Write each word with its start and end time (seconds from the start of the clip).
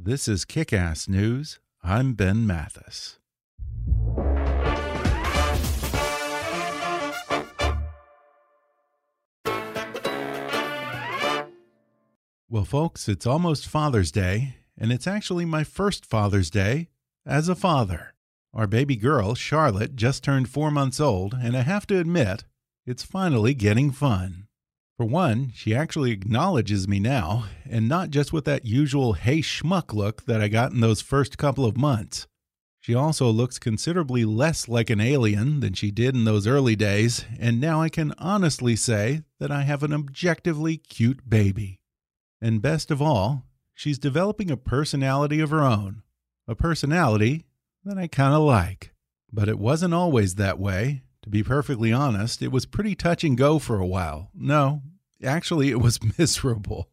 This 0.00 0.28
is 0.28 0.44
Kick 0.44 0.72
Ass 0.72 1.08
News. 1.08 1.58
I'm 1.82 2.14
Ben 2.14 2.46
Mathis. 2.46 3.18
Well, 12.48 12.64
folks, 12.64 13.08
it's 13.08 13.26
almost 13.26 13.66
Father's 13.66 14.12
Day, 14.12 14.54
and 14.78 14.92
it's 14.92 15.08
actually 15.08 15.44
my 15.44 15.64
first 15.64 16.06
Father's 16.06 16.48
Day 16.48 16.90
as 17.26 17.48
a 17.48 17.56
father. 17.56 18.14
Our 18.54 18.68
baby 18.68 18.94
girl, 18.94 19.34
Charlotte, 19.34 19.96
just 19.96 20.22
turned 20.22 20.48
four 20.48 20.70
months 20.70 21.00
old, 21.00 21.34
and 21.34 21.56
I 21.56 21.62
have 21.62 21.88
to 21.88 21.98
admit, 21.98 22.44
it's 22.86 23.02
finally 23.02 23.52
getting 23.52 23.90
fun. 23.90 24.47
For 24.98 25.06
one, 25.06 25.52
she 25.54 25.76
actually 25.76 26.10
acknowledges 26.10 26.88
me 26.88 26.98
now, 26.98 27.44
and 27.64 27.88
not 27.88 28.10
just 28.10 28.32
with 28.32 28.44
that 28.46 28.66
usual 28.66 29.12
hey 29.12 29.38
schmuck 29.38 29.94
look 29.94 30.24
that 30.24 30.40
I 30.40 30.48
got 30.48 30.72
in 30.72 30.80
those 30.80 31.00
first 31.00 31.38
couple 31.38 31.64
of 31.64 31.76
months. 31.76 32.26
She 32.80 32.96
also 32.96 33.30
looks 33.30 33.60
considerably 33.60 34.24
less 34.24 34.66
like 34.66 34.90
an 34.90 35.00
alien 35.00 35.60
than 35.60 35.74
she 35.74 35.92
did 35.92 36.16
in 36.16 36.24
those 36.24 36.48
early 36.48 36.74
days, 36.74 37.24
and 37.38 37.60
now 37.60 37.80
I 37.80 37.88
can 37.88 38.12
honestly 38.18 38.74
say 38.74 39.22
that 39.38 39.52
I 39.52 39.62
have 39.62 39.84
an 39.84 39.92
objectively 39.92 40.78
cute 40.78 41.30
baby. 41.30 41.78
And 42.42 42.60
best 42.60 42.90
of 42.90 43.00
all, 43.00 43.44
she's 43.74 44.00
developing 44.00 44.50
a 44.50 44.56
personality 44.56 45.38
of 45.38 45.50
her 45.50 45.62
own. 45.62 46.02
A 46.48 46.56
personality 46.56 47.44
that 47.84 47.98
I 47.98 48.08
kind 48.08 48.34
of 48.34 48.42
like. 48.42 48.92
But 49.32 49.48
it 49.48 49.60
wasn't 49.60 49.94
always 49.94 50.34
that 50.34 50.58
way. 50.58 51.02
To 51.28 51.30
be 51.30 51.42
perfectly 51.42 51.92
honest, 51.92 52.40
it 52.40 52.50
was 52.50 52.64
pretty 52.64 52.94
touch 52.94 53.22
and 53.22 53.36
go 53.36 53.58
for 53.58 53.78
a 53.78 53.86
while. 53.86 54.30
No, 54.34 54.80
actually, 55.22 55.68
it 55.68 55.78
was 55.78 56.00
miserable. 56.18 56.88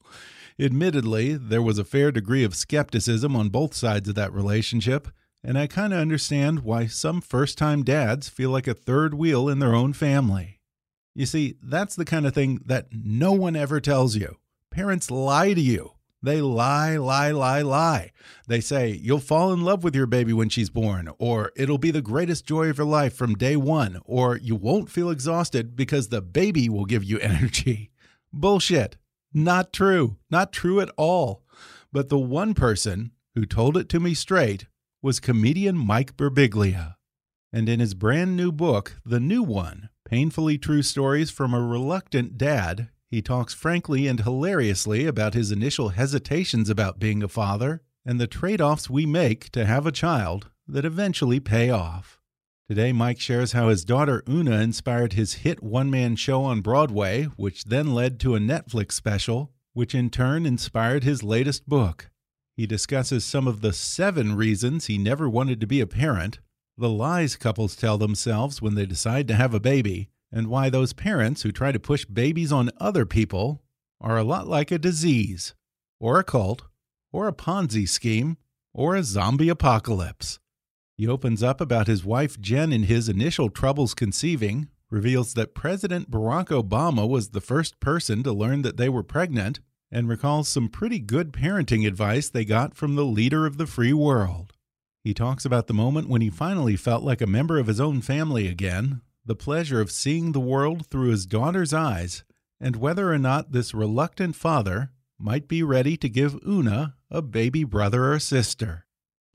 Admittedly, 0.59 1.35
there 1.35 1.61
was 1.61 1.79
a 1.79 1.85
fair 1.85 2.11
degree 2.11 2.43
of 2.43 2.53
skepticism 2.53 3.33
on 3.33 3.47
both 3.47 3.73
sides 3.73 4.09
of 4.09 4.15
that 4.15 4.33
relationship, 4.33 5.07
and 5.41 5.57
I 5.57 5.67
kind 5.67 5.93
of 5.93 5.99
understand 5.99 6.65
why 6.65 6.85
some 6.85 7.21
first 7.21 7.57
time 7.57 7.83
dads 7.83 8.27
feel 8.27 8.49
like 8.49 8.67
a 8.67 8.73
third 8.73 9.13
wheel 9.13 9.47
in 9.47 9.59
their 9.59 9.73
own 9.73 9.93
family. 9.93 10.59
You 11.13 11.25
see, 11.25 11.55
that's 11.63 11.95
the 11.95 12.03
kind 12.03 12.27
of 12.27 12.33
thing 12.33 12.59
that 12.65 12.87
no 12.91 13.31
one 13.31 13.55
ever 13.55 13.79
tells 13.79 14.17
you. 14.17 14.35
Parents 14.69 15.09
lie 15.09 15.53
to 15.53 15.61
you. 15.61 15.91
They 16.25 16.41
lie, 16.41 16.97
lie, 16.97 17.29
lie, 17.29 17.61
lie. 17.61 18.11
They 18.47 18.59
say, 18.59 18.89
you'll 18.89 19.19
fall 19.19 19.53
in 19.53 19.61
love 19.61 19.83
with 19.83 19.95
your 19.95 20.07
baby 20.07 20.33
when 20.33 20.49
she's 20.49 20.71
born, 20.71 21.11
or 21.19 21.51
it'll 21.55 21.77
be 21.77 21.91
the 21.91 22.01
greatest 22.01 22.47
joy 22.47 22.67
of 22.67 22.79
your 22.79 22.87
life 22.87 23.13
from 23.15 23.35
day 23.35 23.55
one, 23.55 24.01
or 24.05 24.35
you 24.35 24.55
won't 24.55 24.89
feel 24.89 25.11
exhausted 25.11 25.75
because 25.75 26.09
the 26.09 26.23
baby 26.23 26.67
will 26.67 26.85
give 26.85 27.03
you 27.03 27.19
energy. 27.21 27.91
Bullshit. 28.33 28.97
Not 29.35 29.71
true. 29.71 30.17
Not 30.31 30.51
true 30.51 30.81
at 30.81 30.89
all. 30.97 31.43
But 31.93 32.09
the 32.09 32.17
one 32.17 32.55
person 32.55 33.11
who 33.35 33.45
told 33.45 33.77
it 33.77 33.87
to 33.89 33.99
me 33.99 34.15
straight 34.15 34.65
was 35.03 35.19
comedian 35.19 35.77
Mike 35.77 36.17
Birbiglia. 36.17 36.95
And 37.53 37.69
in 37.69 37.79
his 37.79 37.93
brand 37.93 38.35
new 38.35 38.51
book, 38.51 38.95
The 39.05 39.19
New 39.19 39.43
One 39.43 39.89
Painfully 40.05 40.57
True 40.57 40.81
Stories 40.81 41.29
from 41.29 41.53
a 41.53 41.61
Reluctant 41.61 42.35
Dad, 42.35 42.89
he 43.09 43.21
talks 43.21 43.53
frankly 43.53 44.07
and 44.07 44.21
hilariously 44.21 45.05
about 45.05 45.33
his 45.33 45.51
initial 45.51 45.89
hesitations 45.89 46.69
about 46.69 46.99
being 46.99 47.23
a 47.23 47.27
father 47.27 47.81
and 48.05 48.19
the 48.19 48.27
trade 48.27 48.61
offs 48.61 48.89
we 48.89 49.05
make 49.05 49.49
to 49.51 49.65
have 49.65 49.85
a 49.85 49.91
child 49.91 50.49
that 50.67 50.85
eventually 50.85 51.39
pay 51.39 51.69
off. 51.69 52.19
Today, 52.67 52.91
Mike 52.91 53.19
shares 53.19 53.51
how 53.51 53.69
his 53.69 53.85
daughter 53.85 54.23
Una 54.27 54.59
inspired 54.59 55.13
his 55.13 55.35
hit 55.35 55.61
one 55.61 55.89
man 55.89 56.15
show 56.15 56.43
on 56.43 56.61
Broadway, 56.61 57.25
which 57.35 57.65
then 57.65 57.93
led 57.93 58.19
to 58.21 58.35
a 58.35 58.39
Netflix 58.39 58.93
special, 58.93 59.51
which 59.73 59.93
in 59.93 60.09
turn 60.09 60.45
inspired 60.45 61.03
his 61.03 61.21
latest 61.21 61.69
book. 61.69 62.09
He 62.57 62.65
discusses 62.65 63.23
some 63.23 63.47
of 63.47 63.61
the 63.61 63.73
seven 63.73 64.35
reasons 64.35 64.85
he 64.85 64.97
never 64.97 65.29
wanted 65.29 65.61
to 65.61 65.67
be 65.67 65.79
a 65.79 65.87
parent, 65.87 66.39
the 66.77 66.89
lies 66.89 67.35
couples 67.35 67.75
tell 67.75 67.97
themselves 67.97 68.61
when 68.61 68.75
they 68.75 68.85
decide 68.85 69.27
to 69.27 69.35
have 69.35 69.53
a 69.53 69.59
baby, 69.59 70.09
and 70.35 70.47
why 70.47 70.69
those 70.69 70.91
parents 70.91 71.43
who 71.43 71.51
try 71.51 71.71
to 71.71 71.79
push 71.79 72.03
babies 72.03 72.51
on 72.51 72.69
other 72.77 73.05
people 73.05 73.63
are 74.01 74.17
a 74.17 74.23
lot 74.23 74.47
like 74.47 74.69
a 74.69 74.77
disease, 74.77 75.55
or 75.97 76.19
a 76.19 76.23
cult, 76.25 76.63
or 77.13 77.29
a 77.29 77.33
Ponzi 77.33 77.87
scheme, 77.87 78.35
or 78.73 78.95
a 78.95 79.03
zombie 79.03 79.47
apocalypse. 79.47 80.39
He 80.97 81.07
opens 81.07 81.41
up 81.41 81.61
about 81.61 81.87
his 81.87 82.03
wife 82.03 82.39
Jen 82.39 82.73
and 82.73 82.85
his 82.85 83.07
initial 83.07 83.49
troubles 83.49 83.93
conceiving, 83.93 84.67
reveals 84.91 85.33
that 85.33 85.55
President 85.55 86.11
Barack 86.11 86.47
Obama 86.47 87.07
was 87.07 87.29
the 87.29 87.41
first 87.41 87.79
person 87.79 88.21
to 88.23 88.33
learn 88.33 88.61
that 88.63 88.75
they 88.75 88.89
were 88.89 89.03
pregnant, 89.03 89.61
and 89.89 90.09
recalls 90.09 90.49
some 90.49 90.67
pretty 90.67 90.99
good 90.99 91.31
parenting 91.31 91.87
advice 91.87 92.29
they 92.29 92.43
got 92.43 92.75
from 92.75 92.95
the 92.95 93.05
leader 93.05 93.45
of 93.45 93.57
the 93.57 93.67
free 93.67 93.93
world. 93.93 94.51
He 95.01 95.13
talks 95.13 95.45
about 95.45 95.67
the 95.67 95.73
moment 95.73 96.09
when 96.09 96.21
he 96.21 96.29
finally 96.29 96.75
felt 96.75 97.03
like 97.03 97.21
a 97.21 97.27
member 97.27 97.57
of 97.57 97.67
his 97.67 97.79
own 97.79 98.01
family 98.01 98.47
again, 98.47 99.01
the 99.25 99.35
pleasure 99.35 99.81
of 99.81 99.91
seeing 99.91 100.31
the 100.31 100.39
world 100.39 100.87
through 100.87 101.09
his 101.09 101.25
daughter's 101.25 101.73
eyes, 101.73 102.23
and 102.59 102.75
whether 102.75 103.11
or 103.11 103.17
not 103.17 103.51
this 103.51 103.73
reluctant 103.73 104.35
father 104.35 104.91
might 105.17 105.47
be 105.47 105.63
ready 105.63 105.97
to 105.97 106.09
give 106.09 106.39
Una 106.45 106.95
a 107.09 107.21
baby 107.21 107.63
brother 107.63 108.11
or 108.11 108.19
sister. 108.19 108.85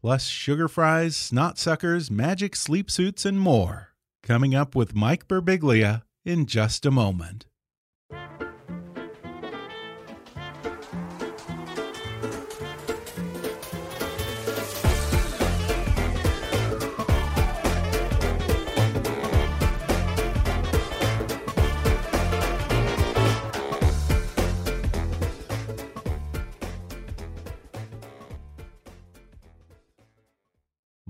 Plus 0.00 0.24
sugar 0.24 0.68
fries, 0.68 1.16
snot 1.16 1.58
suckers, 1.58 2.10
magic 2.10 2.56
sleep 2.56 2.90
suits, 2.90 3.24
and 3.24 3.38
more. 3.38 3.88
Coming 4.22 4.54
up 4.54 4.74
with 4.74 4.94
Mike 4.94 5.28
Birbiglia 5.28 6.02
in 6.24 6.46
just 6.46 6.86
a 6.86 6.90
moment. 6.90 7.46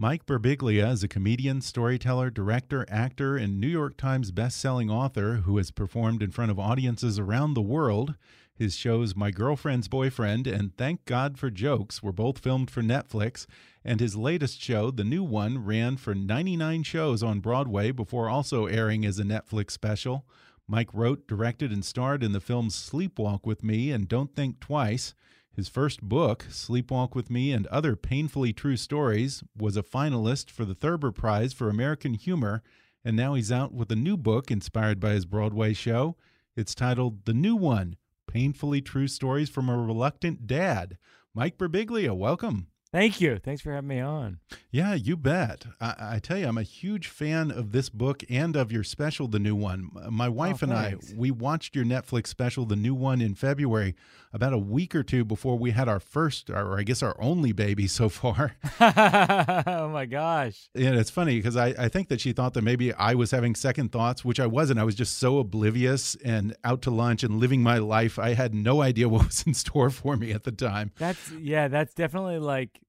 Mike 0.00 0.24
Birbiglia 0.24 0.90
is 0.92 1.02
a 1.02 1.08
comedian, 1.08 1.60
storyteller, 1.60 2.30
director, 2.30 2.86
actor, 2.88 3.36
and 3.36 3.60
New 3.60 3.68
York 3.68 3.98
Times 3.98 4.32
bestselling 4.32 4.90
author 4.90 5.42
who 5.44 5.58
has 5.58 5.70
performed 5.70 6.22
in 6.22 6.30
front 6.30 6.50
of 6.50 6.58
audiences 6.58 7.18
around 7.18 7.52
the 7.52 7.60
world. 7.60 8.14
His 8.54 8.74
shows 8.74 9.14
My 9.14 9.30
Girlfriend's 9.30 9.88
Boyfriend 9.88 10.46
and 10.46 10.74
Thank 10.74 11.04
God 11.04 11.38
for 11.38 11.50
Jokes 11.50 12.02
were 12.02 12.12
both 12.12 12.38
filmed 12.38 12.70
for 12.70 12.80
Netflix, 12.80 13.44
and 13.84 14.00
his 14.00 14.16
latest 14.16 14.62
show, 14.62 14.90
the 14.90 15.04
new 15.04 15.22
one, 15.22 15.62
ran 15.66 15.98
for 15.98 16.14
99 16.14 16.82
shows 16.82 17.22
on 17.22 17.40
Broadway 17.40 17.90
before 17.90 18.30
also 18.30 18.64
airing 18.64 19.04
as 19.04 19.18
a 19.18 19.24
Netflix 19.24 19.72
special. 19.72 20.24
Mike 20.66 20.94
wrote, 20.94 21.28
directed, 21.28 21.70
and 21.70 21.84
starred 21.84 22.22
in 22.22 22.32
the 22.32 22.40
films 22.40 22.74
Sleepwalk 22.74 23.44
with 23.44 23.62
Me 23.62 23.90
and 23.90 24.08
Don't 24.08 24.34
Think 24.34 24.60
Twice. 24.60 25.12
His 25.52 25.68
first 25.68 26.00
book, 26.00 26.46
Sleepwalk 26.48 27.14
with 27.14 27.28
Me 27.28 27.52
and 27.52 27.66
Other 27.66 27.96
Painfully 27.96 28.52
True 28.52 28.76
Stories, 28.76 29.42
was 29.56 29.76
a 29.76 29.82
finalist 29.82 30.48
for 30.48 30.64
the 30.64 30.74
Thurber 30.74 31.10
Prize 31.10 31.52
for 31.52 31.68
American 31.68 32.14
Humor, 32.14 32.62
and 33.04 33.16
now 33.16 33.34
he's 33.34 33.50
out 33.50 33.74
with 33.74 33.90
a 33.90 33.96
new 33.96 34.16
book 34.16 34.50
inspired 34.50 35.00
by 35.00 35.10
his 35.10 35.26
Broadway 35.26 35.72
show. 35.72 36.16
It's 36.56 36.74
titled 36.74 37.24
The 37.24 37.34
New 37.34 37.56
One 37.56 37.96
Painfully 38.28 38.80
True 38.80 39.08
Stories 39.08 39.50
from 39.50 39.68
a 39.68 39.76
Reluctant 39.76 40.46
Dad. 40.46 40.96
Mike 41.34 41.58
Birbiglia, 41.58 42.16
welcome. 42.16 42.68
Thank 42.92 43.20
you. 43.20 43.38
Thanks 43.38 43.62
for 43.62 43.72
having 43.72 43.88
me 43.88 44.00
on. 44.00 44.40
Yeah, 44.70 44.94
you 44.94 45.16
bet. 45.16 45.64
I, 45.80 45.94
I, 45.98 46.18
tell 46.18 46.38
you, 46.38 46.48
I'm 46.48 46.58
a 46.58 46.64
huge 46.64 47.06
fan 47.06 47.52
of 47.52 47.70
this 47.70 47.88
book 47.88 48.24
and 48.28 48.56
of 48.56 48.72
your 48.72 48.82
special, 48.82 49.28
the 49.28 49.38
new 49.38 49.54
one. 49.54 49.90
My 50.10 50.28
wife 50.28 50.62
oh, 50.62 50.66
and 50.66 50.72
I, 50.72 50.96
we 51.16 51.30
watched 51.30 51.76
your 51.76 51.84
Netflix 51.84 52.26
special, 52.28 52.66
the 52.66 52.74
new 52.74 52.94
one, 52.94 53.20
in 53.20 53.36
February, 53.36 53.94
about 54.32 54.52
a 54.52 54.58
week 54.58 54.94
or 54.94 55.02
two 55.02 55.24
before 55.24 55.58
we 55.58 55.72
had 55.72 55.88
our 55.88 56.00
first, 56.00 56.50
or 56.50 56.78
I 56.78 56.82
guess 56.82 57.02
our 57.02 57.16
only 57.20 57.52
baby 57.52 57.86
so 57.86 58.08
far. 58.08 58.56
oh 58.80 59.88
my 59.88 60.06
gosh! 60.06 60.68
And 60.74 60.96
it's 60.96 61.10
funny 61.10 61.36
because 61.36 61.56
I, 61.56 61.74
I 61.78 61.88
think 61.88 62.08
that 62.08 62.20
she 62.20 62.32
thought 62.32 62.54
that 62.54 62.62
maybe 62.62 62.92
I 62.94 63.14
was 63.14 63.30
having 63.30 63.54
second 63.54 63.92
thoughts, 63.92 64.24
which 64.24 64.40
I 64.40 64.46
wasn't. 64.46 64.78
I 64.78 64.84
was 64.84 64.94
just 64.94 65.18
so 65.18 65.38
oblivious 65.38 66.16
and 66.24 66.56
out 66.64 66.82
to 66.82 66.90
lunch 66.90 67.22
and 67.22 67.40
living 67.40 67.62
my 67.62 67.78
life. 67.78 68.18
I 68.18 68.34
had 68.34 68.54
no 68.54 68.82
idea 68.82 69.08
what 69.08 69.26
was 69.26 69.42
in 69.46 69.54
store 69.54 69.90
for 69.90 70.16
me 70.16 70.32
at 70.32 70.44
the 70.44 70.52
time. 70.52 70.92
That's 70.98 71.32
yeah, 71.32 71.68
that's 71.68 71.94
definitely 71.94 72.38
like 72.38 72.80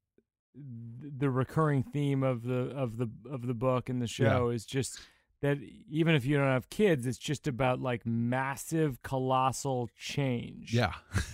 the 0.54 1.30
recurring 1.30 1.84
theme 1.84 2.24
of 2.24 2.44
the 2.44 2.70
of 2.76 2.98
the 2.98 3.10
of 3.30 3.48
the 3.48 3.54
book 3.54 3.90
and 3.90 4.02
the 4.02 4.08
show 4.08 4.50
yeah. 4.50 4.56
is 4.56 4.66
just 4.66 5.00
that 5.42 5.58
even 5.90 6.14
if 6.14 6.24
you 6.24 6.38
don't 6.38 6.48
have 6.48 6.70
kids, 6.70 7.08
it's 7.08 7.18
just 7.18 7.48
about 7.48 7.82
like 7.82 8.06
massive, 8.06 9.02
colossal 9.02 9.90
change. 9.98 10.74
Yeah. 10.74 10.94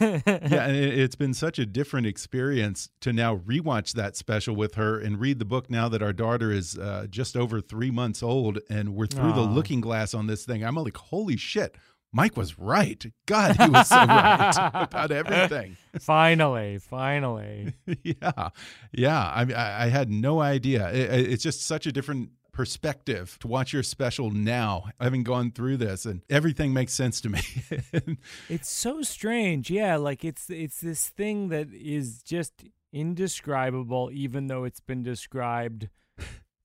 yeah. 0.00 0.20
And 0.26 0.76
it's 0.76 1.16
been 1.16 1.32
such 1.32 1.58
a 1.58 1.64
different 1.64 2.06
experience 2.06 2.90
to 3.00 3.12
now 3.12 3.36
rewatch 3.36 3.92
that 3.94 4.16
special 4.16 4.54
with 4.54 4.74
her 4.74 4.98
and 4.98 5.18
read 5.18 5.38
the 5.38 5.46
book 5.46 5.70
now 5.70 5.88
that 5.88 6.02
our 6.02 6.12
daughter 6.12 6.52
is 6.52 6.78
uh, 6.78 7.06
just 7.08 7.36
over 7.36 7.60
three 7.60 7.90
months 7.90 8.22
old 8.22 8.58
and 8.68 8.94
we're 8.94 9.06
through 9.06 9.32
Aww. 9.32 9.36
the 9.36 9.42
looking 9.42 9.80
glass 9.80 10.12
on 10.12 10.26
this 10.26 10.44
thing. 10.44 10.62
I'm 10.62 10.74
like, 10.74 10.96
holy 10.96 11.36
shit. 11.36 11.76
Mike 12.10 12.36
was 12.38 12.58
right. 12.58 13.04
God, 13.26 13.56
he 13.56 13.68
was 13.68 13.88
so 13.88 13.96
right 13.96 14.54
about 14.74 15.10
everything. 15.10 15.76
finally, 16.00 16.78
finally. 16.78 17.74
yeah, 18.02 18.48
yeah. 18.92 19.20
I, 19.20 19.84
I 19.84 19.88
had 19.88 20.10
no 20.10 20.40
idea. 20.40 20.90
It, 20.90 21.32
it's 21.32 21.42
just 21.42 21.66
such 21.66 21.86
a 21.86 21.92
different 21.92 22.30
perspective 22.58 23.38
to 23.38 23.46
watch 23.46 23.72
your 23.72 23.84
special 23.84 24.32
now, 24.32 24.90
having 25.00 25.22
gone 25.22 25.52
through 25.52 25.76
this, 25.76 26.04
and 26.04 26.24
everything 26.28 26.72
makes 26.72 26.92
sense 26.92 27.20
to 27.20 27.28
me. 27.28 27.38
it's 28.48 28.68
so 28.68 29.00
strange. 29.00 29.70
Yeah, 29.70 29.94
like 29.94 30.24
it's 30.24 30.50
it's 30.50 30.80
this 30.80 31.08
thing 31.08 31.50
that 31.50 31.68
is 31.72 32.20
just 32.20 32.64
indescribable, 32.92 34.10
even 34.12 34.48
though 34.48 34.64
it's 34.64 34.80
been 34.80 35.04
described 35.04 35.88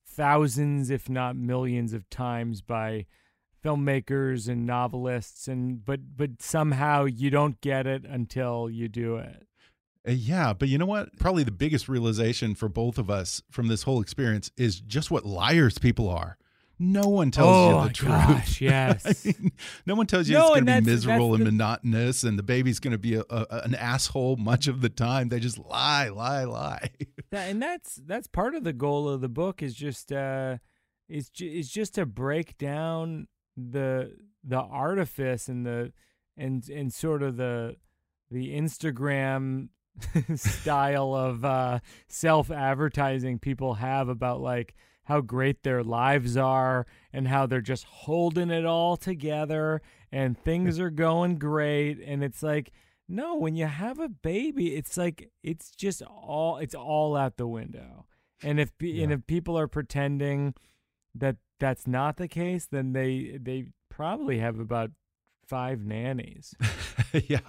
thousands, 0.07 0.89
if 0.89 1.11
not 1.11 1.35
millions, 1.35 1.93
of 1.93 2.09
times 2.09 2.63
by 2.63 3.05
filmmakers 3.63 4.49
and 4.49 4.65
novelists 4.65 5.47
and 5.47 5.85
but 5.85 6.17
but 6.17 6.41
somehow 6.41 7.05
you 7.05 7.29
don't 7.29 7.61
get 7.61 7.85
it 7.85 8.03
until 8.03 8.67
you 8.67 8.87
do 8.87 9.17
it. 9.17 9.45
Uh, 10.07 10.11
yeah, 10.11 10.53
but 10.53 10.67
you 10.67 10.77
know 10.77 10.85
what? 10.85 11.17
Probably 11.17 11.43
the 11.43 11.51
biggest 11.51 11.87
realization 11.87 12.55
for 12.55 12.67
both 12.67 12.97
of 12.97 13.09
us 13.09 13.41
from 13.49 13.67
this 13.67 13.83
whole 13.83 14.01
experience 14.01 14.51
is 14.57 14.79
just 14.79 15.11
what 15.11 15.25
liars 15.25 15.77
people 15.77 16.09
are. 16.09 16.37
No 16.79 17.07
one 17.07 17.31
tells 17.31 17.49
oh, 17.49 17.81
you 17.81 17.87
the 17.87 17.93
truth. 17.93 18.11
Gosh, 18.11 18.61
yes. 18.61 19.25
I 19.25 19.29
mean, 19.29 19.51
no 19.85 19.95
one 19.95 20.07
tells 20.07 20.27
you 20.27 20.35
no, 20.35 20.53
it's 20.53 20.61
going 20.61 20.65
to 20.65 20.81
be 20.81 20.91
miserable 20.91 21.35
and 21.35 21.45
the... 21.45 21.51
monotonous, 21.51 22.23
and 22.23 22.37
the 22.37 22.43
baby's 22.43 22.79
going 22.79 22.91
to 22.91 22.97
be 22.97 23.15
a, 23.15 23.23
a, 23.29 23.61
an 23.63 23.75
asshole 23.75 24.35
much 24.37 24.67
of 24.67 24.81
the 24.81 24.89
time. 24.89 25.29
They 25.29 25.39
just 25.39 25.57
lie, 25.57 26.09
lie, 26.09 26.43
lie. 26.43 26.89
That, 27.31 27.49
and 27.49 27.59
that's 27.59 27.95
that's 27.95 28.27
part 28.27 28.53
of 28.53 28.63
the 28.63 28.73
goal 28.73 29.09
of 29.09 29.21
the 29.21 29.29
book 29.29 29.63
is 29.63 29.73
just 29.73 30.11
uh, 30.11 30.57
is 31.09 31.29
ju- 31.29 31.49
is 31.49 31.67
just 31.67 31.95
to 31.95 32.05
break 32.05 32.59
down 32.59 33.27
the 33.57 34.15
the 34.43 34.59
artifice 34.59 35.47
and 35.47 35.65
the 35.65 35.93
and 36.37 36.69
and 36.69 36.93
sort 36.93 37.23
of 37.23 37.37
the 37.37 37.77
the 38.29 38.55
Instagram 38.55 39.69
style 40.35 41.13
of 41.13 41.45
uh, 41.45 41.79
self 42.07 42.51
advertising 42.51 43.39
people 43.39 43.75
have 43.75 44.09
about 44.09 44.41
like 44.41 44.75
how 45.05 45.21
great 45.21 45.63
their 45.63 45.83
lives 45.83 46.37
are 46.37 46.85
and 47.11 47.27
how 47.27 47.45
they're 47.45 47.61
just 47.61 47.83
holding 47.83 48.49
it 48.49 48.65
all 48.65 48.95
together 48.95 49.81
and 50.11 50.37
things 50.37 50.79
are 50.79 50.89
going 50.89 51.37
great 51.37 51.99
and 52.05 52.23
it's 52.23 52.41
like 52.41 52.71
no 53.07 53.35
when 53.35 53.55
you 53.55 53.65
have 53.65 53.99
a 53.99 54.07
baby 54.07 54.75
it's 54.75 54.95
like 54.95 55.29
it's 55.43 55.71
just 55.71 56.01
all 56.03 56.57
it's 56.57 56.73
all 56.73 57.17
out 57.17 57.35
the 57.35 57.45
window 57.45 58.05
and 58.41 58.59
if 58.59 58.71
yeah. 58.79 59.03
and 59.03 59.11
if 59.11 59.25
people 59.27 59.57
are 59.57 59.67
pretending 59.67 60.53
that 61.15 61.37
that's 61.59 61.87
not 61.87 62.17
the 62.17 62.27
case, 62.27 62.67
then 62.69 62.93
they 62.93 63.37
they 63.41 63.67
probably 63.89 64.39
have 64.39 64.59
about 64.59 64.91
five 65.47 65.85
nannies. 65.85 66.55
yeah. 67.27 67.39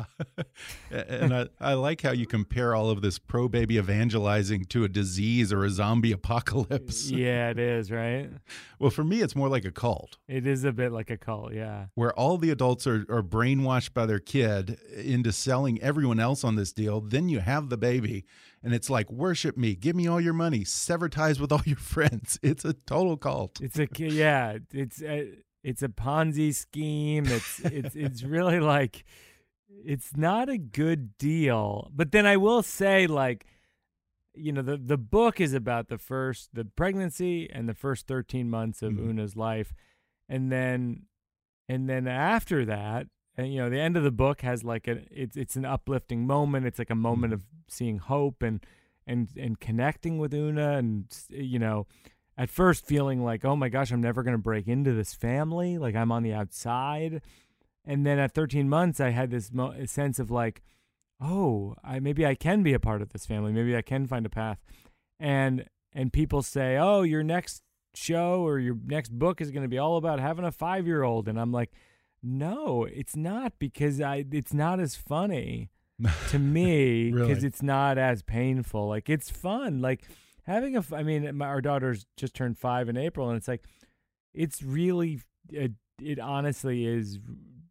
and 0.91 1.35
I, 1.35 1.49
I 1.61 1.75
like 1.75 2.03
how 2.03 2.13
you 2.13 2.27
compare 2.27 2.75
all 2.75 2.91
of 2.91 3.03
this 3.03 3.19
pro 3.19 3.49
baby 3.49 3.77
evangelizing 3.77 4.67
to 4.67 4.85
a 4.85 4.89
disease 4.89 5.53
or 5.53 5.65
a 5.65 5.71
zombie 5.71 6.13
apocalypse. 6.13 7.11
yeah, 7.11 7.51
it 7.51 7.59
is, 7.59 7.91
right? 7.91 8.31
Well, 8.79 8.91
for 8.91 9.05
me, 9.05 9.21
it's 9.21 9.37
more 9.37 9.49
like 9.49 9.65
a 9.65 9.71
cult. 9.71 10.19
It 10.29 10.47
is 10.47 10.65
a 10.65 10.73
bit 10.73 10.93
like 10.93 11.11
a 11.11 11.17
cult, 11.17 11.55
yeah. 11.55 11.87
Where 11.95 12.13
all 12.13 12.39
the 12.39 12.51
adults 12.51 12.87
are, 12.87 13.07
are 13.09 13.23
brainwashed 13.23 13.95
by 13.95 14.07
their 14.07 14.19
kid 14.19 14.79
into 14.97 15.33
selling 15.33 15.81
everyone 15.81 16.21
else 16.21 16.45
on 16.45 16.57
this 16.57 16.73
deal. 16.73 17.01
Then 17.01 17.29
you 17.29 17.41
have 17.41 17.69
the 17.69 17.77
baby, 17.77 18.25
and 18.63 18.75
it's 18.75 18.91
like, 18.91 19.11
worship 19.11 19.57
me, 19.57 19.75
give 19.75 19.97
me 19.97 20.07
all 20.07 20.21
your 20.21 20.35
money, 20.35 20.65
sever 20.65 21.09
ties 21.09 21.41
with 21.41 21.53
all 21.53 21.63
your 21.65 21.77
friends. 21.95 22.39
It's 22.43 22.65
a 22.65 22.73
total 22.73 23.17
cult. 23.17 23.61
It's 23.61 23.79
a, 23.79 23.89
yeah, 23.99 24.59
it's. 24.73 25.03
A, 25.03 25.21
uh, 25.21 25.25
it's 25.65 25.83
a 25.83 25.89
Ponzi 25.89 26.55
scheme. 26.55 27.27
It's 27.27 27.61
it's 27.61 27.97
it's 27.97 28.23
really 28.37 28.61
like 28.61 29.05
it's 29.69 30.17
not 30.17 30.49
a 30.49 30.59
good 30.59 31.17
deal. 31.19 31.91
But 31.93 32.13
then 32.13 32.27
I 32.27 32.37
will 32.37 32.63
say 32.63 33.07
like 33.07 33.47
you 34.35 34.53
know 34.53 34.63
the 34.63 34.77
the 34.77 34.99
book 34.99 35.41
is 35.41 35.55
about 35.55 35.89
the 35.89 35.99
first 35.99 36.51
the 36.53 36.65
pregnancy 36.65 37.51
and 37.51 37.69
the 37.69 37.75
first 37.75 38.07
13 38.07 38.51
months 38.51 38.83
of 38.83 38.93
mm-hmm. 38.93 39.11
Una's 39.11 39.37
life 39.37 39.73
and 40.29 40.51
then 40.51 41.05
and 41.69 41.89
then 41.89 42.09
after 42.09 42.65
that 42.65 43.07
and 43.37 43.53
you 43.53 43.61
know 43.61 43.71
the 43.71 43.81
end 43.81 43.97
of 43.97 44.03
the 44.03 44.11
book 44.11 44.41
has 44.41 44.65
like 44.65 44.89
a 44.89 45.03
it's 45.11 45.37
it's 45.37 45.55
an 45.55 45.65
uplifting 45.65 46.27
moment 46.27 46.67
it's 46.67 46.81
like 46.81 46.91
a 46.91 46.97
moment 46.97 47.33
mm-hmm. 47.33 47.43
of 47.43 47.47
seeing 47.69 47.99
hope 47.99 48.43
and 48.43 48.67
and 49.07 49.29
and 49.37 49.61
connecting 49.61 50.19
with 50.19 50.35
Una 50.35 50.79
and 50.79 51.07
you 51.29 51.61
know 51.61 51.87
at 52.37 52.51
first 52.51 52.87
feeling 52.87 53.23
like, 53.23 53.45
oh 53.45 53.57
my 53.57 53.69
gosh, 53.69 53.93
I'm 53.93 54.01
never 54.01 54.23
going 54.23 54.37
to 54.37 54.43
break 54.43 54.67
into 54.67 54.93
this 54.93 55.15
family. 55.15 55.79
Like 55.79 55.95
I'm 55.95 56.11
on 56.11 56.23
the 56.23 56.33
outside. 56.33 57.23
And 57.85 58.05
then 58.07 58.19
at 58.19 58.33
13 58.33 58.69
months, 58.69 59.01
I 59.01 59.11
had 59.11 59.31
this 59.31 59.53
mo- 59.53 59.75
sense 59.87 60.19
of 60.19 60.31
like, 60.31 60.63
oh, 61.21 61.77
I 61.85 62.01
maybe 62.01 62.27
I 62.27 62.35
can 62.35 62.63
be 62.63 62.73
a 62.73 62.81
part 62.81 63.03
of 63.03 63.11
this 63.11 63.27
family. 63.27 63.53
Maybe 63.53 63.77
I 63.77 63.83
can 63.83 64.07
find 64.07 64.27
a 64.27 64.31
path. 64.31 64.59
And 65.21 65.67
and 65.93 66.13
people 66.13 66.43
say, 66.43 66.77
oh, 66.77 67.03
your 67.03 67.23
next 67.23 67.63
show 67.95 68.43
or 68.43 68.59
your 68.59 68.77
next 68.85 69.11
book 69.11 69.41
is 69.41 69.51
going 69.51 69.63
to 69.63 69.69
be 69.69 69.79
all 69.79 69.97
about 69.97 70.19
having 70.19 70.45
a 70.45 70.53
five 70.53 70.87
year 70.87 71.03
old. 71.03 71.29
And 71.29 71.41
I'm 71.41 71.53
like, 71.53 71.71
no, 72.23 72.85
it's 72.85 73.15
not 73.15 73.53
because 73.59 74.01
I 74.01 74.25
it's 74.33 74.55
not 74.55 74.81
as 74.81 74.97
funny 74.97 75.71
to 76.31 76.39
me 76.39 77.13
because 77.13 77.29
really? 77.29 77.47
it's 77.47 77.63
not 77.63 77.99
as 77.99 78.23
painful. 78.23 78.89
Like 78.89 79.09
it's 79.09 79.31
fun. 79.31 79.81
Like 79.81 80.09
having 80.45 80.77
a, 80.77 80.85
I 80.93 81.03
mean, 81.03 81.37
my, 81.37 81.47
our 81.47 81.61
daughter's 81.61 82.07
just 82.17 82.35
turned 82.35 82.59
five 82.59 82.89
in 82.89 82.97
April, 82.97 83.29
and 83.29 83.37
it's 83.37 83.49
like, 83.49 83.65
it's 84.33 84.63
really, 84.63 85.21
it, 85.51 85.73
it 86.03 86.19
honestly 86.19 86.87
is 86.87 87.19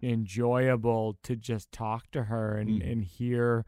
enjoyable 0.01 1.17
to 1.23 1.35
just 1.35 1.71
talk 1.71 2.11
to 2.11 2.23
her 2.23 2.57
and 2.57 2.81
mm. 2.81 2.91
and 2.91 3.05
hear 3.05 3.65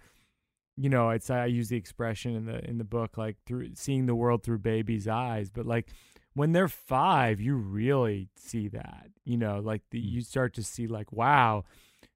you 0.75 0.89
know 0.89 1.09
it's 1.09 1.29
i 1.29 1.45
use 1.45 1.69
the 1.69 1.77
expression 1.77 2.35
in 2.35 2.45
the 2.45 2.63
in 2.69 2.77
the 2.77 2.83
book 2.83 3.17
like 3.17 3.37
through 3.45 3.69
seeing 3.73 4.05
the 4.05 4.15
world 4.15 4.43
through 4.43 4.57
baby's 4.57 5.07
eyes 5.07 5.49
but 5.49 5.65
like 5.65 5.91
when 6.33 6.51
they're 6.51 6.67
five 6.67 7.39
you 7.39 7.55
really 7.55 8.27
see 8.35 8.67
that 8.67 9.07
you 9.23 9.37
know 9.37 9.59
like 9.59 9.81
the, 9.91 9.99
mm. 9.99 10.11
you 10.11 10.21
start 10.21 10.53
to 10.53 10.61
see 10.61 10.87
like 10.87 11.13
wow 11.13 11.63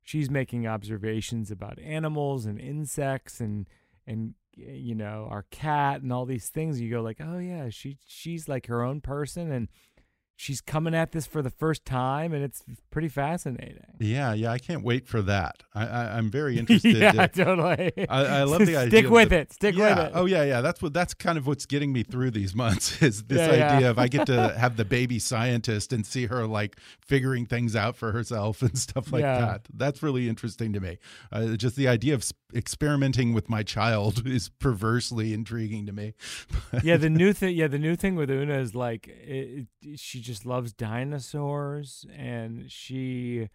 she's 0.03 0.29
making 0.29 0.67
observations 0.67 1.49
about 1.49 1.79
animals 1.79 2.45
and 2.45 2.59
insects 2.59 3.39
and 3.39 3.67
and 4.05 4.33
you 4.67 4.95
know 4.95 5.27
our 5.29 5.45
cat 5.51 6.01
and 6.01 6.11
all 6.11 6.25
these 6.25 6.49
things 6.49 6.79
you 6.79 6.89
go 6.89 7.01
like 7.01 7.17
oh 7.19 7.37
yeah 7.37 7.69
she 7.69 7.97
she's 8.05 8.47
like 8.47 8.67
her 8.67 8.83
own 8.83 9.01
person 9.01 9.51
and 9.51 9.69
she's 10.41 10.61
coming 10.61 10.95
at 10.95 11.11
this 11.11 11.25
for 11.25 11.41
the 11.41 11.49
first 11.49 11.83
time 11.83 12.31
and 12.31 12.41
it's 12.41 12.63
pretty 12.91 13.09
fascinating 13.09 13.83
Yeah, 13.99 14.31
yeah, 14.33 14.51
I 14.53 14.57
can't 14.57 14.83
wait 14.85 15.05
for 15.05 15.21
that. 15.23 15.63
I, 15.75 15.85
I 15.85 16.17
am 16.17 16.31
very 16.31 16.57
interested. 16.59 16.95
yeah, 16.95 17.11
to, 17.27 17.43
totally. 17.43 17.91
I, 18.07 18.39
I 18.39 18.43
love 18.43 18.59
the 18.65 18.77
idea. 18.77 19.01
Stick 19.01 19.09
with 19.11 19.29
the, 19.29 19.39
it. 19.39 19.51
Stick 19.53 19.75
yeah. 19.75 19.89
with 19.97 20.05
it. 20.05 20.11
Oh 20.15 20.25
yeah, 20.25 20.43
yeah. 20.43 20.61
That's 20.61 20.81
what. 20.81 20.93
That's 20.93 21.13
kind 21.13 21.37
of 21.37 21.45
what's 21.45 21.65
getting 21.65 21.91
me 21.91 22.03
through 22.03 22.31
these 22.31 22.55
months. 22.55 23.01
Is 23.09 23.23
this 23.23 23.37
Yeah, 23.39 23.53
yeah. 23.53 23.75
idea 23.75 23.89
of 23.91 23.99
I 23.99 24.07
get 24.07 24.27
to 24.27 24.57
have 24.57 24.77
the 24.77 24.85
baby 24.85 25.19
scientist 25.19 25.91
and 25.91 26.05
see 26.05 26.25
her 26.27 26.47
like 26.47 26.77
figuring 27.05 27.45
things 27.45 27.75
out 27.75 27.97
for 27.97 28.11
herself 28.13 28.61
and 28.61 28.77
stuff 28.77 29.11
like 29.11 29.21
Yeah. 29.23 29.39
that. 29.41 29.61
That's 29.73 30.01
really 30.01 30.29
interesting 30.29 30.71
to 30.73 30.79
me. 30.79 30.99
Uh, 31.33 31.55
just 31.57 31.75
the 31.75 31.87
idea 31.89 32.13
of 32.13 32.23
experimenting 32.55 33.33
with 33.33 33.49
my 33.49 33.61
child 33.63 34.25
is 34.25 34.49
perversely 34.49 35.33
intriguing 35.33 35.85
to 35.85 35.91
me. 35.91 36.13
yeah, 36.83 36.95
the 36.97 37.09
new 37.09 37.33
thing. 37.33 37.55
Yeah, 37.55 37.67
the 37.67 37.79
new 37.79 37.95
thing 37.97 38.15
with 38.15 38.29
Una 38.31 38.57
is 38.59 38.73
like 38.73 39.07
it, 39.07 39.67
it, 39.81 39.99
she 39.99 40.21
just 40.29 40.45
loves 40.45 40.71
dinosaurs, 40.73 42.05
and 42.15 42.71
she. 42.71 43.49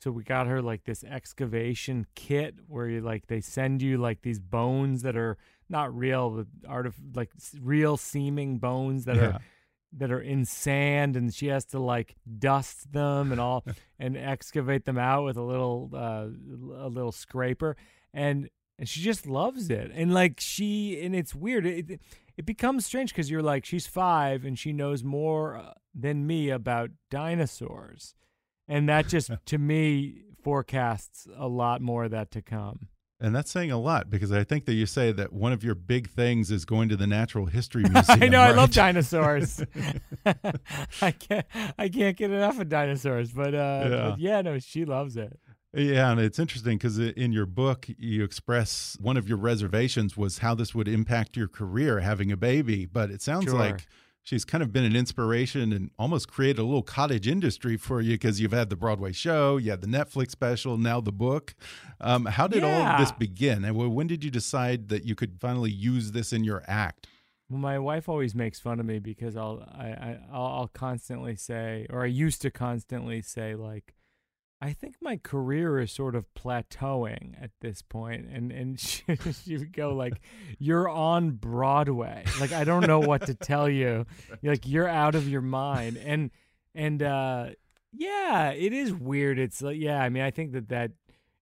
So 0.00 0.12
we 0.12 0.22
got 0.22 0.46
her 0.46 0.62
like 0.62 0.84
this 0.84 1.02
excavation 1.02 2.06
kit 2.14 2.54
where 2.68 2.86
you 2.88 3.00
like 3.00 3.26
they 3.26 3.40
send 3.40 3.82
you 3.82 3.98
like 3.98 4.22
these 4.22 4.38
bones 4.38 5.02
that 5.02 5.16
are 5.16 5.36
not 5.68 5.92
real, 5.96 6.30
but 6.30 6.46
artif- 6.70 7.16
like 7.16 7.30
real 7.60 7.96
seeming 7.96 8.58
bones 8.58 9.06
that 9.06 9.16
Yeah. 9.16 9.22
are 9.24 9.38
that 9.94 10.12
are 10.12 10.20
in 10.20 10.44
sand, 10.44 11.16
and 11.16 11.34
she 11.34 11.46
has 11.48 11.64
to 11.64 11.80
like 11.80 12.14
dust 12.38 12.92
them 12.92 13.32
and 13.32 13.40
all 13.40 13.64
and 13.98 14.16
excavate 14.16 14.84
them 14.84 14.98
out 14.98 15.24
with 15.24 15.36
a 15.36 15.42
little 15.42 15.90
uh, 15.92 16.26
a 16.84 16.88
little 16.88 17.10
scraper, 17.12 17.74
and 18.14 18.48
and 18.78 18.88
she 18.88 19.00
just 19.00 19.26
loves 19.26 19.68
it, 19.68 19.90
and 19.92 20.14
like 20.14 20.38
she 20.38 21.00
and 21.02 21.16
it's 21.16 21.34
weird. 21.34 21.66
It, 21.66 21.90
it, 21.90 22.00
it 22.36 22.46
becomes 22.46 22.86
strange 22.86 23.12
because 23.12 23.28
you're 23.32 23.42
like 23.42 23.64
she's 23.64 23.88
five 23.88 24.44
and 24.44 24.56
she 24.56 24.72
knows 24.72 25.02
more 25.02 25.56
uh, 25.56 25.72
than 26.00 26.26
me 26.26 26.50
about 26.50 26.90
dinosaurs 27.10 28.14
and 28.66 28.88
that 28.88 29.08
just 29.08 29.30
to 29.46 29.58
me 29.58 30.22
forecasts 30.42 31.26
a 31.36 31.48
lot 31.48 31.80
more 31.80 32.04
of 32.04 32.10
that 32.10 32.30
to 32.30 32.40
come 32.42 32.88
And 33.20 33.34
that's 33.34 33.50
saying 33.50 33.72
a 33.72 33.78
lot 33.78 34.08
because 34.10 34.30
I 34.30 34.44
think 34.44 34.64
that 34.66 34.74
you 34.74 34.86
say 34.86 35.10
that 35.12 35.32
one 35.32 35.52
of 35.52 35.64
your 35.64 35.74
big 35.74 36.08
things 36.08 36.50
is 36.52 36.64
going 36.64 36.88
to 36.90 36.96
the 36.96 37.06
Natural 37.06 37.46
History 37.46 37.82
Museum. 37.90 38.22
i 38.22 38.28
know 38.28 38.40
i 38.40 38.52
love 38.52 38.70
dinosaurs 38.72 39.62
i 41.02 41.10
can't 41.10 41.46
i 41.78 41.88
can't 41.88 42.16
get 42.16 42.30
enough 42.30 42.58
of 42.60 42.68
dinosaurs 42.68 43.32
but 43.32 43.54
uh 43.54 43.58
Yeah. 43.90 44.10
but 44.10 44.18
yeah 44.18 44.42
no 44.42 44.58
she 44.58 44.84
loves 44.84 45.16
it 45.16 45.38
Yeah, 45.74 46.10
and 46.12 46.20
it's 46.20 46.38
interesting 46.38 46.78
because 46.78 46.98
in 46.98 47.30
your 47.32 47.44
book, 47.46 47.86
you 47.98 48.24
express 48.24 48.96
one 49.00 49.18
of 49.18 49.28
your 49.28 49.36
reservations 49.36 50.16
was 50.16 50.38
how 50.38 50.54
this 50.54 50.74
would 50.74 50.88
impact 50.88 51.36
your 51.36 51.46
career 51.46 52.00
having 52.00 52.32
a 52.32 52.38
baby. 52.38 52.86
But 52.86 53.10
it 53.10 53.20
sounds 53.20 53.44
Sure. 53.50 53.58
like 53.58 53.86
she's 54.22 54.44
kind 54.44 54.62
of 54.62 54.72
been 54.72 54.84
an 54.84 54.96
inspiration 54.96 55.72
and 55.72 55.90
almost 55.98 56.28
created 56.28 56.58
a 56.60 56.64
little 56.64 56.82
cottage 56.82 57.26
industry 57.26 57.76
for 57.76 58.00
you 58.00 58.12
because 58.12 58.40
you've 58.40 58.52
had 58.52 58.70
the 58.70 58.76
Broadway 58.76 59.12
show, 59.12 59.56
you 59.56 59.70
had 59.70 59.80
the 59.80 59.86
Netflix 59.86 60.32
special, 60.32 60.76
now 60.76 61.00
the 61.00 61.12
book. 61.12 61.54
Um, 62.00 62.26
how 62.26 62.46
did 62.46 62.62
all 62.62 62.82
of 62.86 62.98
this 62.98 63.12
begin? 63.12 63.64
And 63.64 63.76
when 63.76 64.06
did 64.06 64.22
you 64.22 64.30
decide 64.30 64.88
that 64.88 65.04
you 65.04 65.14
could 65.14 65.40
finally 65.40 65.70
use 65.70 66.12
this 66.12 66.32
in 66.32 66.44
your 66.44 66.62
act? 66.66 67.06
Well, 67.50 67.60
my 67.60 67.78
wife 67.78 68.08
always 68.08 68.34
makes 68.34 68.60
fun 68.60 68.78
of 68.78 68.84
me 68.84 68.98
because 68.98 69.34
I'll 69.34 69.64
I, 69.72 69.86
I 69.86 70.18
I'll, 70.30 70.46
I'll 70.46 70.68
constantly 70.68 71.34
say, 71.34 71.86
or 71.88 72.02
I 72.02 72.06
used 72.06 72.42
to 72.42 72.50
constantly 72.50 73.22
say, 73.22 73.54
like, 73.54 73.94
I 74.60 74.72
think 74.72 74.96
my 75.00 75.16
career 75.18 75.78
is 75.78 75.92
sort 75.92 76.16
of 76.16 76.26
plateauing 76.34 77.40
at 77.40 77.50
this 77.60 77.80
point, 77.82 78.26
and 78.26 78.50
and 78.50 78.78
she, 78.80 79.04
she 79.44 79.56
would 79.56 79.72
go 79.72 79.94
like, 79.94 80.20
"You're 80.58 80.88
on 80.88 81.30
Broadway." 81.32 82.24
Like 82.40 82.52
I 82.52 82.64
don't 82.64 82.86
know 82.86 82.98
what 83.00 83.26
to 83.26 83.34
tell 83.34 83.68
you. 83.68 84.06
Like 84.42 84.66
you're 84.66 84.88
out 84.88 85.14
of 85.14 85.28
your 85.28 85.42
mind, 85.42 85.96
and 85.96 86.30
and 86.74 87.02
uh, 87.02 87.50
yeah, 87.92 88.50
it 88.50 88.72
is 88.72 88.92
weird. 88.92 89.38
It's 89.38 89.62
like 89.62 89.78
yeah, 89.78 90.02
I 90.02 90.08
mean, 90.08 90.22
I 90.22 90.30
think 90.30 90.52
that 90.52 90.68
that 90.70 90.90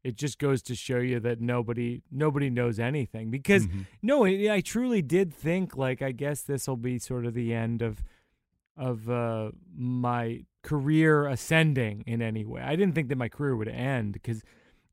it 0.04 0.14
just 0.16 0.38
goes 0.38 0.62
to 0.62 0.74
show 0.76 0.98
you 0.98 1.18
that 1.20 1.40
nobody 1.40 2.02
nobody 2.12 2.50
knows 2.50 2.78
anything 2.78 3.30
because 3.30 3.66
Mhm. 3.66 3.86
no, 4.02 4.24
I 4.24 4.60
truly 4.60 5.02
did 5.02 5.32
think 5.34 5.76
like 5.76 6.00
I 6.02 6.12
guess 6.12 6.42
this 6.42 6.68
will 6.68 6.76
be 6.76 6.98
sort 6.98 7.26
of 7.26 7.34
the 7.34 7.52
end 7.54 7.82
of 7.82 8.04
of 8.76 9.08
uh, 9.08 9.50
my 9.76 10.44
career 10.62 11.26
ascending 11.26 12.02
in 12.06 12.20
any 12.20 12.44
way. 12.44 12.60
I 12.60 12.76
didn't 12.76 12.94
think 12.94 13.08
that 13.08 13.18
my 13.18 13.28
career 13.28 13.56
would 13.56 13.68
end 13.68 14.12
because 14.12 14.42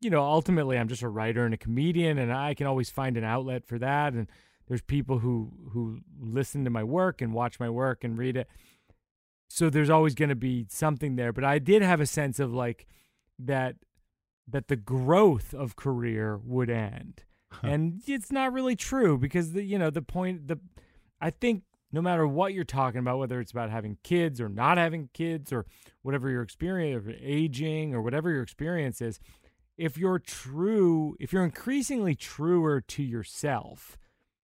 you 0.02 0.10
know 0.10 0.24
ultimately 0.24 0.78
I'm 0.78 0.88
just 0.88 1.02
a 1.02 1.10
writer 1.10 1.46
and 1.46 1.54
a 1.54 1.58
comedian 1.58 2.18
and 2.18 2.32
I 2.32 2.54
can 2.54 2.68
always 2.68 2.90
find 2.90 3.18
an 3.18 3.24
outlet 3.24 3.66
for 3.66 3.80
that 3.80 4.13
and 4.13 4.28
there's 4.68 4.82
people 4.82 5.20
who 5.20 5.52
who 5.72 6.00
listen 6.20 6.63
to 6.63 6.70
my 6.70 6.84
work 6.84 7.22
and 7.22 7.34
watch 7.34 7.60
my 7.60 7.70
work 7.70 8.04
and 8.04 8.18
read 8.18 8.38
it. 8.38 8.48
So 9.50 9.70
there's 9.70 9.90
always 9.90 10.16
going 10.16 10.30
to 10.30 10.36
be 10.36 10.66
something 10.70 11.16
there, 11.16 11.32
but 11.32 11.44
I 11.44 11.60
did 11.60 11.82
have 11.82 12.02
a 12.02 12.06
sense 12.06 12.40
of 12.40 12.54
like 12.54 12.88
that 13.40 13.75
that 14.48 14.68
the 14.68 14.75
growth 14.75 15.54
of 15.54 15.75
career 15.75 16.40
would 16.44 16.70
end 16.70 17.24
and 17.62 18.02
it's 18.08 18.32
not 18.32 18.54
really 18.54 18.75
true 18.75 19.18
because 19.18 19.52
the 19.54 19.63
you 19.63 19.78
know 19.78 19.90
the 19.90 20.02
point 20.02 20.48
the 20.48 20.60
i 21.22 21.30
think 21.30 21.63
no 21.94 22.02
matter 22.02 22.28
what 22.28 22.54
you're 22.54 22.66
talking 22.66 23.00
about 23.00 23.20
whether 23.20 23.40
it's 23.40 23.52
about 23.52 23.70
having 23.70 23.98
kids 24.04 24.42
or 24.42 24.50
not 24.50 24.78
having 24.78 25.10
kids 25.14 25.54
or 25.54 25.66
whatever 26.02 26.30
your 26.30 26.42
experience 26.42 27.08
or 27.08 27.14
aging 27.22 27.94
or 27.94 28.02
whatever 28.02 28.30
your 28.32 28.42
experience 28.44 29.00
is 29.02 29.20
if 29.78 29.98
you're 29.98 30.20
true 30.20 31.16
if 31.20 31.32
you're 31.32 31.44
increasingly 31.46 32.16
truer 32.16 32.82
to 32.82 33.02
yourself 33.04 33.98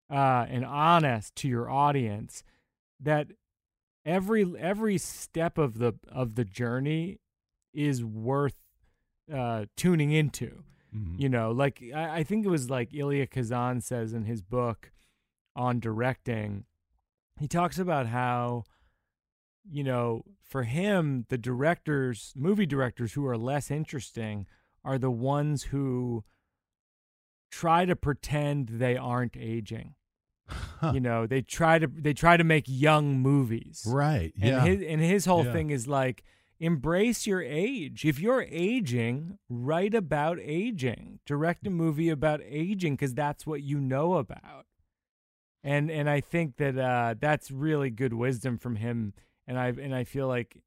uh, 0.10 0.46
and 0.50 0.64
honest 0.66 1.36
to 1.36 1.48
your 1.50 1.70
audience 1.70 2.44
that 3.00 3.28
every 4.06 4.46
every 4.58 4.98
step 4.98 5.58
of 5.58 5.78
the 5.80 5.94
of 6.12 6.36
the 6.36 6.46
journey 6.46 7.20
is 7.74 8.04
worth 8.04 8.56
uh, 9.34 9.66
tuning 9.78 10.12
into 10.12 10.64
Mhm. 10.94 11.18
you 11.18 11.30
know 11.30 11.52
like 11.52 11.82
I, 11.96 12.18
I 12.18 12.24
think 12.24 12.46
it 12.46 12.50
was 12.50 12.70
like 12.70 12.94
Elia 12.94 13.26
Kazan 13.26 13.80
says 13.80 14.12
in 14.14 14.26
his 14.26 14.42
book 14.42 14.92
on 15.56 15.80
directing 15.80 16.66
he 17.40 17.48
talks 17.48 17.78
about 17.80 18.08
how 18.08 18.64
you 19.70 19.84
know 19.84 20.24
for 20.44 20.64
him 20.64 21.26
the 21.30 21.38
directors 21.38 22.34
movie 22.36 22.66
directors 22.66 23.14
who 23.14 23.26
are 23.26 23.38
less 23.38 23.70
interesting 23.72 24.46
are 24.84 24.98
the 24.98 25.12
ones 25.12 25.64
who 25.64 26.24
try 27.52 27.86
to 27.86 27.96
pretend 27.96 28.68
they 28.70 28.98
aren't 28.98 29.38
aging 29.38 29.94
you 30.94 31.00
know 31.08 31.28
they 31.28 31.42
try 31.42 31.78
to 31.78 31.88
they 31.88 32.14
try 32.14 32.38
to 32.38 32.44
make 32.44 32.66
young 32.68 33.20
movies 33.20 33.84
Right. 33.88 34.34
and 34.42 34.50
Yeah. 34.50 34.66
his 34.66 34.82
and 34.82 35.02
his 35.02 35.26
whole 35.26 35.46
Yeah. 35.46 35.54
thing 35.54 35.70
is 35.70 35.88
like 35.88 36.24
embrace 36.60 37.26
your 37.26 37.42
age. 37.42 38.06
If 38.06 38.20
you're 38.20 38.46
aging, 38.48 39.40
write 39.50 39.96
about 39.96 40.38
aging. 40.40 41.20
Direct 41.26 41.66
a 41.66 41.72
mm. 41.72 41.74
movie 41.74 42.10
about 42.10 42.40
aging 42.46 42.94
because 42.94 43.16
that's 43.16 43.48
what 43.48 43.64
you 43.64 43.80
know 43.80 44.14
about. 44.14 44.68
And 45.64 45.92
and 45.92 46.10
I 46.10 46.22
think 46.22 46.58
that 46.58 46.78
uh, 46.78 47.16
that's 47.20 47.52
really 47.52 47.90
good 47.90 48.14
wisdom 48.14 48.58
from 48.58 48.78
him. 48.78 49.14
And 49.48 49.60
I 49.60 49.68
and 49.68 49.94
I 49.94 50.04
feel 50.04 50.28
like 50.28 50.58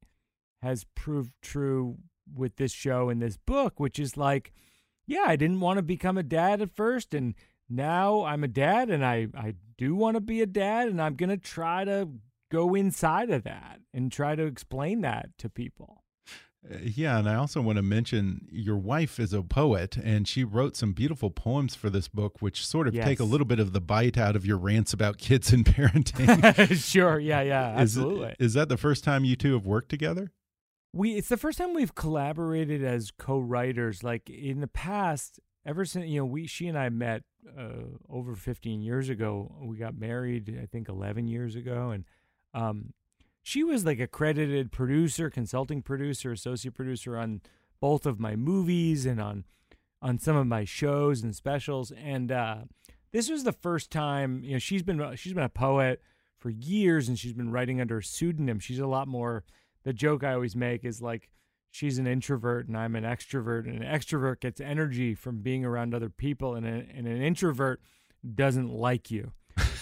has 0.61 0.85
proved 0.95 1.33
true 1.41 1.97
with 2.33 2.55
this 2.55 2.71
show 2.71 3.09
and 3.09 3.21
this 3.21 3.37
book, 3.37 3.79
which 3.79 3.99
is 3.99 4.17
like, 4.17 4.53
yeah, 5.05 5.25
I 5.27 5.35
didn't 5.35 5.59
want 5.59 5.77
to 5.77 5.83
become 5.83 6.17
a 6.17 6.23
dad 6.23 6.61
at 6.61 6.75
first, 6.75 7.13
and 7.13 7.35
now 7.69 8.23
I'm 8.23 8.43
a 8.43 8.47
dad, 8.47 8.89
and 8.89 9.05
I 9.05 9.27
I 9.35 9.55
do 9.77 9.95
want 9.95 10.15
to 10.15 10.21
be 10.21 10.41
a 10.41 10.47
dad, 10.47 10.87
and 10.87 11.01
I'm 11.01 11.15
gonna 11.15 11.37
try 11.37 11.83
to 11.83 12.09
go 12.51 12.73
inside 12.73 13.29
of 13.29 13.43
that 13.43 13.81
and 13.93 14.11
try 14.11 14.35
to 14.35 14.45
explain 14.45 15.01
that 15.01 15.37
to 15.39 15.49
people. 15.49 16.04
Yeah, 16.81 17.19
and 17.19 17.29
I 17.29 17.35
also 17.35 17.61
want 17.61 17.77
to 17.77 17.81
mention 17.81 18.47
your 18.51 18.77
wife 18.77 19.19
is 19.19 19.33
a 19.33 19.43
poet, 19.43 19.97
and 19.97 20.27
she 20.27 20.43
wrote 20.43 20.75
some 20.75 20.93
beautiful 20.93 21.29
poems 21.29 21.75
for 21.75 21.89
this 21.89 22.07
book, 22.07 22.41
which 22.41 22.65
sort 22.65 22.87
of 22.87 22.93
take 22.95 23.19
a 23.19 23.23
little 23.23 23.45
bit 23.45 23.59
of 23.59 23.73
the 23.73 23.81
bite 23.81 24.17
out 24.17 24.35
of 24.35 24.45
your 24.45 24.57
rants 24.57 24.93
about 24.93 25.17
kids 25.17 25.53
and 25.53 25.65
parenting. 25.65 26.75
sure, 26.91 27.19
yeah, 27.19 27.41
yeah, 27.41 27.75
Is 27.81 27.97
absolutely. 27.97 28.35
Is, 28.39 28.53
that 28.53 28.69
the 28.69 28.77
first 28.77 29.03
time 29.03 29.25
you 29.25 29.35
two 29.35 29.53
have 29.53 29.65
worked 29.65 29.89
together? 29.89 30.31
we 30.95 31.17
it's 31.17 31.27
the 31.27 31.37
first 31.37 31.57
time 31.57 31.73
we've 31.73 31.93
collaborated 31.93 32.83
as 32.83 33.11
co-writers. 33.11 34.03
Like 34.03 34.29
in 34.29 34.61
the 34.61 34.67
past, 34.67 35.39
ever 35.65 35.85
since 35.85 36.07
you 36.07 36.19
know 36.19 36.25
we 36.25 36.47
she 36.47 36.67
and 36.67 36.77
I 36.77 36.89
met 36.89 37.23
uh, 37.57 37.83
over 38.09 38.35
15 38.35 38.81
years 38.81 39.09
ago. 39.09 39.53
We 39.61 39.77
got 39.77 39.97
married, 39.97 40.57
I 40.61 40.65
think, 40.65 40.89
11 40.89 41.27
years 41.27 41.55
ago, 41.55 41.91
and 41.91 42.05
um, 42.53 42.93
she 43.45 43.63
was 43.63 43.85
like 43.85 43.99
a 43.99 44.07
credited 44.07 44.71
producer, 44.71 45.29
consulting 45.29 45.83
producer, 45.83 46.31
associate 46.31 46.73
producer 46.73 47.15
on 47.15 47.41
both 47.79 48.07
of 48.07 48.19
my 48.19 48.35
movies 48.35 49.05
and 49.05 49.21
on 49.21 49.43
on 50.01 50.17
some 50.17 50.35
of 50.35 50.47
my 50.47 50.65
shows 50.65 51.21
and 51.21 51.35
specials. 51.35 51.91
And 51.91 52.31
uh, 52.31 52.61
this 53.11 53.29
was 53.29 53.43
the 53.43 53.51
first 53.51 53.91
time 53.91 54.43
you 54.43 54.53
know 54.53 54.57
she's 54.57 54.81
been 54.81 55.15
she's 55.15 55.33
been 55.33 55.43
a 55.43 55.49
poet 55.49 56.01
for 56.39 56.49
years 56.49 57.07
and 57.07 57.19
she's 57.19 57.33
been 57.33 57.51
writing 57.51 57.79
under 57.79 57.99
a 57.99 58.03
pseudonym. 58.03 58.57
She's 58.57 58.79
a 58.79 58.87
lot 58.87 59.07
more. 59.07 59.43
The 59.83 59.93
joke 59.93 60.23
I 60.23 60.33
always 60.33 60.55
make 60.55 60.83
is 60.83 60.99
like 60.99 61.29
she's 61.69 61.99
an 61.99 62.07
introvert 62.07 62.67
and 62.67 62.75
I'm 62.75 62.95
an 62.95 63.03
extrovert, 63.03 63.67
and 63.67 63.83
an 63.83 63.87
extrovert 63.87 64.39
gets 64.39 64.59
energy 64.59 65.13
from 65.13 65.43
being 65.43 65.63
around 65.63 65.93
other 65.93 66.09
people, 66.09 66.55
and, 66.55 66.65
a, 66.65 66.87
and 66.91 67.05
an 67.05 67.21
introvert 67.21 67.79
doesn't 68.33 68.69
like 68.69 69.11
you. 69.11 69.33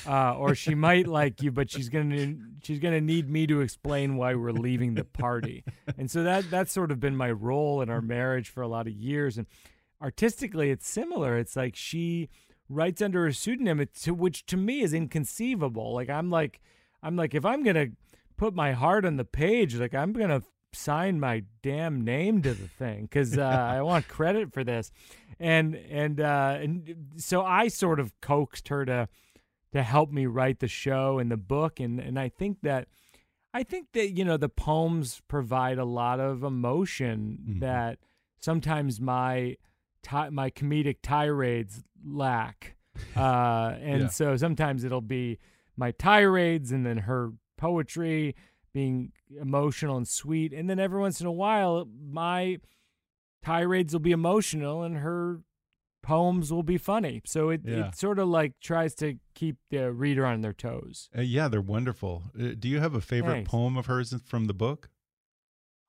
Uh, 0.08 0.36
or 0.36 0.56
she 0.56 0.76
might 0.76 1.08
like 1.08 1.42
you, 1.42 1.52
but 1.52 1.70
she's 1.70 1.90
gonna 1.90 2.36
she's 2.64 2.80
gonna 2.80 3.02
need 3.02 3.30
me 3.30 3.48
to 3.48 3.62
explain 3.62 4.18
why 4.18 4.36
we're 4.36 4.52
leaving 4.52 4.96
the 4.96 5.04
party. 5.04 5.64
and 5.98 6.10
so 6.10 6.24
that 6.24 6.50
that's 6.50 6.72
sort 6.72 6.92
of 6.92 7.00
been 7.00 7.16
my 7.16 7.32
role 7.32 7.82
in 7.82 7.90
our 7.90 8.02
marriage 8.02 8.50
for 8.50 8.62
a 8.62 8.68
lot 8.68 8.88
of 8.88 8.94
years. 8.94 9.38
And 9.38 9.48
artistically, 10.02 10.72
it's 10.72 10.88
similar. 10.88 11.38
It's 11.38 11.56
like 11.56 11.76
she 11.76 12.30
writes 12.70 13.02
under 13.02 13.28
a 13.28 13.34
pseudonym, 13.34 13.86
to 14.02 14.14
which 14.14 14.46
to 14.48 14.58
me 14.58 14.82
is 14.82 14.94
inconceivable. 14.94 15.94
Like 15.94 16.10
I'm 16.10 16.30
like 16.30 16.62
I'm 17.02 17.16
like 17.16 17.34
if 17.34 17.46
I'm 17.46 17.64
gonna 17.64 17.88
put 18.38 18.54
my 18.54 18.74
heart 18.74 19.06
on 19.06 19.18
the 19.18 19.26
page, 19.26 19.76
like 19.76 19.94
I'm 19.94 20.14
gonna 20.14 20.44
sign 20.74 21.20
my 21.20 21.44
damn 21.62 22.04
name 22.04 22.42
to 22.42 22.54
the 22.54 22.68
thing 22.68 23.04
because 23.04 23.38
uh, 23.38 23.42
I 23.42 23.82
want 23.84 24.08
credit 24.08 24.54
for 24.54 24.64
this, 24.64 24.92
and 25.40 25.76
and 25.76 26.20
uh, 26.20 26.58
and 26.60 27.14
so 27.18 27.44
I 27.44 27.68
sort 27.68 28.00
of 28.00 28.20
coaxed 28.22 28.68
her 28.70 28.86
to 28.86 29.08
to 29.74 29.84
help 29.84 30.12
me 30.12 30.26
write 30.26 30.60
the 30.60 30.68
show 30.68 31.20
and 31.20 31.30
the 31.32 31.38
book, 31.38 31.80
and 31.80 32.00
and 32.00 32.18
I 32.20 32.30
think 32.30 32.62
that 32.62 32.88
I 33.54 33.64
think 33.64 33.92
that 33.94 34.12
you 34.18 34.24
know 34.26 34.38
the 34.38 34.50
poems 34.50 35.22
provide 35.28 35.78
a 35.78 35.86
lot 35.86 36.20
of 36.20 36.44
emotion 36.44 37.38
Mhm. 37.48 37.60
that 37.60 38.00
sometimes 38.40 39.00
my 39.02 39.58
ti- 40.02 40.30
my 40.32 40.50
comedic 40.50 40.98
tirades 41.04 41.84
lack, 42.06 42.76
uh, 43.16 43.76
and 43.82 44.04
Yeah. 44.04 44.08
so 44.10 44.36
sometimes 44.38 44.84
it'll 44.84 45.02
be 45.02 45.40
my 45.76 45.92
tirades 45.92 46.72
and 46.72 46.86
then 46.86 46.98
her 47.00 47.32
poetry 47.58 48.36
being 48.74 49.12
emotional 49.40 49.98
and 49.98 50.08
sweet. 50.08 50.52
And 50.54 50.70
then 50.70 50.80
every 50.80 51.00
once 51.00 51.22
in 51.22 51.28
a 51.28 51.32
while, 51.32 51.88
my 51.88 52.58
tirades 53.44 53.94
will 53.94 54.00
be 54.00 54.12
emotional 54.12 54.84
and 54.84 54.98
her 54.98 55.42
poems 56.04 56.54
will 56.54 56.62
be 56.64 56.78
funny. 56.78 57.22
So 57.26 57.50
it, 57.50 57.62
Yeah. 57.66 57.88
it 57.88 57.96
sort 57.96 58.20
of 58.20 58.28
like 58.28 58.60
tries 58.62 58.94
to 58.96 59.18
keep 59.34 59.58
the 59.72 59.92
reader 59.92 60.26
on 60.26 60.42
their 60.42 60.54
toes. 60.54 61.10
Uh, 61.18 61.22
yeah, 61.22 61.48
they're 61.48 61.62
wonderful. 61.62 62.26
Uh, 62.40 62.50
do 62.60 62.68
you 62.70 62.80
have 62.80 62.94
a 62.94 63.02
favorite 63.02 63.34
Thanks. 63.34 63.50
poem 63.52 63.76
of 63.78 63.88
hers 63.88 64.14
from 64.26 64.46
the 64.46 64.54
book? 64.54 64.90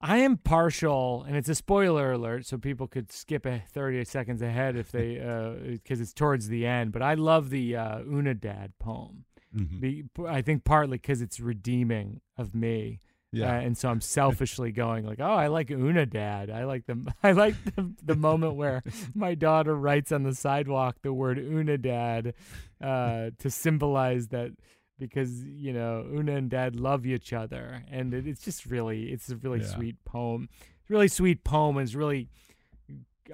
I 0.01 0.19
am 0.19 0.37
partial, 0.37 1.23
and 1.27 1.35
it's 1.37 1.49
a 1.49 1.55
spoiler 1.55 2.13
alert, 2.13 2.45
so 2.47 2.59
people 2.59 2.87
could 2.87 3.11
skip 3.11 3.47
a 3.47 3.63
30 3.73 4.05
seconds 4.05 4.43
ahead 4.43 4.77
if 4.77 4.91
they, 4.93 5.17
because 5.73 6.01
it's 6.01 6.13
towards 6.13 6.49
the 6.49 6.67
end. 6.67 6.93
But 6.93 7.03
I 7.03 7.15
love 7.15 7.51
the 7.51 7.77
uh, 7.77 7.99
Unadad 8.01 8.73
poem. 8.79 9.25
Mhm. 9.57 9.81
Be, 9.81 10.05
I 10.29 10.43
think 10.43 10.65
partly 10.65 10.99
because 10.99 11.23
it's 11.23 11.39
redeeming 11.41 12.21
of 12.37 12.55
me. 12.55 13.01
Yeah. 13.37 13.57
Uh, 13.57 13.61
and 13.61 13.77
so 13.77 13.89
I'm 13.89 14.01
selfishly 14.01 14.73
going 14.73 15.05
like, 15.07 15.21
oh, 15.21 15.25
I 15.33 15.47
like 15.49 15.71
Una 15.71 16.07
Dad. 16.07 16.51
I 16.51 16.65
like 16.65 16.87
the 16.87 17.13
I 17.23 17.33
like 17.33 17.55
the, 17.75 17.93
the 18.03 18.17
moment 18.17 18.55
where 18.55 18.83
my 19.15 19.35
daughter 19.35 19.75
writes 19.77 20.13
on 20.13 20.23
the 20.23 20.35
sidewalk 20.35 20.97
the 21.03 21.13
word 21.13 21.39
Una 21.39 21.79
Dad 21.79 22.35
uh, 22.83 23.31
to 23.39 23.51
symbolize 23.51 24.29
that 24.29 24.51
because 24.99 25.43
you 25.43 25.73
know 25.73 26.07
Una 26.13 26.37
and 26.37 26.49
Dad 26.51 26.77
love 26.77 27.05
each 27.07 27.33
other, 27.33 27.83
and 27.91 28.15
it, 28.15 28.27
it's 28.27 28.45
just 28.45 28.67
really 28.67 29.11
it's 29.13 29.29
a 29.31 29.37
really 29.37 29.61
Yeah. 29.61 29.67
sweet 29.67 29.97
poem. 30.05 30.49
It's 30.81 30.91
a 30.91 30.93
really 30.93 31.09
sweet 31.09 31.45
poem. 31.45 31.77
and 31.77 31.85
It's 31.87 31.95
really 31.95 32.29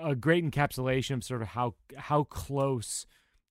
a 0.00 0.14
great 0.14 0.48
encapsulation 0.48 1.14
of 1.16 1.24
sort 1.24 1.42
of 1.42 1.48
how 1.48 1.74
how 1.96 2.24
close 2.24 3.06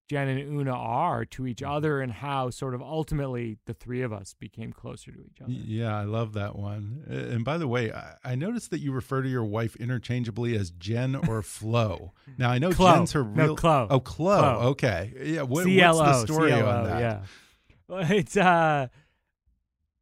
Jen 0.09 0.27
and 0.27 0.59
Una 0.59 0.71
are 0.71 1.23
to 1.23 1.45
each 1.45 1.61
other, 1.61 2.01
and 2.01 2.11
how 2.11 2.49
sort 2.49 2.73
of 2.73 2.81
ultimately 2.81 3.57
the 3.65 3.75
three 3.75 4.01
of 4.01 4.11
us 4.11 4.33
became 4.33 4.73
closer 4.73 5.11
to 5.11 5.19
each 5.19 5.39
other. 5.39 5.51
Yeah, 5.51 5.95
I 5.95 6.03
love 6.03 6.33
that 6.33 6.55
one. 6.55 7.03
And 7.07 7.45
by 7.45 7.59
the 7.59 7.67
way, 7.67 7.91
I, 7.93 8.15
I 8.23 8.35
noticed 8.35 8.71
that 8.71 8.79
you 8.79 8.91
refer 8.91 9.21
to 9.21 9.29
your 9.29 9.43
wife 9.45 9.75
interchangeably 9.75 10.57
as 10.57 10.71
Jen 10.71 11.15
or 11.15 11.43
Chloe. 11.59 12.11
Now 12.39 12.49
I 12.49 12.57
know 12.57 12.71
Chloe. 12.71 12.93
Jen's 12.95 13.11
her 13.11 13.23
No, 13.23 13.43
real. 13.45 13.55
Chloe. 13.55 13.87
Oh, 13.91 13.99
Chloe. 13.99 14.39
Chloe. 14.39 14.65
Okay. 14.69 15.13
Yeah. 15.23 15.41
What, 15.43 15.65
CLO, 15.65 15.97
what's 15.97 16.21
the 16.21 16.33
story 16.33 16.51
CLO, 16.51 16.67
on 16.67 16.83
that? 16.85 16.99
Yeah. 16.99 17.21
Well, 17.87 18.05
it's 18.11 18.35
uh 18.35 18.87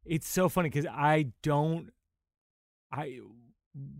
it's 0.06 0.26
so 0.26 0.48
funny 0.48 0.70
cuz 0.70 0.86
I 0.86 1.32
don't 1.42 1.90
I 2.90 3.18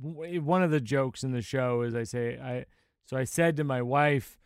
one 0.01 0.63
of 0.63 0.71
the 0.71 0.81
jokes 0.81 1.23
in 1.23 1.33
the 1.33 1.43
show 1.43 1.83
is 1.83 1.95
I 1.95 2.05
say 2.05 2.39
I 2.39 2.65
so 3.05 3.19
I 3.19 3.25
said 3.25 3.59
to 3.59 3.65
my 3.65 3.83
wife 3.83 4.38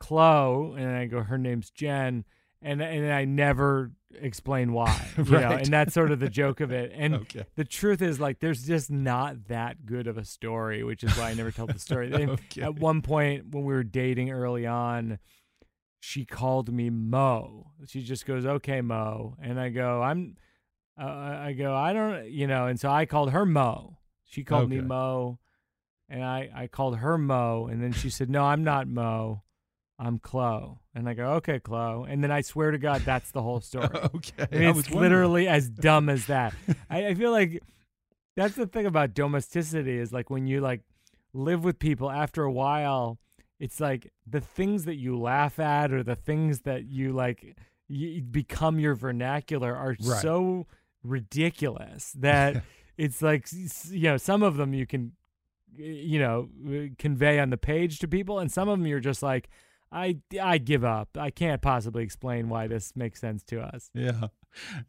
Chloe 0.00 0.74
and 0.80 0.88
I 0.96 1.06
go 1.06 1.22
her 1.22 1.38
name's 1.38 1.70
Jen 1.70 2.24
and 2.62 2.82
and 2.82 3.12
I 3.12 3.24
never 3.24 3.92
explain 4.14 4.72
why. 4.72 5.06
You 5.18 5.24
know, 5.24 5.48
Right. 5.50 5.62
and 5.64 5.72
that's 5.72 5.92
sort 5.94 6.10
of 6.12 6.18
the 6.20 6.28
joke 6.30 6.60
of 6.60 6.72
it. 6.72 6.92
And 6.94 7.14
Okay. 7.14 7.44
the 7.56 7.64
truth 7.64 8.00
is 8.02 8.18
like 8.18 8.40
there's 8.40 8.66
just 8.66 8.90
not 8.90 9.48
that 9.48 9.84
good 9.86 10.06
of 10.06 10.16
a 10.16 10.24
story, 10.24 10.82
which 10.82 11.04
is 11.04 11.16
why 11.16 11.30
I 11.30 11.34
never 11.34 11.50
tell 11.50 11.66
the 11.66 11.78
story. 11.78 12.10
Okay. 12.14 12.62
At 12.62 12.76
one 12.78 13.02
point 13.02 13.48
when 13.50 13.64
we 13.64 13.74
were 13.74 13.84
dating 13.84 14.30
early 14.30 14.66
on, 14.66 15.18
she 16.00 16.24
called 16.24 16.72
me 16.72 16.90
Mo. 16.90 17.72
She 17.86 18.02
just 18.02 18.24
goes, 18.24 18.46
"Okay, 18.46 18.80
Mo," 18.80 19.36
and 19.42 19.58
I 19.60 19.68
go, 19.68 20.00
"I'm," 20.02 20.36
uh, 21.00 21.04
I 21.04 21.52
go, 21.52 21.74
"I 21.74 21.92
don't," 21.92 22.30
you 22.30 22.46
know, 22.46 22.66
and 22.68 22.78
so 22.78 22.88
I 22.90 23.04
called 23.04 23.30
her 23.32 23.44
Mo. 23.44 23.98
She 24.24 24.44
called 24.44 24.70
me 24.70 24.80
Mo, 24.80 25.38
and 26.08 26.24
I 26.24 26.50
I 26.54 26.66
called 26.68 26.98
her 26.98 27.18
Mo, 27.18 27.66
and 27.66 27.82
then 27.82 27.92
she 27.92 28.10
said, 28.10 28.30
"No, 28.30 28.44
I'm 28.44 28.62
not 28.64 28.86
Mo, 28.88 29.42
I'm 29.98 30.18
Chloe," 30.18 30.78
and 30.94 31.08
I 31.08 31.14
go, 31.14 31.32
"Okay, 31.34 31.58
Chloe," 31.60 32.06
and 32.10 32.22
then 32.22 32.30
I 32.30 32.40
swear 32.42 32.70
to 32.70 32.78
God, 32.78 33.02
that's 33.02 33.30
the 33.32 33.42
whole 33.42 33.60
story. 33.60 33.88
okay. 34.14 34.46
I 34.52 34.54
mean, 34.56 34.62
I 34.64 34.70
it's 34.70 34.88
wondering. 34.90 35.00
literally 35.00 35.48
as 35.48 35.68
dumb 35.68 36.08
as 36.08 36.26
that. 36.26 36.54
I, 36.90 37.08
I 37.08 37.14
feel 37.14 37.32
like 37.32 37.62
that's 38.36 38.54
the 38.54 38.66
thing 38.66 38.86
about 38.86 39.14
domesticity 39.14 39.98
is 39.98 40.12
like 40.12 40.30
when 40.30 40.46
you 40.46 40.60
like 40.60 40.82
live 41.34 41.64
with 41.64 41.78
people 41.80 42.10
after 42.10 42.44
a 42.44 42.52
while, 42.52 43.18
it's 43.58 43.80
like 43.80 44.12
the 44.26 44.40
things 44.40 44.84
that 44.84 44.94
you 44.96 45.18
laugh 45.18 45.58
at 45.58 45.92
or 45.92 46.02
the 46.04 46.14
things 46.16 46.60
that 46.60 46.84
you 46.86 47.12
like 47.12 47.56
you 47.88 48.22
become 48.22 48.78
your 48.78 48.94
vernacular 48.94 49.74
are 49.74 49.96
Right. 50.00 50.20
so 50.22 50.66
ridiculous 51.02 52.12
that 52.18 52.62
it's 52.96 53.20
like 53.22 53.46
you 53.90 54.02
know 54.04 54.16
some 54.16 54.42
of 54.42 54.56
them 54.56 54.72
you 54.74 54.86
can 54.86 55.12
you 55.76 56.18
know 56.18 56.48
uh, 56.68 56.88
convey 56.98 57.38
on 57.40 57.50
the 57.50 57.56
page 57.56 57.98
to 57.98 58.08
people 58.08 58.38
and 58.38 58.50
some 58.52 58.68
of 58.68 58.78
them 58.78 58.86
you're 58.86 59.00
just 59.00 59.22
like 59.22 59.48
I 59.90 60.18
I 60.42 60.58
give 60.58 60.84
up. 60.84 61.10
I 61.18 61.30
can't 61.30 61.62
possibly 61.62 62.02
explain 62.02 62.48
why 62.48 62.66
this 62.66 62.94
makes 62.94 63.20
sense 63.20 63.42
to 63.44 63.60
us. 63.60 63.90
Yeah. 63.94 64.28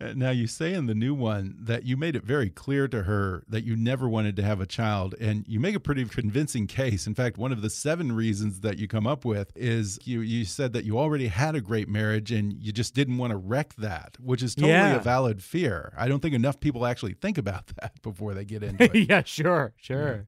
Uh, 0.01 0.13
Now 0.15 0.31
you 0.31 0.47
say 0.47 0.73
in 0.73 0.87
the 0.87 0.95
new 0.95 1.13
one 1.13 1.55
that 1.59 1.83
you 1.83 1.95
made 1.97 2.15
it 2.15 2.23
very 2.23 2.49
clear 2.49 2.87
to 2.87 3.03
her 3.03 3.43
that 3.47 3.63
you 3.63 3.75
never 3.75 4.07
wanted 4.09 4.35
to 4.37 4.41
have 4.43 4.59
a 4.61 4.65
child, 4.65 5.15
and 5.19 5.45
you 5.47 5.59
make 5.59 5.75
a 5.75 5.79
pretty 5.79 6.05
convincing 6.05 6.65
case. 6.67 7.07
In 7.07 7.13
fact, 7.13 7.37
one 7.37 7.51
of 7.51 7.61
the 7.61 7.69
seven 7.69 8.11
reasons 8.13 8.61
that 8.61 8.77
you 8.77 8.87
come 8.87 9.05
up 9.07 9.25
with 9.25 9.51
is 9.55 9.99
you 10.05 10.21
you 10.21 10.43
said 10.45 10.73
that 10.73 10.85
you 10.85 10.97
already 10.97 11.27
had 11.27 11.55
a 11.55 11.61
great 11.61 11.87
marriage 11.87 12.31
and 12.31 12.53
you 12.53 12.71
just 12.71 12.93
didn't 12.93 13.17
want 13.17 13.31
to 13.31 13.37
wreck 13.37 13.73
that, 13.75 14.17
which 14.19 14.41
is 14.43 14.55
totally 14.55 14.73
Yeah. 14.73 14.95
a 14.95 14.99
valid 15.01 15.43
fear. 15.43 15.93
I 15.97 16.07
don't 16.07 16.21
think 16.21 16.35
enough 16.35 16.59
people 16.59 16.85
actually 16.85 17.13
think 17.13 17.37
about 17.37 17.67
that 17.81 18.01
before 18.01 18.33
they 18.33 18.45
get 18.45 18.63
into 18.69 18.83
it. 18.85 19.09
yeah, 19.09 19.23
sure, 19.23 19.73
sure. 19.77 20.27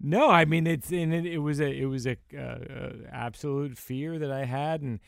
No, 0.00 0.30
I 0.30 0.44
mean 0.44 0.66
it's 0.66 0.90
and 0.90 1.12
it, 1.12 1.26
it 1.26 1.38
was 1.38 1.60
a 1.60 1.70
it 1.70 1.84
was 1.84 2.06
a 2.06 2.16
uh, 2.34 2.40
uh, 2.40 2.92
absolute 3.12 3.76
fear 3.76 4.18
that 4.18 4.30
I 4.30 4.44
had 4.44 4.80
and 4.80 5.00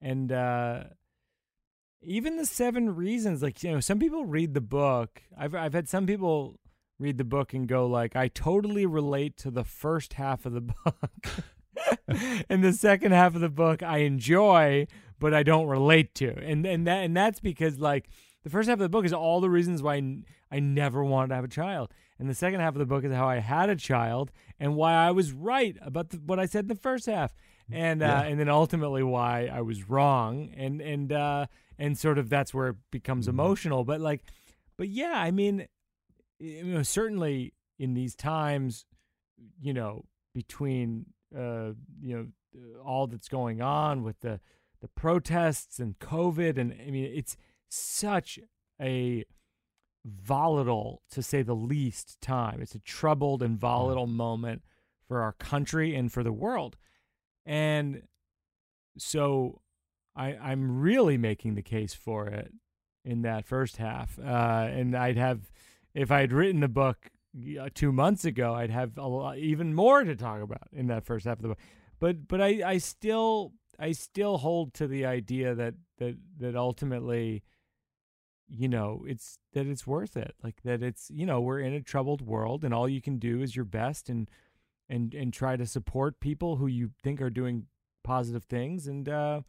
and 0.00 0.32
uh 0.32 0.84
even 2.02 2.36
the 2.36 2.46
seven 2.46 2.94
reasons 2.94 3.42
like 3.42 3.62
you 3.62 3.70
know 3.70 3.80
some 3.80 3.98
people 3.98 4.24
read 4.24 4.54
the 4.54 4.60
book. 4.60 5.22
I've 5.38 5.54
I've 5.54 5.74
had 5.74 5.88
some 5.88 6.06
people 6.06 6.58
read 6.98 7.16
the 7.16 7.24
book 7.24 7.54
and 7.54 7.68
go 7.68 7.86
like 7.86 8.16
I 8.16 8.28
totally 8.28 8.86
relate 8.86 9.36
to 9.38 9.50
the 9.50 9.64
first 9.64 10.14
half 10.14 10.44
of 10.46 10.52
the 10.52 10.60
book. 10.84 11.04
And 12.50 12.62
the 12.62 12.72
second 12.72 13.12
half 13.12 13.36
of 13.36 13.40
the 13.40 13.48
book 13.48 13.82
I 13.84 13.98
enjoy 13.98 14.86
but 15.20 15.34
I 15.34 15.42
don't 15.44 15.66
relate 15.68 16.14
to. 16.16 16.36
And 16.38 16.66
and 16.66 16.86
that 16.86 17.04
and 17.04 17.16
that's 17.16 17.38
because 17.38 17.78
like 17.78 18.08
the 18.42 18.50
first 18.50 18.68
half 18.68 18.76
of 18.76 18.80
the 18.82 18.88
book 18.88 19.04
is 19.04 19.12
all 19.12 19.40
the 19.40 19.50
reasons 19.50 19.82
why 19.82 19.94
I 19.94 19.98
n- 19.98 20.24
I 20.50 20.60
never 20.60 21.04
wanted 21.04 21.28
to 21.28 21.34
have 21.36 21.44
a 21.44 21.48
child 21.48 21.92
and 22.18 22.28
the 22.28 22.34
second 22.34 22.60
half 22.60 22.74
of 22.74 22.78
the 22.78 22.86
book 22.86 23.04
is 23.04 23.12
how 23.12 23.28
I 23.28 23.38
had 23.38 23.70
a 23.70 23.76
child 23.76 24.30
and 24.58 24.74
why 24.76 24.92
I 24.94 25.10
was 25.10 25.32
right 25.32 25.76
about 25.80 26.10
the, 26.10 26.16
what 26.18 26.38
I 26.40 26.46
said 26.46 26.64
in 26.64 26.68
the 26.68 26.74
first 26.74 27.06
half 27.06 27.34
and 27.70 28.02
uh, 28.02 28.06
Yeah. 28.06 28.22
and 28.22 28.40
then 28.40 28.48
ultimately 28.48 29.02
why 29.02 29.46
I 29.46 29.60
was 29.60 29.88
wrong 29.88 30.50
and 30.56 30.80
and 30.80 31.12
uh 31.12 31.46
and 31.78 31.96
sort 31.98 32.18
of 32.18 32.28
that's 32.28 32.52
where 32.52 32.68
it 32.68 32.76
becomes 32.90 33.26
Mhm. 33.26 33.30
emotional 33.30 33.84
but 33.84 34.00
like 34.00 34.22
but 34.76 34.88
yeah 34.88 35.12
I 35.14 35.30
mean 35.30 35.66
you 36.38 36.64
know 36.64 36.82
certainly 36.82 37.52
in 37.78 37.94
these 37.94 38.14
times 38.14 38.84
you 39.60 39.72
know 39.72 40.04
between 40.34 41.06
uh 41.36 41.72
you 42.02 42.16
know 42.16 42.26
all 42.84 43.06
that's 43.06 43.28
going 43.28 43.60
on 43.62 44.02
with 44.02 44.20
the 44.20 44.40
the 44.80 44.88
protests 44.88 45.78
and 45.78 45.98
covid 45.98 46.58
and 46.58 46.72
I 46.86 46.90
mean 46.90 47.04
it's 47.14 47.36
such 47.72 48.38
a 48.80 49.24
volatile 50.04 51.02
to 51.10 51.22
say 51.22 51.42
the 51.42 51.54
least 51.54 52.20
time 52.20 52.60
it's 52.62 52.74
a 52.74 52.80
troubled 52.80 53.42
and 53.42 53.58
volatile 53.58 54.06
moment 54.06 54.62
for 55.06 55.20
our 55.20 55.32
country 55.32 55.94
and 55.94 56.10
for 56.10 56.22
the 56.22 56.32
world 56.32 56.76
and 57.44 58.02
so 58.96 59.60
I, 60.16 60.36
I'm 60.36 60.80
really 60.80 61.16
making 61.16 61.54
the 61.54 61.62
case 61.62 61.94
for 61.94 62.26
it 62.26 62.52
in 63.04 63.22
that 63.22 63.46
first 63.46 63.76
half. 63.78 64.18
Uh, 64.18 64.68
and 64.70 64.96
I'd 64.96 65.16
have, 65.16 65.50
if 65.94 66.10
I'd 66.10 66.32
written 66.32 66.60
the 66.60 66.68
book 66.68 67.10
uh, 67.58 67.68
two 67.74 67.92
months 67.92 68.24
ago, 68.24 68.54
I'd 68.54 68.70
have 68.70 68.98
a 68.98 69.06
lot, 69.06 69.38
even 69.38 69.74
more 69.74 70.04
to 70.04 70.16
talk 70.16 70.42
about 70.42 70.68
in 70.72 70.88
that 70.88 71.04
first 71.04 71.26
half 71.26 71.38
of 71.38 71.42
the 71.42 71.48
book. 71.48 71.58
But 71.98 72.26
but 72.28 72.40
I, 72.40 72.62
I 72.64 72.78
still 72.78 73.52
I 73.78 73.92
still 73.92 74.38
hold 74.38 74.74
to 74.74 74.86
the 74.86 75.04
idea 75.04 75.54
that 75.54 75.74
that 75.98 76.16
that 76.38 76.56
ultimately 76.56 77.42
you 78.52 78.68
know 78.68 79.04
it's 79.06 79.38
that 79.52 79.66
it's 79.66 79.86
worth 79.86 80.16
it 80.16 80.34
like 80.42 80.60
that 80.64 80.82
it's 80.82 81.08
you 81.10 81.24
know 81.24 81.40
we're 81.40 81.60
in 81.60 81.72
a 81.72 81.80
troubled 81.80 82.20
world 82.20 82.64
and 82.64 82.74
all 82.74 82.88
you 82.88 83.00
can 83.00 83.16
do 83.18 83.40
is 83.42 83.54
your 83.54 83.64
best 83.64 84.08
and 84.08 84.28
and 84.88 85.14
and 85.14 85.32
try 85.32 85.56
to 85.56 85.64
support 85.64 86.18
people 86.20 86.56
who 86.56 86.66
you 86.66 86.90
think 87.02 87.20
are 87.22 87.30
doing 87.30 87.66
positive 88.02 88.42
things 88.44 88.86
and 88.88 89.08
uh 89.08 89.40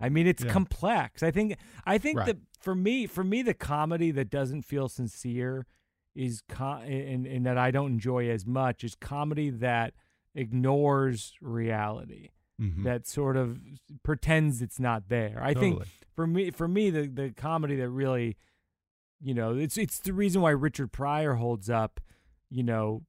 i 0.00 0.08
mean 0.08 0.26
it's 0.28 0.44
Yeah. 0.44 0.52
complex 0.52 1.22
i 1.24 1.30
think 1.32 1.56
i 1.84 1.98
think 1.98 2.18
Right. 2.18 2.26
that 2.26 2.36
for 2.60 2.74
me 2.76 3.06
for 3.06 3.24
me 3.24 3.42
the 3.42 3.54
comedy 3.54 4.10
that 4.12 4.30
doesn't 4.30 4.62
feel 4.62 4.88
sincere 4.88 5.66
is 6.14 6.42
co- 6.48 6.82
and 6.84 7.26
and 7.26 7.44
that 7.46 7.58
i 7.58 7.70
don't 7.72 7.90
enjoy 7.92 8.28
as 8.30 8.46
much 8.46 8.84
is 8.84 8.94
comedy 8.94 9.50
that 9.50 9.92
ignores 10.34 11.34
reality 11.40 12.28
Mhm. 12.60 12.84
that 12.84 13.06
sort 13.06 13.36
of 13.36 13.58
pretends 14.02 14.62
it's 14.62 14.80
not 14.80 15.08
there 15.08 15.38
i 15.42 15.52
think 15.52 15.78
for 16.14 16.26
me 16.26 16.50
for 16.50 16.66
me 16.66 16.88
the 16.90 17.06
the 17.06 17.30
comedy 17.30 17.76
that 17.76 17.90
really 17.90 18.36
you 19.20 19.34
know 19.34 19.54
it's 19.56 19.76
it's 19.76 19.98
the 19.98 20.12
reason 20.12 20.40
why 20.42 20.50
Richard 20.50 20.92
Pryor 20.92 21.34
holds 21.34 21.68
up 21.68 22.00
you 22.50 22.62
know 22.62 23.02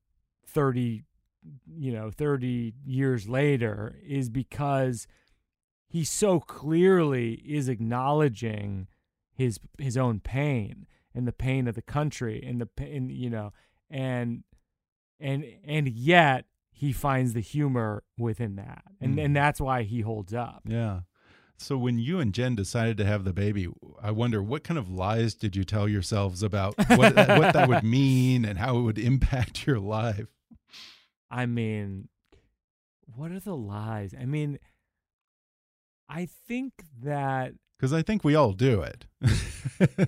30 0.48 1.04
you 1.66 1.92
know 1.94 2.12
30 2.12 2.74
years 2.86 3.30
later 3.30 3.98
is 4.06 4.30
because 4.30 5.08
he 5.88 6.04
so 6.04 6.40
clearly 6.42 7.34
is 7.46 7.70
acknowledging 7.70 8.88
his 9.34 9.60
his 9.78 9.96
own 9.96 10.20
pain 10.20 10.88
and 11.16 11.26
the 11.28 11.32
pain 11.32 11.68
of 11.68 11.76
the 11.76 11.82
country 11.82 12.44
and 12.46 12.60
the 12.60 12.66
pain 12.66 13.10
you 13.10 13.30
know 13.30 13.54
and 13.90 14.44
and 15.20 15.46
and 15.64 15.88
yet 15.88 16.46
he 16.80 16.92
finds 16.94 17.34
the 17.34 17.40
humor 17.42 18.04
within 18.18 18.56
that 18.56 18.84
and 19.02 19.16
Mm. 19.16 19.26
and 19.26 19.36
that's 19.36 19.60
why 19.60 19.84
he 19.84 20.02
holds 20.02 20.34
up 20.34 20.62
Yeah. 20.66 21.02
So 21.60 21.76
when 21.76 21.98
you 21.98 22.20
and 22.20 22.34
Jen 22.36 22.54
decided 22.56 22.98
to 22.98 23.06
have 23.06 23.24
the 23.24 23.34
baby, 23.34 23.68
I 24.00 24.12
wonder 24.12 24.44
what 24.44 24.64
kind 24.64 24.78
of 24.78 24.92
lies 24.92 25.34
did 25.34 25.56
you 25.56 25.64
tell 25.64 25.90
yourselves 25.90 26.44
about 26.44 26.76
what 26.78 27.16
that, 27.16 27.40
what 27.40 27.54
that 27.54 27.68
would 27.68 27.84
mean 28.00 28.46
and 28.46 28.60
how 28.60 28.78
it 28.78 28.82
would 28.84 29.00
impact 29.00 29.66
your 29.66 29.80
life? 29.80 30.28
I 31.32 31.48
mean, 31.48 32.10
what 33.16 33.32
are 33.32 33.40
the 33.40 33.56
lies? 33.56 34.14
I 34.14 34.26
mean, 34.26 34.60
I 36.10 36.28
think 36.48 36.74
that 37.04 37.54
Because 37.80 37.92
I 37.92 38.04
think 38.04 38.24
we 38.24 38.36
all 38.36 38.54
do 38.54 38.82
it. 38.82 39.08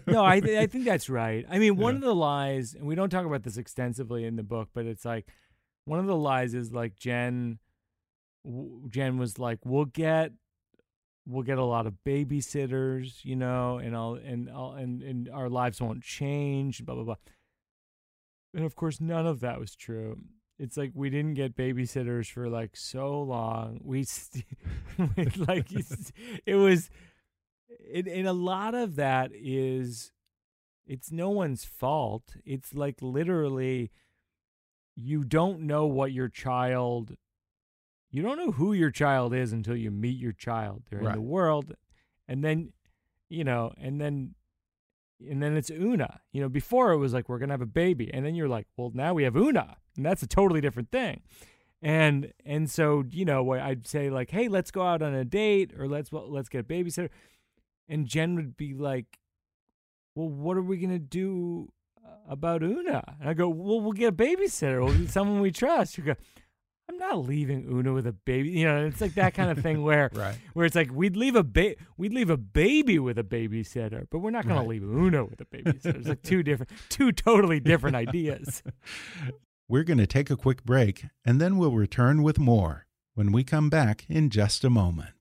no, 0.07 0.23
I 0.23 0.39
th- 0.45 0.57
I 0.57 0.67
think 0.67 0.85
that's 0.85 1.09
right. 1.09 1.45
I 1.49 1.57
mean, 1.57 1.77
one 1.77 1.95
Yeah. 1.95 1.97
of 1.97 2.03
the 2.03 2.15
lies, 2.15 2.75
and 2.75 2.85
we 2.85 2.93
don't 2.95 3.09
talk 3.09 3.25
about 3.25 3.41
this 3.43 3.57
extensively 3.57 4.23
in 4.23 4.35
the 4.35 4.43
book, 4.43 4.69
but 4.73 4.85
it's 4.85 5.03
like 5.03 5.27
one 5.89 5.99
of 5.99 6.05
the 6.05 6.15
lies 6.15 6.53
is 6.53 6.71
like 6.71 6.95
Jen. 6.97 7.57
Jen 8.87 9.17
was 9.17 9.39
like, 9.39 9.57
"We'll 9.65 9.85
get, 9.85 10.33
we'll 11.25 11.43
get 11.43 11.57
a 11.57 11.65
lot 11.65 11.87
of 11.87 11.95
babysitters, 12.05 13.25
you 13.25 13.35
know, 13.35 13.79
and 13.79 13.95
all, 13.95 14.13
and 14.13 14.49
all, 14.51 14.73
and 14.73 15.01
and 15.01 15.29
our 15.29 15.49
lives 15.49 15.81
won't 15.81 16.03
change." 16.03 16.85
Blah 16.85 16.93
blah 16.93 17.03
blah. 17.03 17.15
And 18.53 18.65
of 18.65 18.75
course, 18.75 19.01
none 19.01 19.25
of 19.25 19.39
that 19.39 19.59
was 19.59 19.75
true. 19.75 20.19
It's 20.59 20.77
like 20.77 20.91
we 20.93 21.09
didn't 21.09 21.33
get 21.33 21.55
babysitters 21.55 22.29
for 22.29 22.49
like 22.49 22.75
so 22.75 23.21
long. 23.21 23.79
We, 23.83 24.03
st- 24.03 24.45
like 25.47 25.71
it 26.45 26.55
was, 26.55 26.89
it, 27.67 28.07
and 28.07 28.27
a 28.27 28.33
lot 28.33 28.75
of 28.75 28.95
that 28.97 29.31
is, 29.33 30.11
it's 30.85 31.11
no 31.11 31.29
one's 31.29 31.65
fault. 31.65 32.35
It's 32.45 32.73
like 32.73 32.97
literally, 33.01 33.91
you 35.01 35.23
don't 35.23 35.61
know 35.61 35.85
what 35.85 36.11
your 36.11 36.27
child, 36.27 37.15
you 38.11 38.21
don't 38.21 38.37
know 38.37 38.51
who 38.51 38.73
your 38.73 38.91
child 38.91 39.33
is 39.33 39.53
until 39.53 39.75
you 39.75 39.91
meet 39.91 40.17
your 40.17 40.33
child. 40.33 40.83
They're 40.89 40.99
in 40.99 41.05
the 41.15 41.21
world, 41.21 41.73
and 42.27 42.43
then, 42.43 42.73
you 43.29 43.43
know, 43.43 43.73
and 43.77 43.99
then 43.99 44.35
and 45.27 45.41
then 45.41 45.55
it's 45.55 45.69
Una. 45.69 46.21
You 46.31 46.41
know, 46.41 46.49
before 46.49 46.91
it 46.91 46.97
was 46.97 47.13
like 47.13 47.29
we're 47.29 47.39
gonna 47.39 47.53
have 47.53 47.61
a 47.61 47.65
baby, 47.65 48.13
and 48.13 48.25
then 48.25 48.35
you're 48.35 48.47
like, 48.49 48.67
well, 48.77 48.91
now 48.93 49.13
we 49.13 49.23
have 49.23 49.35
Una, 49.35 49.77
and 49.95 50.05
that's 50.05 50.23
a 50.23 50.27
totally 50.27 50.61
different 50.61 50.91
thing. 50.91 51.21
And 51.81 52.33
and 52.45 52.69
so 52.69 53.05
you 53.09 53.25
know, 53.25 53.53
I'd 53.53 53.87
say 53.87 54.09
like, 54.09 54.31
hey, 54.31 54.47
let's 54.47 54.71
go 54.71 54.81
out 54.81 55.01
on 55.01 55.13
a 55.13 55.23
date, 55.23 55.73
or 55.77 55.87
let's 55.87 56.11
well, 56.11 56.29
let's 56.29 56.49
get 56.49 56.61
a 56.61 56.63
babysitter, 56.63 57.09
and 57.87 58.05
Jen 58.05 58.35
would 58.35 58.57
be 58.57 58.73
like, 58.73 59.19
well, 60.15 60.27
what 60.29 60.57
are 60.57 60.61
we 60.61 60.77
gonna 60.77 60.99
do 60.99 61.69
about 62.27 62.63
Una? 62.63 63.15
And 63.19 63.29
I 63.29 63.33
go, 63.33 63.49
well, 63.49 63.81
we'll 63.81 63.91
get 63.93 64.07
a 64.09 64.11
babysitter, 64.11 64.83
we'll 64.83 64.97
get 64.97 65.09
someone 65.09 65.41
we 65.41 65.51
trust. 65.51 65.97
You 65.97 66.03
go. 66.03 66.15
I'm 66.89 66.97
not 66.97 67.19
leaving 67.27 67.65
Una 67.71 67.93
with 67.93 68.07
a 68.07 68.11
baby. 68.13 68.49
You 68.49 68.65
know, 68.65 68.85
it's 68.87 68.99
like 68.99 69.13
that 69.13 69.35
kind 69.35 69.51
of 69.51 69.59
thing 69.59 69.83
where 69.83 70.09
Right. 70.15 70.35
where 70.53 70.65
it's 70.65 70.75
like 70.75 70.91
we'd 70.91 71.15
leave 71.15 71.35
a 71.35 71.43
ba- 71.43 71.75
we'd 71.97 72.13
leave 72.13 72.31
a 72.31 72.37
baby 72.37 72.97
with 72.97 73.19
a 73.19 73.23
babysitter, 73.23 74.07
but 74.09 74.19
we're 74.19 74.31
not 74.31 74.45
going 74.47 74.55
Right. 74.57 74.63
to 74.63 74.69
leave 74.69 74.83
Una 74.83 75.23
with 75.23 75.39
a 75.39 75.45
babysitter. 75.45 75.97
It's 75.97 76.07
like 76.07 76.23
two 76.23 76.41
different, 76.41 76.71
two 76.89 77.11
totally 77.11 77.59
different 77.59 77.95
ideas. 77.95 78.63
We're 79.67 79.83
going 79.83 79.99
to 79.99 80.07
take 80.07 80.31
a 80.31 80.35
quick 80.35 80.63
break 80.65 81.05
and 81.23 81.39
then 81.39 81.59
we'll 81.59 81.73
return 81.73 82.23
with 82.23 82.39
more 82.39 82.87
when 83.13 83.31
we 83.31 83.43
come 83.43 83.69
back 83.69 84.03
in 84.09 84.31
just 84.31 84.63
a 84.63 84.69
moment. 84.71 85.18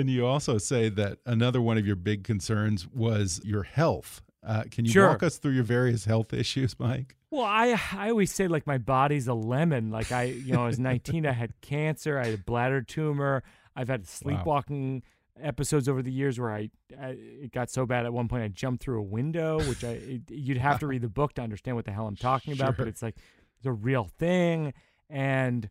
And 0.00 0.10
you 0.10 0.26
also 0.26 0.58
say 0.58 0.88
that 0.88 1.18
another 1.26 1.60
one 1.60 1.78
of 1.78 1.86
your 1.86 1.96
big 1.96 2.24
concerns 2.24 2.88
was 2.88 3.40
your 3.44 3.62
health. 3.62 4.22
Uh, 4.42 4.64
can 4.70 4.84
you 4.86 4.90
Sure. 4.90 5.08
walk 5.08 5.22
us 5.22 5.36
through 5.38 5.52
your 5.52 5.64
various 5.64 6.06
health 6.06 6.32
issues, 6.32 6.78
Mike? 6.78 7.16
Well, 7.30 7.44
I 7.44 7.78
I 7.92 8.10
always 8.10 8.32
say 8.32 8.48
like 8.48 8.66
my 8.66 8.78
body's 8.78 9.28
a 9.28 9.34
lemon. 9.34 9.90
Like 9.90 10.10
I, 10.10 10.22
you 10.24 10.52
know, 10.54 10.62
I 10.64 10.66
was 10.66 10.78
19, 10.80 11.26
I 11.26 11.32
had 11.32 11.52
cancer, 11.60 12.18
I 12.18 12.24
had 12.26 12.34
a 12.34 12.38
bladder 12.42 12.80
tumor. 12.82 13.42
I've 13.76 13.88
had 13.88 14.06
sleepwalking 14.06 15.02
episodes 15.40 15.88
over 15.88 16.02
the 16.02 16.10
years 16.10 16.38
where 16.40 16.50
I, 16.50 16.70
I 17.00 17.08
it 17.18 17.52
got 17.52 17.70
so 17.70 17.86
bad 17.86 18.04
at 18.04 18.12
one 18.12 18.28
point 18.28 18.42
I 18.42 18.48
jumped 18.48 18.82
through 18.82 18.98
a 18.98 19.02
window, 19.04 19.58
which 19.68 19.84
I 19.84 19.90
it, 19.92 20.22
you'd 20.30 20.56
have 20.58 20.80
to 20.80 20.86
read 20.86 21.02
the 21.02 21.08
book 21.08 21.34
to 21.34 21.42
understand 21.42 21.76
what 21.76 21.84
the 21.84 21.92
hell 21.92 22.06
I'm 22.06 22.16
talking 22.16 22.52
about. 22.54 22.68
Sure. 22.76 22.84
But 22.84 22.88
it's 22.88 23.02
like 23.02 23.16
it's 23.58 23.66
a 23.66 23.72
real 23.72 24.04
thing, 24.18 24.72
and 25.08 25.68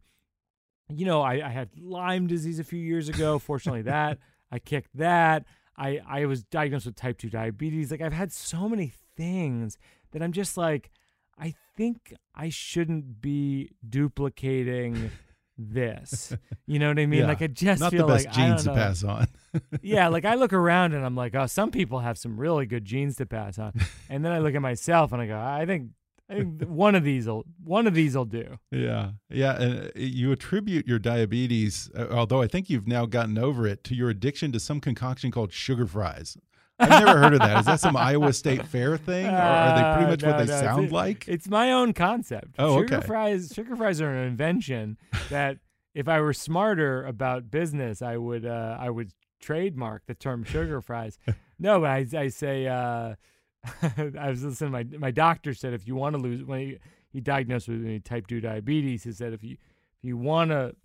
you 0.89 1.05
know, 1.05 1.21
I, 1.21 1.45
I 1.45 1.49
had 1.49 1.69
Lyme 1.77 2.27
disease 2.27 2.59
a 2.59 2.63
few 2.63 2.79
years 2.79 3.09
ago. 3.09 3.39
Fortunately, 3.39 3.83
that 3.83 4.17
I 4.51 4.59
kicked 4.59 4.95
that. 4.97 5.45
I, 5.77 6.01
I 6.07 6.25
was 6.25 6.43
diagnosed 6.43 6.85
with 6.85 6.95
type 6.95 7.17
2 7.17 7.29
diabetes. 7.29 7.89
Like, 7.89 8.01
I've 8.01 8.13
had 8.13 8.31
so 8.33 8.67
many 8.67 8.91
things 9.15 9.77
that 10.11 10.21
I'm 10.21 10.33
just 10.33 10.57
like, 10.57 10.91
I 11.39 11.53
think 11.77 12.13
I 12.35 12.49
shouldn't 12.49 13.21
be 13.21 13.71
duplicating 13.87 15.11
this. 15.57 16.35
You 16.65 16.79
know 16.79 16.89
what 16.89 16.99
I 16.99 17.05
mean? 17.05 17.21
Yeah. 17.21 17.27
Like, 17.27 17.41
I 17.41 17.47
just 17.47 17.79
Not 17.79 17.91
feel 17.91 18.07
the 18.07 18.13
best 18.13 18.25
like 18.25 18.35
genes 18.35 18.63
to 18.65 18.73
pass 18.73 19.03
on. 19.03 19.27
yeah, 19.81 20.09
like 20.09 20.25
I 20.25 20.35
look 20.35 20.51
around 20.51 20.93
and 20.93 21.05
I'm 21.05 21.15
like, 21.15 21.33
oh, 21.35 21.45
some 21.45 21.71
people 21.71 21.99
have 21.99 22.17
some 22.17 22.37
really 22.37 22.65
good 22.65 22.83
genes 22.83 23.15
to 23.17 23.25
pass 23.25 23.57
on, 23.57 23.73
and 24.09 24.23
then 24.23 24.31
I 24.31 24.39
look 24.39 24.55
at 24.55 24.61
myself 24.61 25.13
and 25.13 25.21
I 25.21 25.27
go, 25.27 25.39
I 25.39 25.65
think, 25.65 25.91
I 26.29 26.35
think 26.35 26.61
one 26.63 26.93
of 26.95 27.03
these 27.03 27.25
will, 27.27 27.43
one 27.63 27.87
of 27.87 27.93
these 27.93 28.15
will 28.15 28.25
do. 28.25 28.59
Yeah, 28.71 29.11
yeah. 29.29 29.59
And 29.61 29.85
uh, 29.85 29.89
you 29.95 30.31
attribute 30.31 30.87
your 30.87 30.99
diabetes, 30.99 31.89
uh, 31.97 32.07
although 32.11 32.41
I 32.41 32.47
think 32.47 32.69
you've 32.69 32.87
now 32.87 33.05
gotten 33.05 33.37
over 33.37 33.65
it, 33.65 33.83
to 33.85 33.95
your 33.95 34.09
addiction 34.09 34.51
to 34.51 34.59
some 34.59 34.79
concoction 34.79 35.31
called 35.31 35.51
sugar 35.51 35.87
fries. 35.87 36.37
I've 36.81 36.89
never 37.03 37.19
heard 37.19 37.33
of 37.33 37.39
that. 37.39 37.59
Is 37.59 37.65
that 37.65 37.79
some 37.81 37.97
Iowa 38.09 38.31
State 38.31 38.65
Fair 38.65 38.95
thing, 38.95 39.25
or 39.25 39.31
are 39.31 39.75
they 39.75 39.83
pretty 39.95 40.05
Uh, 40.05 40.09
much 40.11 40.21
no, 40.21 40.27
what 40.29 40.37
they 40.37 40.53
no, 40.53 40.61
sound 40.61 40.85
it- 40.85 40.91
like? 40.91 41.27
It's 41.27 41.47
my 41.49 41.71
own 41.73 41.93
concept. 41.93 42.55
Oh, 42.59 42.79
sugar 42.81 42.97
okay. 42.97 43.07
fries. 43.07 43.51
Sugar 43.53 43.75
fries 43.75 43.99
are 43.99 44.09
an 44.13 44.27
invention 44.27 44.97
that 45.29 45.57
if 45.95 46.07
I 46.07 46.21
were 46.21 46.31
smarter 46.33 47.03
about 47.05 47.49
business, 47.51 48.01
I 48.01 48.15
would 48.17 48.45
uh, 48.45 48.77
I 48.79 48.89
would 48.89 49.11
trademark 49.41 50.05
the 50.05 50.13
term 50.15 50.43
sugar 50.43 50.79
fries. 50.81 51.17
no, 51.59 51.81
but 51.81 51.89
I 51.89 52.05
I 52.15 52.27
say 52.29 52.67
uh, 52.67 53.15
I 54.17 54.29
was 54.29 54.43
listening. 54.43 54.71
To 54.71 54.77
my 54.97 54.97
my 54.97 55.11
doctor 55.11 55.53
said 55.53 55.73
if 55.73 55.87
you 55.87 55.95
want 55.95 56.15
to 56.15 56.21
lose 56.21 56.43
when 56.43 56.59
he, 56.59 56.77
he 57.11 57.19
diagnosed 57.21 57.67
with 57.67 57.79
me 57.81 57.99
type 57.99 58.27
two 58.27 58.41
diabetes, 58.41 59.03
he 59.03 59.11
said 59.11 59.33
if 59.33 59.43
you 59.43 59.53
if 59.53 60.03
you 60.03 60.17
want 60.17 60.51
to 60.51 60.75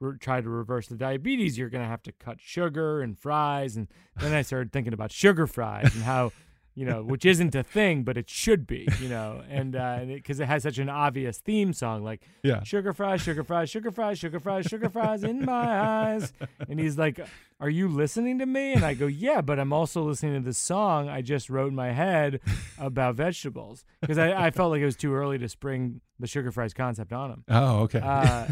re- 0.00 0.16
try 0.18 0.40
to 0.40 0.48
reverse 0.48 0.86
the 0.88 0.96
diabetes, 0.96 1.58
you're 1.58 1.68
going 1.70 1.84
to 1.84 1.88
have 1.88 2.02
to 2.04 2.12
cut 2.12 2.40
sugar 2.40 3.02
and 3.02 3.18
fries. 3.18 3.76
And 3.76 3.88
then 4.20 4.32
I 4.32 4.42
started 4.42 4.72
thinking 4.72 4.92
about 4.94 5.12
sugar 5.12 5.46
fries 5.46 5.94
and 5.94 6.04
how, 6.04 6.32
you 6.74 6.86
know, 6.86 7.02
which 7.02 7.26
isn't 7.26 7.54
a 7.54 7.62
thing, 7.62 8.02
but 8.02 8.16
it 8.16 8.30
should 8.30 8.66
be, 8.66 8.88
you 8.98 9.08
know, 9.10 9.42
and 9.48 9.76
uh, 9.76 10.00
because 10.06 10.40
it, 10.40 10.46
has 10.46 10.62
such 10.62 10.78
an 10.78 10.88
obvious 10.88 11.38
theme 11.38 11.72
song 11.74 12.02
like 12.02 12.22
Yeah. 12.42 12.62
sugar 12.62 12.94
fries, 12.94 13.20
sugar 13.20 13.44
fries, 13.44 13.68
sugar 13.68 13.90
fries, 13.90 14.18
sugar 14.18 14.40
fries, 14.40 14.64
sugar 14.66 14.88
fries 14.88 15.22
in 15.22 15.44
my 15.44 15.80
eyes. 15.80 16.32
And 16.68 16.80
he's 16.80 16.96
like, 16.96 17.20
Are 17.58 17.70
you 17.70 17.88
listening 17.88 18.38
to 18.40 18.46
me? 18.46 18.74
And 18.74 18.84
I 18.84 18.92
go, 18.94 19.06
Yeah, 19.26 19.40
but 19.40 19.58
I'm 19.58 19.72
also 19.72 20.02
listening 20.02 20.34
to 20.34 20.40
this 20.40 20.58
song 20.58 21.08
I 21.08 21.22
just 21.22 21.48
wrote 21.48 21.68
in 21.68 21.74
my 21.74 21.92
head 21.92 22.40
about 22.78 23.14
vegetables 23.14 23.84
because 24.02 24.18
I, 24.18 24.46
I 24.46 24.50
felt 24.50 24.70
like 24.72 24.82
it 24.82 24.84
was 24.84 24.96
too 24.96 25.14
early 25.14 25.38
to 25.38 25.48
spring 25.48 26.00
the 26.18 26.26
sugar 26.26 26.50
fries 26.52 26.74
concept 26.74 27.12
on 27.12 27.30
him. 27.30 27.44
Oh, 27.48 27.80
okay. 27.84 28.00
Uh, 28.02 28.46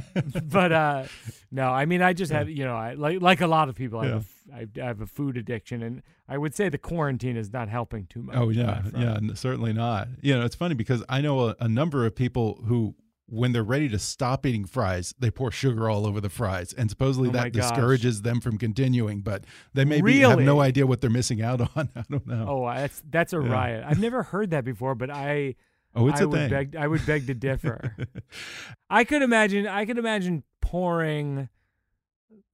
but 0.44 0.72
uh, 0.72 1.04
no, 1.50 1.64
I 1.68 1.84
mean, 1.86 2.00
I 2.02 2.12
just 2.14 2.32
have, 2.32 2.48
you 2.48 2.64
know, 2.64 2.74
I 2.76 2.94
like 2.94 3.20
like 3.22 3.40
a 3.42 3.46
lot 3.46 3.68
of 3.68 3.74
people, 3.74 4.00
I, 4.00 4.04
Yeah. 4.06 4.12
have 4.12 4.26
a, 4.50 4.54
I, 4.56 4.66
I 4.82 4.86
have 4.86 5.00
a 5.00 5.06
food 5.06 5.36
addiction, 5.36 5.82
and 5.82 6.02
I 6.28 6.36
would 6.38 6.54
say 6.54 6.68
the 6.68 6.78
quarantine 6.78 7.36
is 7.36 7.52
not 7.52 7.68
helping 7.68 8.06
too 8.06 8.22
much. 8.22 8.36
Oh 8.36 8.48
yeah, 8.50 8.82
yeah, 8.96 9.18
certainly 9.34 9.72
not. 9.72 10.08
You 10.22 10.38
know, 10.38 10.44
it's 10.44 10.54
funny 10.56 10.74
because 10.74 11.02
I 11.08 11.20
know 11.22 11.48
a, 11.48 11.56
a 11.60 11.68
number 11.68 12.04
of 12.06 12.14
people 12.14 12.60
who, 12.66 12.94
when 13.26 13.52
they're 13.52 13.62
ready 13.64 13.88
to 13.88 13.98
stop 13.98 14.44
eating 14.44 14.66
fries, 14.66 15.14
they 15.18 15.30
pour 15.30 15.50
sugar 15.50 15.88
all 15.88 16.06
over 16.06 16.20
the 16.20 16.28
fries, 16.28 16.72
and 16.72 16.90
supposedly 16.90 17.28
Oh 17.30 17.32
that 17.32 17.52
discourages 17.52 18.22
them 18.22 18.40
from 18.40 18.58
continuing. 18.58 19.20
But 19.22 19.44
they 19.72 19.84
maybe 19.84 20.20
have 20.20 20.40
no 20.40 20.60
idea 20.60 20.87
what 20.87 21.00
they're 21.00 21.08
missing 21.10 21.40
out 21.42 21.60
on. 21.76 21.88
I 21.96 22.04
don't 22.10 22.26
know. 22.26 22.46
Oh, 22.48 22.66
that's 22.74 23.02
that's 23.08 23.32
a 23.32 23.40
Yeah. 23.40 23.48
riot. 23.52 23.84
I've 23.87 23.98
never 24.00 24.22
heard 24.24 24.50
that 24.50 24.64
before, 24.64 24.94
but 24.94 25.10
I 25.10 25.54
Oh, 25.94 26.08
it's 26.08 26.20
I 26.20 26.24
a 26.24 26.28
would 26.28 26.38
thing. 26.38 26.50
beg 26.50 26.76
I 26.76 26.87
would 26.87 27.06
beg 27.06 27.26
to 27.28 27.34
differ. 27.34 27.96
I 28.90 29.04
could 29.04 29.22
imagine 29.22 29.66
I 29.66 29.84
could 29.87 29.96
imagine 29.98 30.42
pouring 30.60 31.48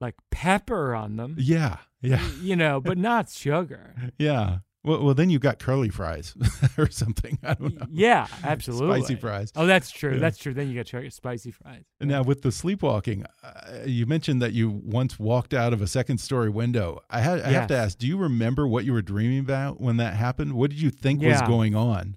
like 0.00 0.14
pepper 0.30 0.94
on 0.94 1.16
them. 1.16 1.37
yeah, 1.38 1.78
yeah, 2.00 2.26
You 2.40 2.54
know, 2.56 2.80
but 2.80 2.96
not 2.98 3.28
sugar. 3.28 3.94
yeah. 4.18 4.59
Well, 4.83 5.05
well, 5.05 5.14
then 5.14 5.29
you've 5.29 5.43
got 5.43 5.59
curly 5.59 5.90
fries 5.90 6.35
or 6.79 6.90
something. 6.90 7.38
I 7.43 7.55
don't 7.55 7.79
know. 7.79 7.87
Yeah, 7.90 8.27
absolutely. 8.45 9.01
Spicy 9.01 9.16
fries. 9.16 9.53
Oh, 9.55 9.66
that's 9.66 9.90
true. 9.90 10.14
Yeah. 10.14 10.21
That's 10.21 10.38
true. 10.38 10.55
Then 10.55 10.71
you 10.71 10.83
got 10.83 11.12
spicy 11.12 11.51
fries. 11.51 11.85
Now, 12.01 12.23
with 12.23 12.40
the 12.43 12.51
sleepwalking, 12.51 13.27
uh, 13.43 13.81
you 13.85 14.07
mentioned 14.07 14.40
that 14.40 14.55
you 14.55 14.71
once 14.71 15.19
walked 15.19 15.53
out 15.53 15.75
of 15.75 15.83
a 15.83 15.87
second 15.87 16.19
story 16.19 16.49
window. 16.49 17.01
I, 17.11 17.21
had, 17.21 17.43
I 17.43 17.51
have 17.51 17.69
to 17.69 17.77
ask, 17.77 17.99
do 17.99 18.07
you 18.07 18.16
remember 18.16 18.66
what 18.66 18.85
you 18.87 18.95
were 18.95 19.03
dreaming 19.03 19.40
about 19.40 19.81
when 19.81 19.99
that 19.99 20.14
happened? 20.14 20.55
What 20.55 20.71
did 20.71 20.81
you 20.81 20.90
think 20.90 21.23
was 21.23 21.43
going 21.43 21.75
on? 21.75 22.16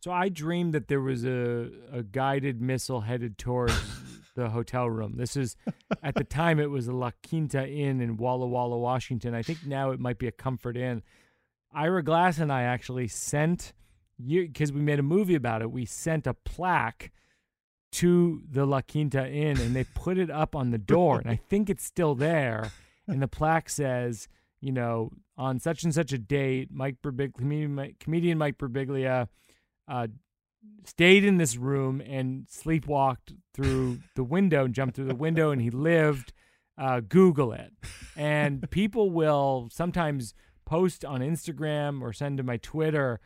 So 0.00 0.12
I 0.12 0.28
dreamed 0.28 0.74
that 0.74 0.88
there 0.88 1.00
was 1.00 1.24
a, 1.24 1.70
a 1.92 2.02
guided 2.02 2.62
missile 2.62 3.02
headed 3.02 3.36
towards 3.36 3.74
the 4.36 4.48
hotel 4.48 4.88
room. 4.88 5.16
This 5.16 5.36
is 5.36 5.56
at 6.02 6.14
the 6.14 6.24
time 6.24 6.60
it 6.60 6.70
was 6.70 6.86
a 6.86 6.92
La 6.92 7.10
Quinta 7.28 7.68
Inn 7.68 8.00
in 8.00 8.16
Walla 8.16 8.46
Walla, 8.46 8.78
Washington. 8.78 9.34
I 9.34 9.42
think 9.42 9.66
now 9.66 9.90
it 9.90 10.00
might 10.00 10.18
be 10.18 10.28
a 10.28 10.32
Comfort 10.32 10.76
Inn. 10.76 11.02
Ira 11.72 12.02
Glass 12.02 12.38
and 12.38 12.52
I 12.52 12.62
actually 12.62 13.08
sent 13.08 13.72
you 14.18 14.46
because 14.46 14.72
we 14.72 14.80
made 14.80 14.98
a 14.98 15.02
movie 15.04 15.34
about 15.34 15.62
it. 15.62 15.70
We 15.70 15.84
sent 15.84 16.26
a 16.26 16.34
plaque 16.34 17.12
to 17.92 18.42
the 18.50 18.66
La 18.66 18.80
Quinta 18.80 19.26
Inn 19.28 19.58
and 19.60 19.74
they 19.74 19.84
put 19.84 20.18
it 20.18 20.30
up 20.30 20.54
on 20.54 20.70
the 20.70 20.78
door, 20.78 21.18
and 21.18 21.30
I 21.30 21.36
think 21.48 21.70
it's 21.70 21.84
still 21.84 22.14
there. 22.14 22.70
And 23.06 23.22
the 23.22 23.28
plaque 23.28 23.70
says, 23.70 24.28
you 24.60 24.72
know, 24.72 25.10
on 25.36 25.60
such 25.60 25.84
and 25.84 25.94
such 25.94 26.12
a 26.12 26.18
date, 26.18 26.68
Mike 26.70 26.96
Birbig- 27.02 27.34
comedian, 27.34 27.74
Mike- 27.74 27.98
comedian 28.00 28.36
Mike 28.38 28.58
Birbiglia 28.58 29.28
uh, 29.86 30.08
stayed 30.84 31.24
in 31.24 31.38
this 31.38 31.56
room 31.56 32.02
and 32.02 32.46
sleepwalked 32.46 33.34
through 33.54 34.00
the 34.14 34.24
window 34.24 34.64
and 34.64 34.74
jumped 34.74 34.96
through 34.96 35.06
the 35.06 35.14
window 35.14 35.50
and 35.50 35.62
he 35.62 35.70
lived. 35.70 36.32
Uh, 36.76 37.00
Google 37.00 37.52
it. 37.52 37.72
And 38.16 38.70
people 38.70 39.10
will 39.10 39.68
sometimes 39.72 40.32
post 40.68 41.02
on 41.02 41.20
Instagram 41.20 42.02
or 42.02 42.12
send 42.12 42.36
to 42.36 42.42
my 42.42 42.58
Twitter 42.58 43.20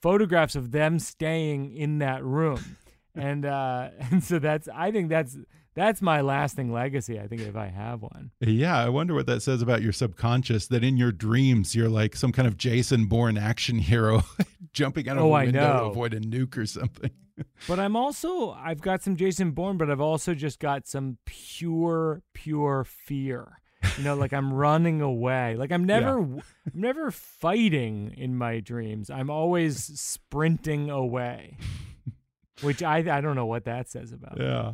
photographs 0.00 0.54
of 0.54 0.70
them 0.70 1.00
staying 1.00 1.74
in 1.74 1.98
that 1.98 2.24
room. 2.24 2.76
And 3.16 3.46
uh, 3.46 3.90
and 4.10 4.24
so 4.24 4.40
that's 4.40 4.68
I 4.74 4.90
think 4.90 5.08
that's 5.08 5.38
that's 5.74 6.02
my 6.02 6.20
lasting 6.20 6.72
legacy. 6.72 7.20
I 7.20 7.28
think 7.28 7.42
if 7.42 7.54
I 7.54 7.68
have 7.68 8.02
one. 8.02 8.32
Yeah, 8.40 8.76
I 8.76 8.88
wonder 8.88 9.14
what 9.14 9.26
that 9.26 9.40
says 9.40 9.62
about 9.62 9.82
your 9.82 9.92
subconscious 9.92 10.66
that 10.66 10.82
in 10.82 10.96
your 10.96 11.12
dreams 11.12 11.76
you're 11.76 11.88
like 11.88 12.16
some 12.16 12.32
kind 12.32 12.48
of 12.48 12.56
Jason 12.56 13.06
Bourne 13.06 13.38
action 13.38 13.78
hero 13.78 14.24
jumping 14.72 15.08
out 15.08 15.16
of 15.16 15.22
Oh, 15.22 15.36
a 15.36 15.44
window 15.44 15.78
to 15.78 15.84
avoid 15.84 16.12
a 16.12 16.18
nuke 16.18 16.56
or 16.58 16.66
something. 16.66 17.12
But 17.68 17.78
I'm 17.78 17.94
also 17.94 18.50
I've 18.50 18.80
got 18.80 19.00
some 19.00 19.14
Jason 19.14 19.52
Bourne, 19.52 19.76
but 19.76 19.88
I've 19.88 20.00
also 20.00 20.34
just 20.34 20.58
got 20.58 20.88
some 20.88 21.18
pure 21.24 22.20
pure 22.32 22.82
fear. 22.82 23.60
You 23.96 24.04
know, 24.04 24.14
like 24.16 24.32
I'm 24.32 24.52
running 24.52 25.00
away. 25.00 25.56
Like 25.56 25.70
I'm 25.72 25.84
never 25.84 26.18
I'm 26.18 26.42
never 26.72 27.10
fighting 27.10 28.14
in 28.16 28.36
my 28.36 28.60
dreams. 28.60 29.10
I'm 29.10 29.30
always 29.30 30.00
sprinting 30.00 30.90
away. 30.90 31.56
Which 32.62 32.82
I 32.82 32.98
I 32.98 33.20
don't 33.20 33.36
know 33.36 33.46
what 33.46 33.64
that 33.64 33.90
says 33.90 34.12
about. 34.12 34.38
me. 34.38 34.44
Yeah. 34.44 34.72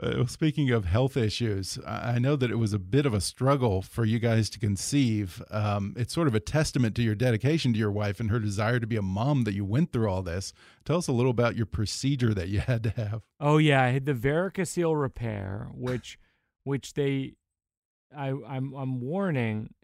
Uh, 0.00 0.24
speaking 0.26 0.70
of 0.70 0.84
health 0.84 1.16
issues, 1.16 1.78
I 1.86 2.14
I 2.14 2.18
know 2.18 2.36
that 2.36 2.50
it 2.50 2.56
was 2.56 2.72
a 2.72 2.78
bit 2.78 3.06
of 3.06 3.14
a 3.14 3.20
struggle 3.20 3.82
for 3.82 4.04
you 4.04 4.18
guys 4.18 4.48
to 4.50 4.58
conceive. 4.58 5.42
Um, 5.50 5.94
it's 5.96 6.14
sort 6.14 6.28
of 6.28 6.34
a 6.34 6.40
testament 6.40 6.94
to 6.96 7.02
your 7.02 7.14
dedication 7.14 7.72
to 7.72 7.78
your 7.78 7.90
wife 7.90 8.20
and 8.20 8.30
her 8.30 8.38
desire 8.38 8.78
to 8.80 8.86
be 8.86 8.96
a 8.96 9.02
mom 9.02 9.44
that 9.44 9.54
you 9.54 9.64
went 9.64 9.92
through 9.92 10.08
all 10.08 10.22
this. 10.22 10.52
Tell 10.84 10.98
us 10.98 11.08
a 11.08 11.12
little 11.12 11.30
about 11.30 11.56
your 11.56 11.66
procedure 11.66 12.34
that 12.34 12.48
you 12.48 12.60
had 12.60 12.82
to 12.84 12.90
have. 12.90 13.22
Oh 13.40 13.58
yeah, 13.58 13.82
I 13.82 13.88
had 13.88 14.06
the 14.06 14.14
varicocele 14.14 15.00
repair, 15.00 15.68
which 15.74 16.18
which 16.64 16.94
they 16.94 17.34
I 18.16 18.28
I'm 18.48 18.74
I'm 18.74 19.00
warning 19.00 19.74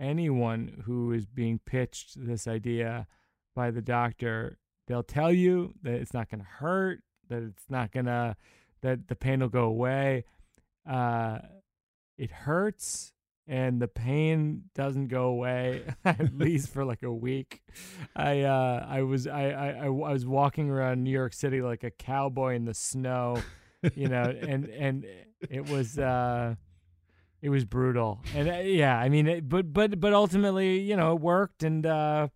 anyone 0.00 0.82
who 0.86 1.12
is 1.12 1.26
being 1.26 1.60
pitched 1.64 2.14
this 2.16 2.46
idea 2.46 3.06
by 3.54 3.70
the 3.70 3.82
doctor. 3.82 4.58
They'll 4.86 5.02
tell 5.02 5.32
you 5.32 5.74
that 5.82 5.94
it's 5.94 6.14
not 6.14 6.30
going 6.30 6.40
to 6.40 6.46
hurt, 6.46 7.00
that 7.28 7.42
it's 7.42 7.68
not 7.68 7.92
going 7.92 8.06
to 8.06 8.36
that 8.82 9.08
the 9.08 9.16
pain 9.16 9.40
will 9.40 9.48
go 9.48 9.64
away. 9.64 10.24
Uh 10.88 11.38
it 12.16 12.30
hurts 12.30 13.12
and 13.48 13.80
the 13.80 13.88
pain 13.88 14.64
doesn't 14.74 15.08
go 15.08 15.24
away 15.24 15.82
at 16.04 16.34
least 16.38 16.68
for 16.68 16.84
like 16.84 17.02
a 17.02 17.12
week. 17.12 17.62
I 18.14 18.42
uh 18.42 18.86
I 18.88 19.02
was 19.02 19.26
I, 19.26 19.50
I 19.50 19.68
I 19.86 19.88
was 19.88 20.26
walking 20.26 20.70
around 20.70 21.02
New 21.02 21.10
York 21.10 21.32
City 21.32 21.62
like 21.62 21.82
a 21.82 21.90
cowboy 21.90 22.54
in 22.54 22.66
the 22.66 22.74
snow, 22.74 23.42
you 23.94 24.08
know, 24.08 24.22
and 24.40 24.66
and 24.68 25.06
it 25.48 25.68
was 25.68 25.98
uh 25.98 26.54
it 27.42 27.50
was 27.50 27.64
brutal. 27.64 28.20
And 28.34 28.48
uh, 28.48 28.52
yeah, 28.64 28.96
I 28.98 29.08
mean 29.08 29.26
it, 29.26 29.48
but 29.48 29.72
but 29.72 30.00
but 30.00 30.12
ultimately, 30.12 30.80
you 30.80 30.96
know, 30.96 31.12
it 31.14 31.20
worked 31.20 31.62
and 31.62 31.84
uh 31.86 32.28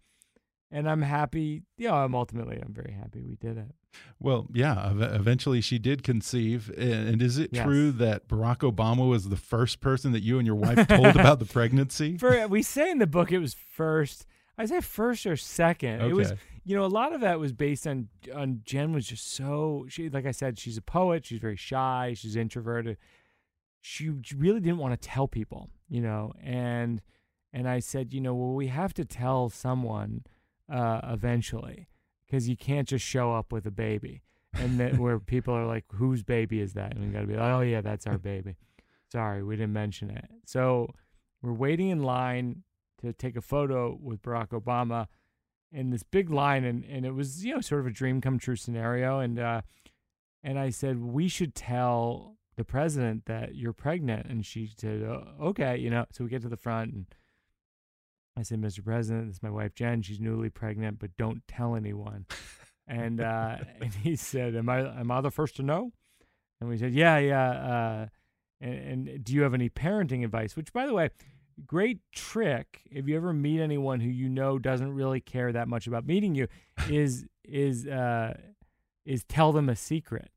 and 0.71 0.89
I'm 0.89 1.03
happy. 1.03 1.63
You 1.77 1.89
know, 1.89 1.95
I'm 1.97 2.15
ultimately 2.15 2.57
I'm 2.65 2.73
very 2.73 2.93
happy 2.93 3.23
we 3.23 3.37
did 3.37 3.59
it. 3.59 3.75
Well, 4.19 4.47
yeah, 4.55 4.91
eventually 4.91 5.61
she 5.61 5.79
did 5.79 6.03
conceive. 6.03 6.71
And 6.79 7.21
is 7.21 7.37
it 7.39 7.51
Yes. 7.53 7.65
true 7.67 7.91
that 7.93 8.27
Barack 8.27 8.59
Obama 8.61 9.07
was 9.07 9.29
the 9.29 9.37
first 9.37 9.81
person 9.81 10.13
that 10.13 10.23
you 10.23 10.39
and 10.39 10.47
your 10.47 10.57
wife 10.57 10.89
told 10.89 11.09
about 11.09 11.41
the 11.41 11.45
pregnancy? 11.59 12.17
For 12.17 12.47
we 12.49 12.63
say 12.63 12.91
in 12.91 12.99
the 12.99 13.07
book 13.07 13.31
it 13.33 13.39
was 13.39 13.55
first. 13.55 14.27
I 14.57 14.65
say 14.67 14.81
first 14.81 15.27
or 15.27 15.37
second. 15.37 16.01
It 16.03 16.15
was 16.15 16.33
you 16.65 16.77
know 16.77 16.85
a 16.85 16.87
lot 16.87 17.13
of 17.13 17.21
that 17.23 17.39
was 17.41 17.53
based 17.53 17.87
on 17.87 18.09
on 18.35 18.61
Jen 18.65 18.93
was 18.93 19.07
just 19.07 19.31
so 19.35 19.85
she 19.89 20.09
like 20.09 20.25
I 20.27 20.31
said 20.31 20.59
she's 20.59 20.77
a 20.79 20.83
poet. 20.83 21.27
She's 21.27 21.41
very 21.41 21.57
shy. 21.57 22.15
She's 22.17 22.37
introverted. 22.37 22.97
She 23.83 24.11
really 24.37 24.61
didn't 24.61 24.79
want 24.79 24.99
to 24.99 25.09
tell 25.09 25.29
people, 25.29 25.69
you 25.89 26.01
know, 26.01 26.33
and 26.43 27.03
and 27.53 27.69
I 27.69 27.81
said, 27.81 28.15
you 28.15 28.21
know, 28.21 28.35
well 28.35 28.55
we 28.55 28.69
have 28.69 28.95
to 28.95 29.05
tell 29.05 29.51
someone 29.51 30.25
uh, 30.73 31.01
eventually 31.05 31.89
because 32.25 32.49
you 32.49 32.57
can't 32.57 32.89
just 32.89 33.05
show 33.05 33.35
up 33.35 33.53
with 33.53 33.67
a 33.67 33.71
baby 33.71 34.23
and 34.55 34.81
that 34.81 34.99
where 34.99 35.19
people 35.35 35.53
are 35.53 35.67
like, 35.67 35.85
whose 35.93 36.23
baby 36.23 36.61
is 36.61 36.73
that? 36.75 36.95
And 36.95 37.05
we 37.05 37.13
got 37.13 37.21
to 37.21 37.27
be 37.27 37.35
like, 37.35 37.53
oh 37.53 37.61
yeah, 37.61 37.81
that's 37.81 38.07
our 38.07 38.19
baby. 38.19 38.57
Sorry, 39.11 39.43
we 39.43 39.57
didn't 39.57 39.75
mention 39.75 40.11
it. 40.11 40.31
So 40.47 40.95
we're 41.43 41.53
waiting 41.53 41.91
in 41.91 42.03
line 42.03 42.63
to 43.03 43.13
take 43.13 43.37
a 43.37 43.43
photo 43.43 43.99
with 44.01 44.23
Barack 44.23 44.49
Obama 44.49 45.09
in 45.73 45.91
this 45.91 46.05
big 46.05 46.31
line 46.31 46.65
and, 46.65 46.85
and 46.85 47.05
it 47.05 47.13
was, 47.15 47.45
you 47.45 47.55
know, 47.55 47.61
sort 47.61 47.81
of 47.81 47.89
a 47.89 47.91
dream 47.91 48.21
come 48.21 48.39
true 48.39 48.57
scenario. 48.57 49.19
And 49.19 49.39
uh 49.39 49.63
and 50.43 50.59
I 50.59 50.71
said, 50.71 50.99
We 50.99 51.29
should 51.29 51.55
tell 51.55 52.37
the 52.57 52.65
president 52.65 53.27
that 53.27 53.55
you're 53.55 53.73
pregnant 53.73 54.27
and 54.27 54.45
she 54.45 54.71
said, 54.77 55.03
oh, 55.03 55.27
okay, 55.41 55.77
you 55.77 55.91
know. 55.91 56.05
So 56.13 56.25
we 56.25 56.31
get 56.31 56.43
to 56.43 56.49
the 56.49 56.57
front 56.57 56.93
and 56.93 57.07
I 58.37 58.43
said, 58.43 58.61
Mr. 58.61 58.85
President, 58.85 59.27
this 59.27 59.37
is 59.37 59.43
my 59.43 59.51
wife 59.51 59.75
Jen. 59.75 60.03
She's 60.03 60.21
newly 60.21 60.51
pregnant, 60.51 60.99
but 60.99 61.17
don't 61.17 61.43
tell 61.49 61.75
anyone. 61.75 62.27
and 62.87 63.21
uh 63.21 63.57
and 63.81 63.95
he 63.95 64.17
said, 64.17 64.55
Am 64.57 64.69
I 64.69 64.81
am 64.81 65.11
I 65.11 65.21
the 65.21 65.31
first 65.31 65.57
to 65.57 65.63
know? 65.63 65.93
And 66.61 66.69
we 66.69 66.79
said, 66.79 66.93
Yeah, 66.93 67.19
yeah, 67.19 67.51
uh 67.51 68.07
and, 68.61 69.09
and 69.09 69.25
do 69.25 69.35
you 69.35 69.43
have 69.43 69.55
any 69.55 69.69
parenting 69.69 70.25
advice? 70.25 70.57
Which, 70.57 70.73
by 70.73 70.87
the 70.87 70.95
way, 70.95 71.11
great 71.67 71.99
trick 72.13 72.83
if 72.91 73.07
you 73.07 73.17
ever 73.17 73.33
meet 73.33 73.61
anyone 73.61 74.01
who 74.01 74.09
you 74.09 74.29
know 74.29 74.59
doesn't 74.59 74.93
really 74.93 75.21
care 75.21 75.53
that 75.53 75.69
much 75.69 75.87
about 75.87 76.07
meeting 76.07 76.35
you, 76.35 76.49
is 76.89 77.27
is 77.45 77.87
uh, 77.87 78.35
is 79.05 79.25
tell 79.25 79.53
them 79.53 79.69
a 79.69 79.77
secret. 79.77 80.31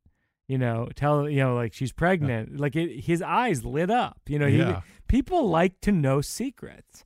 You 0.48 0.58
know, 0.60 0.90
tell 0.96 1.28
you 1.30 1.40
know 1.40 1.56
like 1.56 1.74
she's 1.74 1.92
pregnant. 1.92 2.60
Like 2.60 2.76
it, 2.76 3.02
his 3.06 3.22
eyes 3.22 3.66
lit 3.66 3.90
up. 3.90 4.20
You 4.28 4.38
know, 4.40 4.48
he, 4.48 4.58
Yeah. 4.58 4.82
people 5.08 5.50
like 5.50 5.82
to 5.82 5.92
know 5.92 6.22
secrets, 6.22 7.04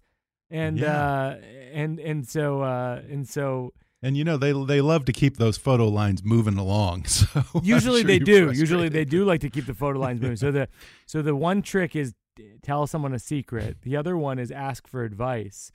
and 0.50 0.78
Yeah. 0.78 1.02
uh, 1.02 1.38
and 1.72 2.00
and 2.00 2.28
so 2.28 2.62
uh, 2.62 3.02
and 3.10 3.28
so 3.28 3.74
And 4.04 4.18
you 4.18 4.24
know 4.26 4.36
they 4.38 4.52
they 4.66 4.82
love 4.82 5.06
to 5.06 5.14
keep 5.14 5.38
those 5.38 5.58
photo 5.58 5.88
lines 5.88 6.22
moving 6.24 6.58
along. 6.58 7.06
So 7.08 7.44
usually 7.64 8.02
sure 8.02 8.08
they 8.08 8.20
do 8.20 8.52
usually 8.52 8.90
they 8.90 9.06
do 9.06 9.24
like 9.24 9.40
to 9.42 9.50
keep 9.50 9.66
the 9.66 9.74
photo 9.74 10.00
lines 10.00 10.20
moving 10.22 10.38
so 10.38 10.52
the 10.52 10.68
so 11.06 11.22
the 11.22 11.36
one 11.36 11.62
trick 11.62 11.96
is 11.96 12.14
tell 12.62 12.88
someone 12.88 13.14
a 13.14 13.20
secret. 13.20 13.78
The 13.84 13.96
other 13.96 14.16
one 14.18 14.38
is 14.40 14.52
ask 14.52 14.88
for 14.88 15.04
advice. 15.04 15.72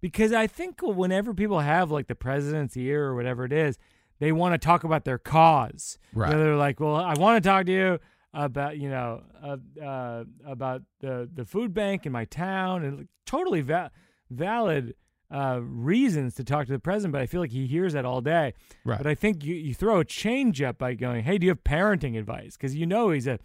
Because 0.00 0.32
I 0.34 0.46
think 0.46 0.80
whenever 0.82 1.32
people 1.32 1.60
have 1.60 1.90
like 1.90 2.08
the 2.08 2.14
president's 2.14 2.76
ear 2.76 3.04
or 3.06 3.14
whatever 3.14 3.44
it 3.46 3.52
is, 3.52 3.78
they 4.24 4.32
want 4.32 4.54
to 4.54 4.58
talk 4.58 4.84
about 4.84 5.04
their 5.04 5.18
cause. 5.18 5.98
Right. 6.14 6.30
You 6.30 6.36
know, 6.36 6.44
they're 6.44 6.56
like, 6.56 6.80
well, 6.80 6.96
I 6.96 7.14
want 7.14 7.42
to 7.42 7.46
talk 7.48 7.66
to 7.66 7.72
you 7.72 7.98
about 8.32 8.78
you 8.78 8.88
know 8.88 9.22
uh, 9.42 9.56
uh, 9.82 10.24
about 10.46 10.82
the 11.00 11.28
the 11.32 11.44
food 11.44 11.74
bank 11.74 12.06
in 12.06 12.12
my 12.12 12.24
town 12.24 12.84
and 12.84 12.98
like, 12.98 13.06
totally 13.26 13.60
va- 13.60 13.90
valid 14.30 14.94
uh, 15.30 15.60
reasons 15.62 16.34
to 16.36 16.44
talk 16.44 16.66
to 16.66 16.72
the 16.72 16.78
president, 16.78 17.12
but 17.12 17.20
I 17.20 17.26
feel 17.26 17.40
like 17.40 17.50
he 17.50 17.66
hears 17.66 17.92
that 17.92 18.04
all 18.04 18.20
day. 18.20 18.54
Right. 18.84 18.98
But 18.98 19.06
I 19.06 19.14
think 19.14 19.44
you, 19.44 19.54
you 19.54 19.74
throw 19.74 20.00
a 20.00 20.04
change 20.04 20.62
up 20.62 20.78
by 20.78 20.94
going, 20.94 21.24
"Hey, 21.24 21.38
do 21.38 21.46
you 21.46 21.50
have 21.50 21.64
parenting 21.64 22.18
advice?" 22.18 22.56
Because 22.56 22.74
you 22.74 22.86
know 22.86 23.10
he's 23.10 23.26
a 23.26 23.38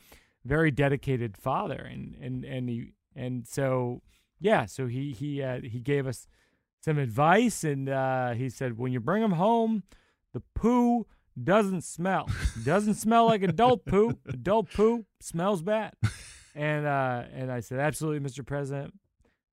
very 0.46 0.72
dedicated 0.72 1.36
father, 1.36 1.76
and 1.92 2.16
and 2.22 2.46
and 2.46 2.70
he 2.70 2.94
and 3.16 3.46
so 3.48 4.02
yeah, 4.40 4.66
so 4.66 4.88
he 4.88 5.12
he 5.12 5.44
uh, 5.44 5.60
he 5.62 5.80
gave 5.80 6.08
us 6.08 6.28
some 6.82 6.98
advice, 6.98 7.64
and 7.64 7.90
uh, 7.90 8.32
he 8.32 8.50
said 8.50 8.78
when 8.78 8.92
you 8.92 9.00
bring 9.00 9.22
him 9.22 9.34
home, 9.34 9.84
the 10.34 10.42
poo 10.56 11.06
doesn't 11.42 11.84
smell, 11.84 12.30
doesn't 12.66 12.96
smell 12.96 13.26
like 13.26 13.44
adult 13.44 13.86
poo. 13.86 14.18
Adult 14.28 14.72
poo 14.74 15.06
smells 15.22 15.62
bad, 15.62 15.94
and 16.56 16.86
uh, 16.86 17.24
and 17.34 17.52
I 17.52 17.60
said 17.62 17.80
absolutely, 17.80 18.28
Mr. 18.28 18.46
President. 18.46 18.94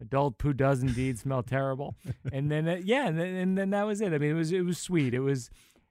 Adult 0.00 0.36
poo 0.36 0.52
does 0.52 0.82
indeed 0.82 1.18
smell 1.18 1.42
terrible, 1.42 1.96
and 2.32 2.50
then 2.50 2.68
uh, 2.68 2.80
yeah, 2.82 3.06
and 3.06 3.18
then, 3.18 3.34
and 3.34 3.56
then 3.56 3.70
that 3.70 3.86
was 3.86 4.00
it. 4.00 4.12
I 4.12 4.18
mean, 4.18 4.30
it 4.32 4.34
was 4.34 4.52
it 4.52 4.60
was 4.62 4.78
sweet. 4.78 5.14
It 5.14 5.20
was 5.20 5.48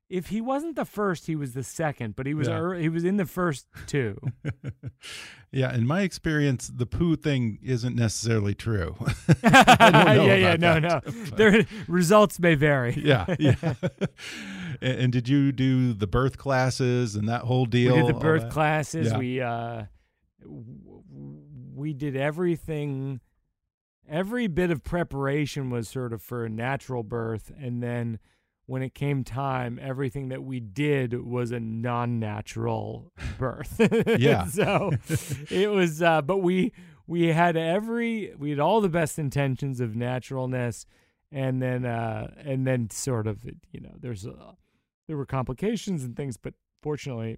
if 0.08 0.28
he 0.28 0.40
wasn't 0.42 0.76
the 0.76 0.86
first, 0.86 1.26
he 1.26 1.36
was 1.36 1.54
the 1.54 1.64
second, 1.64 2.16
but 2.16 2.28
he 2.28 2.36
was 2.36 2.48
Yeah. 2.48 2.58
ear- 2.60 2.76
he 2.76 2.90
was 2.90 3.04
in 3.04 3.18
the 3.18 3.26
first 3.26 3.66
two. 3.88 4.20
yeah, 5.52 5.74
in 5.74 5.88
my 5.88 6.02
experience, 6.02 6.68
the 6.68 6.86
poo 6.86 7.16
thing 7.16 7.58
isn't 7.64 7.96
necessarily 7.96 8.54
true. 8.54 8.96
I 9.44 9.90
don't 9.92 10.06
know 10.18 10.26
yeah, 10.26 10.36
yeah, 10.36 10.56
no, 10.58 10.80
that, 10.80 11.06
no. 11.08 11.12
Their 11.36 11.66
results 11.88 12.40
may 12.40 12.54
vary. 12.54 12.94
yeah, 13.04 13.26
yeah. 13.40 13.56
And, 14.82 15.00
and 15.00 15.14
did 15.14 15.28
you 15.28 15.52
do 15.52 15.94
the 15.94 16.08
birth 16.08 16.38
classes 16.38 17.16
and 17.16 17.28
that 17.30 17.42
whole 17.42 17.66
deal? 17.66 17.96
we 17.96 18.02
did 18.02 18.16
the 18.16 18.20
birth 18.20 18.50
classes. 18.50 19.08
Yeah. 19.12 19.18
We 19.18 19.42
uh, 19.42 19.84
we 21.74 21.94
did 21.94 22.16
everything. 22.16 23.20
Every 24.08 24.48
bit 24.48 24.70
of 24.70 24.84
preparation 24.84 25.70
was 25.70 25.90
sort 25.90 26.14
of 26.14 26.22
for 26.22 26.46
a 26.46 26.50
natural 26.50 27.04
birth, 27.04 27.52
and 27.60 27.82
then 27.82 28.20
when 28.68 28.82
it 28.82 28.96
came 28.96 29.24
time, 29.24 29.80
everything 29.82 30.30
that 30.30 30.44
we 30.44 30.60
did 30.60 31.26
was 31.26 31.52
a 31.52 31.60
non-natural 31.60 33.12
birth. 33.38 33.80
Yeah. 34.20 34.46
so 34.48 34.92
it 35.50 35.70
was, 35.72 36.02
uh, 36.02 36.22
but 36.22 36.38
we 36.38 36.72
we 37.08 37.28
had 37.28 37.56
every 37.56 38.34
we 38.38 38.50
had 38.50 38.60
all 38.60 38.82
the 38.82 38.90
best 38.90 39.20
intentions 39.20 39.80
of 39.80 39.96
naturalness, 39.96 40.86
and 41.32 41.62
then 41.62 41.86
uh, 41.86 42.34
and 42.38 42.66
then 42.66 42.90
sort 42.90 43.28
of 43.28 43.46
you 43.72 43.82
know 43.82 43.96
there's 44.00 44.26
uh, 44.26 44.54
there 45.08 45.18
were 45.18 45.26
complications 45.26 46.04
and 46.04 46.16
things, 46.16 46.38
but 46.38 46.54
fortunately, 46.82 47.38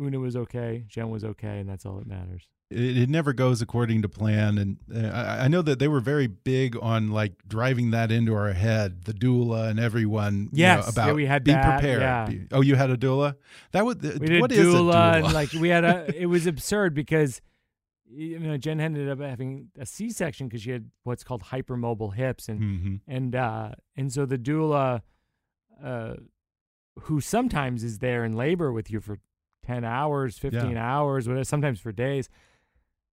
Oona 0.00 0.18
was 0.18 0.36
okay, 0.36 0.84
Jen 0.88 1.10
was 1.10 1.24
okay, 1.24 1.58
and 1.60 1.68
that's 1.68 1.86
all 1.86 1.96
that 1.98 2.06
matters. 2.06 2.48
it, 2.70 2.96
it 2.96 3.08
never 3.10 3.32
goes 3.32 3.60
according 3.62 4.02
to 4.02 4.08
plan 4.08 4.58
and 4.58 4.78
uh, 4.92 5.08
I, 5.14 5.44
I 5.44 5.48
know 5.48 5.62
that 5.62 5.78
they 5.78 5.86
were 5.86 6.00
very 6.00 6.26
big 6.26 6.76
on 6.80 7.10
like 7.10 7.34
driving 7.46 7.90
that 7.92 8.10
into 8.10 8.34
our 8.34 8.52
head 8.54 9.04
the 9.04 9.12
doula 9.12 9.68
and 9.68 9.78
everyone 9.78 10.34
you 10.50 10.64
know, 10.64 10.74
Yes, 10.74 10.84
yeah, 10.86 10.90
about 10.90 11.14
we 11.14 11.26
had 11.26 11.44
be 11.44 11.52
that, 11.52 11.78
prepared 11.78 12.00
yeah. 12.00 12.26
Be- 12.26 12.46
oh 12.52 12.62
you 12.62 12.74
had 12.74 12.90
a 12.90 12.96
doula 12.96 13.36
that 13.72 13.84
would 13.84 14.02
We 14.02 14.26
did 14.26 14.40
what 14.40 14.50
doula, 14.50 14.54
is 14.54 14.74
a 14.74 14.78
doula 14.78 15.24
and 15.24 15.32
like 15.34 15.52
we 15.52 15.68
had 15.68 15.84
a. 15.84 16.06
It 16.22 16.26
was 16.26 16.46
absurd 16.46 16.94
because 16.94 17.40
you 18.10 18.38
know 18.38 18.56
Jen 18.56 18.80
ended 18.80 19.08
up 19.10 19.20
having 19.20 19.68
a 19.78 19.84
C-section 19.86 20.48
because 20.48 20.62
she 20.62 20.70
had 20.70 20.90
what's 21.04 21.22
called 21.22 21.42
hypermobile 21.44 22.14
hips, 22.14 22.48
and 22.48 22.60
Mhm. 22.60 23.00
and 23.06 23.36
uh, 23.36 23.72
and 23.96 24.12
so 24.12 24.24
the 24.26 24.38
doula, 24.38 25.02
uh, 25.82 26.14
who 27.02 27.20
sometimes 27.20 27.82
is 27.84 27.98
there 27.98 28.24
in 28.24 28.34
labor 28.34 28.72
with 28.72 28.90
you 28.90 29.00
for 29.00 29.18
ten 29.64 29.84
hours, 29.84 30.38
fifteen 30.38 30.76
hours, 30.76 31.26
whatever, 31.28 31.44
sometimes 31.44 31.80
for 31.80 31.92
days. 31.92 32.28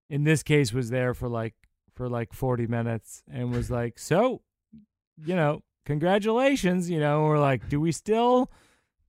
In 0.10 0.24
this 0.24 0.42
case, 0.44 0.74
was 0.74 0.90
there 0.90 1.14
for 1.14 1.28
like 1.30 1.54
for 1.96 2.10
like 2.10 2.34
forty 2.34 2.68
minutes 2.68 3.24
and 3.32 3.52
was 3.52 3.70
like, 3.80 4.00
so, 4.00 4.42
you 5.24 5.36
know, 5.36 5.62
congratulations, 5.86 6.90
you 6.90 7.00
know. 7.00 7.24
We're 7.24 7.40
like, 7.40 7.70
do 7.70 7.80
we 7.80 7.92
still 7.92 8.52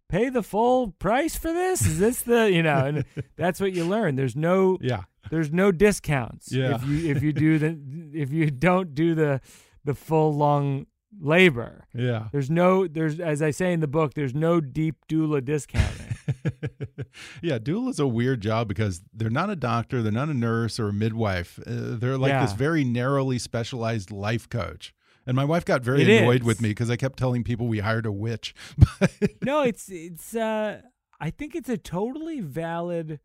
pay 0.09 0.29
the 0.29 0.43
full 0.43 0.93
price 0.93 1.37
for 1.37 1.53
this? 1.53 1.87
Is 1.87 1.99
this 1.99 2.23
the 2.23 2.51
you 2.53 2.63
know? 2.63 2.85
And 2.87 3.05
that's 3.37 3.61
what 3.61 3.73
you 3.73 3.85
learn. 3.85 4.17
There's 4.17 4.37
no 4.37 4.79
yeah 4.81 5.05
there's 5.31 5.53
no 5.53 5.71
discounts 5.71 6.51
Yeah. 6.51 6.75
if 6.77 6.85
you 6.87 7.11
if 7.11 7.23
you 7.23 7.33
do 7.33 7.59
the 7.59 7.79
if 8.15 8.33
you 8.33 8.51
don't 8.51 8.95
do 8.95 9.15
the 9.15 9.41
the 9.85 9.95
full 9.95 10.35
long 10.35 10.87
labor. 11.19 11.87
yeah 11.95 12.29
There's 12.33 12.51
no 12.51 12.87
there's 12.87 13.19
as 13.21 13.43
I 13.43 13.51
say 13.51 13.73
in 13.73 13.81
the 13.81 13.89
book, 13.89 14.15
there's 14.15 14.35
no 14.35 14.61
deep 14.61 14.97
doula 15.09 15.45
discounting. 15.45 16.17
yeah 17.43 17.59
doula 17.59 17.91
is 17.91 17.99
a 17.99 18.07
weird 18.07 18.41
job 18.41 18.69
because 18.69 19.03
they're 19.13 19.31
not 19.31 19.51
a 19.51 19.57
doctor 19.57 20.03
they're 20.03 20.13
not 20.13 20.29
a 20.29 20.35
nurse 20.35 20.79
or 20.79 20.89
a 20.89 20.93
midwife 20.93 21.59
uh, 21.67 21.97
they're 21.99 22.17
like 22.17 22.41
this 22.41 22.53
very 22.53 22.85
narrowly 22.85 23.39
specialized 23.39 24.11
life 24.13 24.49
coach 24.49 24.95
and 25.27 25.35
my 25.35 25.45
wife 25.45 25.65
got 25.65 25.83
very 25.83 26.03
It 26.03 26.23
annoyed 26.23 26.43
is. 26.43 26.47
with 26.47 26.61
me 26.61 26.69
because 26.71 26.89
I 26.91 26.97
kept 26.97 27.19
telling 27.19 27.43
people 27.45 27.67
we 27.67 27.81
hired 27.81 28.07
a 28.07 28.13
witch. 28.13 28.55
no, 29.43 29.63
it's 29.63 29.89
it's 29.91 30.35
uh 30.35 30.81
I 31.21 31.31
think 31.31 31.55
it's 31.55 31.69
a 31.69 31.77
totally 31.77 32.41
valid 32.41 33.21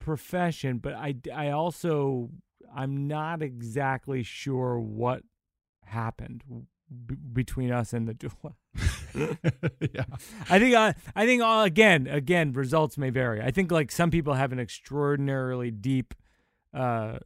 profession, 0.00 0.78
but 0.78 0.92
I 0.94 1.14
I 1.34 1.48
also 1.50 2.30
I'm 2.74 3.06
not 3.08 3.42
exactly 3.42 4.22
sure 4.22 4.78
what 4.78 5.22
happened 5.86 6.42
b- 7.06 7.16
between 7.32 7.70
us 7.70 7.92
and 7.92 8.08
the 8.08 8.14
doula. 8.14 8.54
yeah. 9.94 10.04
I 10.50 10.58
think 10.58 10.74
uh, 10.74 10.92
I 11.14 11.26
think 11.26 11.42
uh, 11.42 11.62
again 11.64 12.06
again 12.06 12.52
results 12.52 12.98
may 12.98 13.10
vary. 13.10 13.40
I 13.40 13.50
think 13.50 13.70
like 13.70 13.90
some 13.92 14.10
people 14.10 14.34
have 14.34 14.52
an 14.52 14.58
extraordinarily 14.58 15.70
deep 15.70 16.14
uh, 16.72 17.18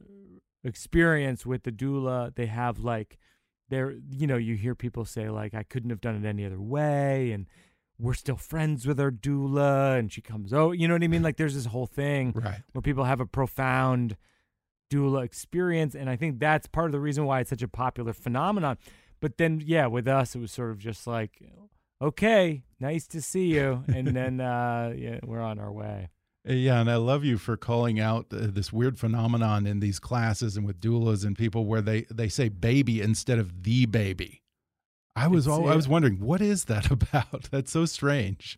experience 0.64 1.46
with 1.46 1.62
the 1.62 1.72
doula. 1.72 2.34
They 2.34 2.46
have 2.46 2.80
like 2.80 3.18
they're 3.68 3.94
you 4.10 4.26
know 4.26 4.36
you 4.36 4.54
hear 4.56 4.74
people 4.74 5.04
say 5.04 5.28
like 5.30 5.54
I 5.54 5.62
couldn't 5.62 5.90
have 5.90 6.00
done 6.00 6.16
it 6.22 6.28
any 6.28 6.44
other 6.44 6.60
way 6.60 7.32
and 7.32 7.46
we're 8.00 8.14
still 8.14 8.36
friends 8.36 8.86
with 8.86 9.00
our 9.00 9.10
doula 9.10 9.98
and 9.98 10.12
she 10.12 10.20
comes 10.20 10.52
oh 10.52 10.72
you 10.72 10.86
know 10.88 10.94
what 10.94 11.02
I 11.02 11.08
mean 11.08 11.22
like 11.22 11.36
there's 11.36 11.54
this 11.54 11.66
whole 11.66 11.86
thing 11.86 12.32
Right. 12.34 12.60
where 12.72 12.82
people 12.82 13.04
have 13.04 13.20
a 13.20 13.26
profound 13.26 14.16
doula 14.90 15.22
experience 15.22 15.94
and 15.94 16.08
i 16.08 16.16
think 16.16 16.38
that's 16.38 16.66
part 16.66 16.86
of 16.86 16.92
the 16.92 17.00
reason 17.00 17.26
why 17.26 17.40
it's 17.40 17.50
such 17.50 17.60
a 17.60 17.68
popular 17.68 18.14
phenomenon 18.14 18.78
but 19.20 19.36
then 19.38 19.62
yeah 19.64 19.86
with 19.86 20.06
us 20.08 20.34
it 20.34 20.38
was 20.38 20.52
sort 20.52 20.70
of 20.70 20.78
just 20.78 21.06
like 21.06 21.42
okay 22.00 22.62
nice 22.80 23.06
to 23.06 23.20
see 23.20 23.46
you 23.54 23.82
and 23.88 24.08
then 24.16 24.40
uh 24.40 24.92
yeah 24.96 25.18
we're 25.24 25.40
on 25.40 25.58
our 25.58 25.72
way 25.72 26.08
Yeah, 26.44 26.80
and 26.80 26.88
I 26.90 26.96
love 26.96 27.24
you 27.24 27.36
for 27.36 27.56
calling 27.58 28.00
out 28.00 28.26
uh, 28.32 28.46
this 28.48 28.72
weird 28.72 28.98
phenomenon 28.98 29.66
in 29.66 29.80
these 29.80 29.98
classes 29.98 30.56
and 30.56 30.64
with 30.66 30.80
doulas 30.80 31.24
and 31.26 31.36
people 31.36 31.66
where 31.66 31.82
they 31.82 32.02
they 32.10 32.28
say 32.28 32.48
baby 32.48 33.02
instead 33.02 33.38
of 33.38 33.64
the 33.64 33.84
baby. 33.86 34.40
I 35.16 35.26
was 35.26 35.46
It's- 35.46 35.58
all 35.58 35.68
I 35.68 35.74
was 35.76 35.88
wondering 35.88 36.20
what 36.20 36.40
is 36.40 36.64
that 36.66 36.90
about? 36.98 37.50
That's 37.50 37.72
so 37.72 37.84
strange. 37.84 38.56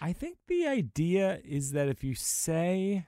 i 0.00 0.12
think 0.12 0.36
the 0.48 0.66
idea 0.66 1.40
is 1.44 1.72
that 1.72 1.88
if 1.88 2.02
you 2.04 2.14
say 2.14 3.06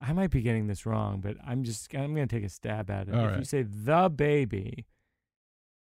i 0.00 0.12
might 0.12 0.30
be 0.30 0.42
getting 0.42 0.66
this 0.66 0.84
wrong 0.84 1.20
but 1.20 1.36
i'm 1.46 1.62
just 1.64 1.94
i'm 1.94 2.14
gonna 2.14 2.26
take 2.26 2.44
a 2.44 2.48
stab 2.50 2.90
at 2.90 3.08
it 3.08 3.14
All 3.14 3.28
if 3.28 3.38
you 3.38 3.44
say 3.44 3.62
the 3.62 4.10
baby 4.10 4.84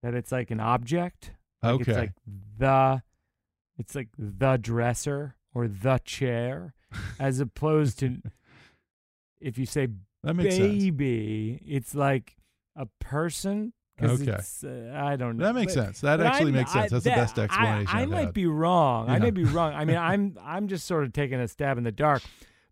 that 0.04 0.14
it's 0.14 0.32
like 0.32 0.52
an 0.52 0.60
object 0.60 1.32
like 1.62 1.74
Okay. 1.82 1.92
it's 1.92 1.98
like 2.00 2.14
the 2.58 3.04
it's 3.78 3.96
like 3.96 4.10
the 4.18 4.58
dresser 4.58 5.36
or 5.54 5.68
the 5.68 6.00
chair 6.06 6.74
as 7.20 7.40
opposed 7.40 8.00
to 8.00 8.18
if 9.42 9.58
you 9.58 9.66
say 9.66 9.88
that 10.24 10.36
makes 10.36 10.56
sense. 10.56 10.84
baby 10.84 11.62
it's 11.66 11.96
like 11.96 12.36
a 12.76 12.86
person 13.00 13.74
Okay. 14.02 14.32
it's, 14.32 14.64
uh, 14.64 14.94
i 14.96 15.18
don't 15.18 15.36
know 15.36 15.44
That 15.44 15.56
makes 15.56 15.76
But- 15.76 15.84
sense. 15.84 16.02
That 16.02 16.22
actually 16.22 16.46
I'm- 16.52 16.54
makes 16.54 16.72
sense. 16.72 16.86
I- 16.94 16.96
That's 16.96 17.04
the 17.04 17.10
best 17.10 17.38
explanation. 17.38 17.88
I, 17.98 18.04
I 18.04 18.06
might 18.06 18.26
had. 18.28 18.34
be 18.34 18.46
wrong. 18.46 19.10
I 19.10 19.16
Yeah. 19.16 19.20
may 19.20 19.32
be 19.32 19.44
wrong. 19.44 19.74
I 19.74 19.84
mean, 19.84 19.98
I'm 20.12 20.38
I'm 20.42 20.70
just 20.70 20.88
sort 20.88 21.04
of 21.04 21.12
taking 21.12 21.38
a 21.38 21.50
stab 21.50 21.78
in 21.78 21.84
the 21.84 21.92
dark, 21.92 22.22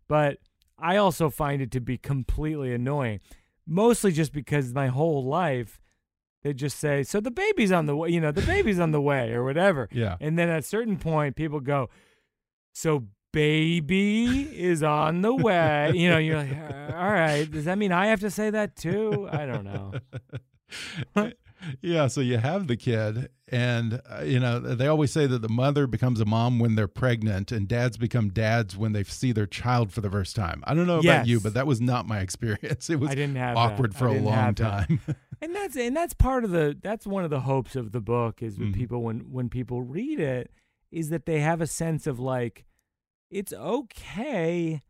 but 0.08 0.38
I 0.78 0.96
also 0.96 1.28
find 1.28 1.60
it 1.60 1.70
to 1.72 1.80
be 1.80 1.98
completely 1.98 2.72
annoying. 2.72 3.20
Mostly 3.66 4.10
just 4.10 4.32
because 4.32 4.72
my 4.72 4.86
whole 4.86 5.22
life 5.22 5.78
they 6.42 6.52
just 6.52 6.78
say, 6.78 7.02
"So 7.02 7.20
the 7.20 7.30
baby's 7.30 7.72
on 7.72 7.86
the 7.86 7.96
way," 7.96 8.10
you 8.10 8.20
know, 8.20 8.32
the 8.32 8.42
baby's 8.42 8.78
on 8.78 8.90
the 8.92 9.00
way 9.00 9.32
or 9.32 9.44
whatever. 9.44 9.88
Yeah. 9.92 10.16
And 10.20 10.38
then 10.38 10.48
at 10.48 10.58
a 10.60 10.62
certain 10.62 10.96
point, 10.98 11.36
people 11.36 11.60
go, 11.60 11.88
"So 12.72 13.04
baby 13.32 14.42
is 14.58 14.82
on 14.82 15.22
the 15.22 15.34
way." 15.34 15.92
You 15.94 16.10
know, 16.10 16.18
you're 16.18 16.36
like, 16.36 16.52
"Uh, 16.56 16.92
"All 16.96 17.10
right, 17.12 17.50
does 17.50 17.64
that 17.66 17.78
mean 17.78 17.92
I 17.92 18.06
have 18.06 18.20
to 18.20 18.30
say 18.30 18.50
that 18.50 18.76
too?" 18.76 19.28
I 19.30 19.46
don't 19.46 19.64
know. 19.64 19.92
Yeah, 21.82 22.06
so 22.06 22.20
you 22.20 22.38
have 22.38 22.68
the 22.68 22.76
kid, 22.76 23.30
and 23.48 24.00
uh, 24.08 24.22
you 24.22 24.38
know 24.38 24.60
they 24.60 24.86
always 24.86 25.10
say 25.10 25.26
that 25.26 25.42
the 25.42 25.48
mother 25.48 25.88
becomes 25.88 26.20
a 26.20 26.24
mom 26.24 26.60
when 26.60 26.76
they're 26.76 26.86
pregnant, 26.86 27.50
and 27.50 27.66
dads 27.66 27.96
become 27.96 28.28
dads 28.28 28.76
when 28.76 28.92
they 28.92 29.02
see 29.02 29.32
their 29.32 29.44
child 29.44 29.90
for 29.92 30.00
the 30.00 30.08
first 30.08 30.36
time. 30.36 30.62
I 30.68 30.74
don't 30.74 30.86
know 30.86 31.00
Yes. 31.02 31.16
about 31.16 31.26
you, 31.26 31.40
but 31.40 31.54
that 31.54 31.66
was 31.66 31.80
not 31.80 32.06
my 32.06 32.20
experience. 32.26 32.88
It 32.88 33.00
was 33.00 33.10
I 33.10 33.16
didn't 33.16 33.36
have 33.36 33.56
awkward 33.56 33.96
I 33.96 33.98
for 33.98 34.06
a 34.06 34.12
long 34.20 34.54
that. 34.54 34.56
time. 34.56 35.00
and 35.40 35.54
that's 35.54 35.76
and 35.76 35.96
that's 35.96 36.14
part 36.14 36.44
of 36.44 36.50
the 36.50 36.76
that's 36.82 37.06
one 37.06 37.24
of 37.24 37.30
the 37.30 37.40
hopes 37.40 37.76
of 37.76 37.92
the 37.92 38.00
book 38.00 38.42
is 38.42 38.58
with 38.58 38.68
Mhm. 38.68 38.74
people 38.74 39.02
when 39.02 39.20
when 39.32 39.48
people 39.48 39.82
read 39.82 40.20
it 40.20 40.50
is 40.90 41.10
that 41.10 41.26
they 41.26 41.40
have 41.40 41.60
a 41.60 41.66
sense 41.66 42.06
of 42.06 42.18
like 42.18 42.64
it's 43.30 43.52
okay 43.52 44.82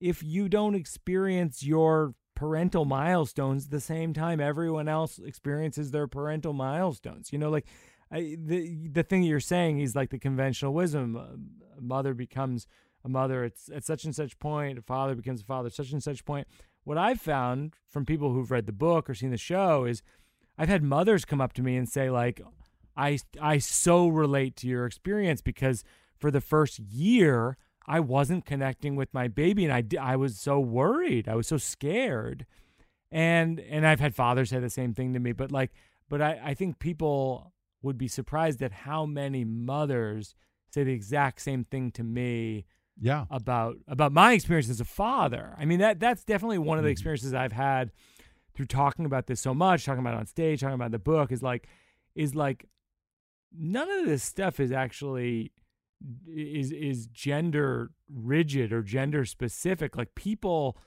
if 0.00 0.22
you 0.22 0.48
don't 0.48 0.74
experience 0.74 1.62
your 1.64 2.14
parental 2.34 2.84
milestones 2.84 3.68
the 3.68 3.80
same 3.80 4.12
time 4.12 4.40
everyone 4.40 4.88
else 4.88 5.18
experiences 5.18 5.90
their 5.90 6.06
parental 6.08 6.52
milestones 6.52 7.32
you 7.32 7.38
know 7.38 7.50
like 7.50 7.66
I, 8.10 8.36
the 8.38 8.88
the 8.88 9.02
thing 9.02 9.22
you're 9.22 9.40
saying 9.40 9.80
is 9.80 9.94
like 9.96 10.10
the 10.10 10.18
conventional 10.18 10.74
wisdom 10.74 11.16
uh, 11.16 11.78
a 11.78 11.80
mother 11.80 12.14
becomes 12.14 12.66
a 13.04 13.08
mother 13.08 13.42
at, 13.44 13.54
at 13.74 13.84
such 13.84 14.04
and 14.04 14.14
such 14.14 14.38
point 14.38 14.78
a 14.78 14.82
father 14.82 15.14
becomes 15.14 15.42
a 15.42 15.44
father 15.44 15.66
at 15.68 15.72
such 15.74 15.92
and 15.92 16.02
such 16.02 16.24
point 16.24 16.46
what 16.84 16.98
i've 16.98 17.20
found 17.20 17.74
from 17.88 18.04
people 18.04 18.32
who've 18.32 18.50
read 18.50 18.66
the 18.66 18.72
book 18.72 19.08
or 19.08 19.14
seen 19.14 19.30
the 19.30 19.36
show 19.36 19.84
is 19.84 20.02
i've 20.58 20.68
had 20.68 20.82
mothers 20.82 21.24
come 21.24 21.40
up 21.40 21.52
to 21.52 21.62
me 21.62 21.76
and 21.76 21.88
say 21.88 22.10
like 22.10 22.40
i 22.96 23.18
i 23.40 23.58
so 23.58 24.08
relate 24.08 24.56
to 24.56 24.66
your 24.66 24.86
experience 24.86 25.40
because 25.40 25.84
for 26.18 26.30
the 26.30 26.40
first 26.40 26.78
year 26.78 27.56
i 27.86 27.98
wasn't 27.98 28.44
connecting 28.44 28.96
with 28.96 29.12
my 29.12 29.28
baby 29.28 29.64
and 29.64 29.72
i 29.72 29.82
i 30.00 30.16
was 30.16 30.38
so 30.38 30.58
worried. 30.58 31.28
I 31.28 31.34
was 31.34 31.46
so 31.46 31.56
scared. 31.56 32.46
And 33.10 33.60
and 33.60 33.86
i've 33.86 34.00
had 34.00 34.14
fathers 34.14 34.50
say 34.50 34.58
the 34.58 34.70
same 34.70 34.94
thing 34.94 35.12
to 35.12 35.20
me 35.20 35.32
but 35.32 35.52
like 35.52 35.72
but 36.08 36.22
i 36.22 36.40
i 36.42 36.54
think 36.54 36.78
people 36.78 37.52
would 37.82 37.98
be 37.98 38.08
surprised 38.08 38.62
at 38.62 38.72
how 38.72 39.04
many 39.04 39.44
mothers 39.44 40.34
say 40.70 40.84
the 40.84 40.92
exact 40.92 41.42
same 41.42 41.64
thing 41.64 41.90
to 41.90 42.02
me 42.02 42.64
yeah, 43.02 43.24
about 43.30 43.76
about 43.88 44.12
my 44.12 44.32
experience 44.32 44.70
as 44.70 44.80
a 44.80 44.84
father. 44.84 45.54
I 45.58 45.64
mean 45.64 45.80
that 45.80 45.98
that's 46.00 46.24
definitely 46.24 46.58
one 46.58 46.78
of 46.78 46.84
the 46.84 46.88
Mhm. 46.90 46.92
experiences 46.92 47.34
I've 47.34 47.52
had 47.52 47.90
through 48.54 48.66
talking 48.66 49.04
about 49.04 49.26
this 49.26 49.40
so 49.40 49.52
much, 49.52 49.84
talking 49.84 50.00
about 50.00 50.14
it 50.14 50.18
on 50.20 50.26
stage, 50.26 50.60
talking 50.60 50.74
about 50.76 50.92
the 50.92 50.98
book 50.98 51.32
is 51.32 51.42
like 51.42 51.66
is 52.14 52.34
like 52.34 52.68
none 53.52 53.90
of 53.90 54.06
this 54.06 54.22
stuff 54.22 54.60
is 54.60 54.70
actually 54.70 55.52
is 56.26 56.70
is 56.72 57.06
gender 57.08 57.90
rigid 58.08 58.72
or 58.72 58.82
gender 58.82 59.24
specific. 59.24 59.96
Like 59.96 60.14
people, 60.14 60.78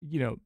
you 0.00 0.20
know, 0.20 0.36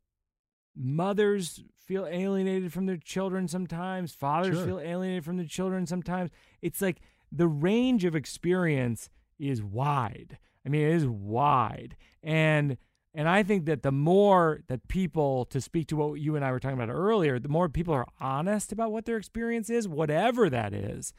mothers 0.75 1.63
feel 1.77 2.07
alienated 2.07 2.73
from 2.73 2.87
their 2.87 2.97
children 2.97 3.49
sometimes, 3.49 4.15
fathers 4.15 4.57
Sure. 4.57 4.67
feel 4.67 4.81
alienated 4.81 5.25
from 5.25 5.37
their 5.37 5.47
children 5.47 5.87
sometimes. 5.87 6.31
It's 6.63 6.81
like 6.81 7.01
the 7.33 7.49
range 7.49 8.05
of 8.05 8.15
experience 8.17 9.11
is 9.39 9.63
wide. 9.63 10.39
I 10.65 10.69
mean, 10.69 10.83
it 10.83 10.95
is 10.95 11.07
wide. 11.07 11.97
And 12.23 12.77
and 13.13 13.29
I 13.29 13.43
think 13.43 13.67
that 13.67 13.83
the 13.83 13.91
more 13.91 14.61
that 14.69 14.87
people, 14.87 15.45
to 15.47 15.61
speak 15.61 15.89
to 15.89 15.97
what 15.97 16.21
you 16.21 16.37
and 16.37 16.45
I 16.45 16.53
were 16.53 16.61
talking 16.61 16.81
about 16.81 16.95
earlier, 16.95 17.41
the 17.41 17.49
more 17.49 17.69
people 17.69 17.93
are 17.93 18.07
honest 18.21 18.71
about 18.71 18.93
what 18.93 19.05
their 19.05 19.17
experience 19.17 19.69
is, 19.69 19.89
whatever 19.89 20.49
that 20.49 20.73
is, 20.73 21.13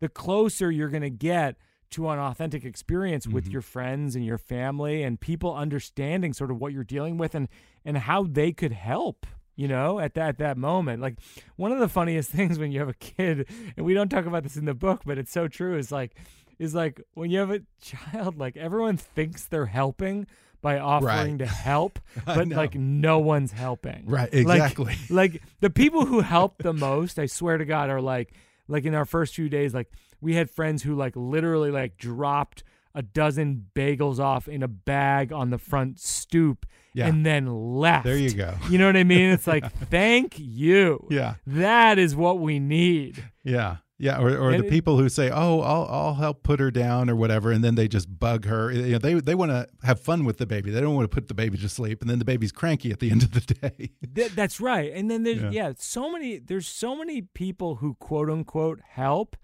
the 0.00 0.10
closer 0.10 0.70
you're 0.70 0.90
going 0.90 1.02
to 1.02 1.08
get 1.10 1.56
to 1.92 2.10
an 2.10 2.18
authentic 2.18 2.66
experience 2.66 3.26
with 3.26 3.46
Mhm. 3.48 3.52
your 3.52 3.62
friends 3.62 4.14
and 4.14 4.26
your 4.26 4.36
family 4.36 5.02
and 5.02 5.18
people 5.20 5.54
understanding 5.54 6.34
sort 6.34 6.50
of 6.50 6.60
what 6.60 6.74
you're 6.74 6.84
dealing 6.84 7.16
with 7.16 7.34
and 7.34 7.48
and 7.82 7.96
how 7.96 8.24
they 8.24 8.52
could 8.52 8.72
help 8.72 9.26
you 9.56 9.66
know 9.66 9.98
at 9.98 10.12
that 10.12 10.28
at 10.28 10.38
that 10.38 10.58
moment 10.58 11.00
like 11.00 11.16
one 11.56 11.72
of 11.72 11.78
the 11.78 11.88
funniest 11.88 12.28
things 12.38 12.58
when 12.58 12.70
you 12.72 12.78
have 12.78 12.90
a 12.90 12.94
kid 12.94 13.48
and 13.74 13.86
we 13.86 13.94
don't 13.94 14.10
talk 14.10 14.26
about 14.26 14.42
this 14.42 14.54
in 14.58 14.66
the 14.66 14.74
book 14.74 15.00
but 15.06 15.16
it's 15.16 15.32
so 15.32 15.48
true 15.48 15.78
is 15.78 15.90
like 15.90 16.14
is 16.58 16.74
like 16.74 17.00
when 17.14 17.30
you 17.30 17.38
have 17.38 17.50
a 17.50 17.60
child 17.82 18.38
like 18.38 18.56
everyone 18.56 18.96
thinks 18.96 19.44
they're 19.46 19.66
helping 19.66 20.26
by 20.60 20.78
offering 20.78 21.32
Right. 21.32 21.38
to 21.38 21.46
help 21.46 21.98
but 22.26 22.48
like 22.48 22.74
no 22.74 23.18
one's 23.20 23.52
helping 23.52 24.04
right, 24.06 24.32
Like- 24.32 24.56
exactly. 24.62 24.96
like 25.10 25.42
the 25.60 25.70
people 25.70 26.06
who 26.06 26.20
help 26.20 26.58
the 26.58 26.72
most 26.72 27.18
i 27.18 27.26
swear 27.26 27.58
to 27.58 27.64
god 27.64 27.90
are 27.90 28.00
like 28.00 28.32
like 28.66 28.84
in 28.84 28.94
our 28.94 29.04
first 29.04 29.34
few 29.34 29.48
days 29.48 29.72
like 29.72 29.88
we 30.20 30.34
had 30.34 30.50
friends 30.50 30.82
who 30.82 30.94
like 30.96 31.14
literally 31.14 31.70
like 31.70 31.96
dropped 31.96 32.64
a 32.94 33.02
dozen 33.02 33.66
bagels 33.76 34.18
off 34.18 34.48
in 34.48 34.62
a 34.64 34.68
bag 34.68 35.32
on 35.32 35.50
the 35.50 35.58
front 35.58 36.00
stoop 36.00 36.66
Yeah. 36.92 37.06
and 37.06 37.24
then 37.24 37.46
left 37.46 38.04
there 38.04 38.16
you 38.18 38.32
go. 38.32 38.54
you 38.68 38.78
know 38.78 38.86
what 38.86 38.96
i 38.96 39.04
mean 39.04 39.30
it's 39.30 39.46
like 39.46 39.70
thank 39.90 40.38
you 40.40 41.06
Yeah, 41.08 41.34
that 41.46 42.00
is 42.00 42.16
what 42.16 42.40
we 42.40 42.58
need 42.58 43.22
yeah, 43.44 43.76
yeah. 43.98 44.18
Or, 44.20 44.28
or 44.36 44.50
And 44.52 44.62
the 44.62 44.66
it- 44.66 44.70
people 44.70 44.96
who 44.98 45.08
say, 45.08 45.30
"Oh, 45.30 45.60
I'll 45.60 45.86
I'll 45.90 46.14
help 46.14 46.42
put 46.42 46.60
her 46.60 46.70
down" 46.70 47.10
or 47.10 47.16
whatever, 47.16 47.50
and 47.52 47.62
then 47.64 47.74
they 47.74 47.88
just 47.88 48.18
bug 48.18 48.44
her. 48.46 48.70
You 48.72 48.92
know, 48.92 48.98
they 48.98 49.14
they 49.14 49.34
want 49.34 49.50
to 49.50 49.66
have 49.82 50.00
fun 50.00 50.24
with 50.24 50.38
the 50.38 50.46
baby. 50.46 50.70
They 50.70 50.80
don't 50.80 50.94
want 50.94 51.04
to 51.10 51.14
put 51.14 51.28
the 51.28 51.34
baby 51.34 51.58
to 51.58 51.68
sleep, 51.68 52.00
and 52.00 52.08
then 52.10 52.18
the 52.18 52.24
baby's 52.24 52.52
cranky 52.52 52.90
at 52.92 53.00
the 53.00 53.10
end 53.12 53.22
of 53.24 53.32
the 53.32 53.40
day. 53.54 53.90
Th- 54.14 54.32
that's 54.32 54.60
right. 54.60 54.92
And 54.92 55.10
then 55.10 55.22
there's 55.24 55.42
Yeah. 55.42 55.50
yeah. 55.50 55.72
so 55.78 56.10
many 56.10 56.38
there's 56.38 56.66
so 56.68 56.96
many 56.96 57.22
people 57.22 57.76
who 57.76 57.94
quote 57.94 58.30
unquote 58.30 58.80
help 58.88 59.36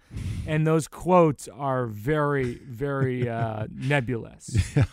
and 0.47 0.65
those 0.65 0.87
quotes 0.87 1.49
are 1.49 1.87
very 1.87 2.61
very 2.69 3.29
uh 3.29 3.67
nebulous. 3.75 4.57
Yeah. 4.77 4.85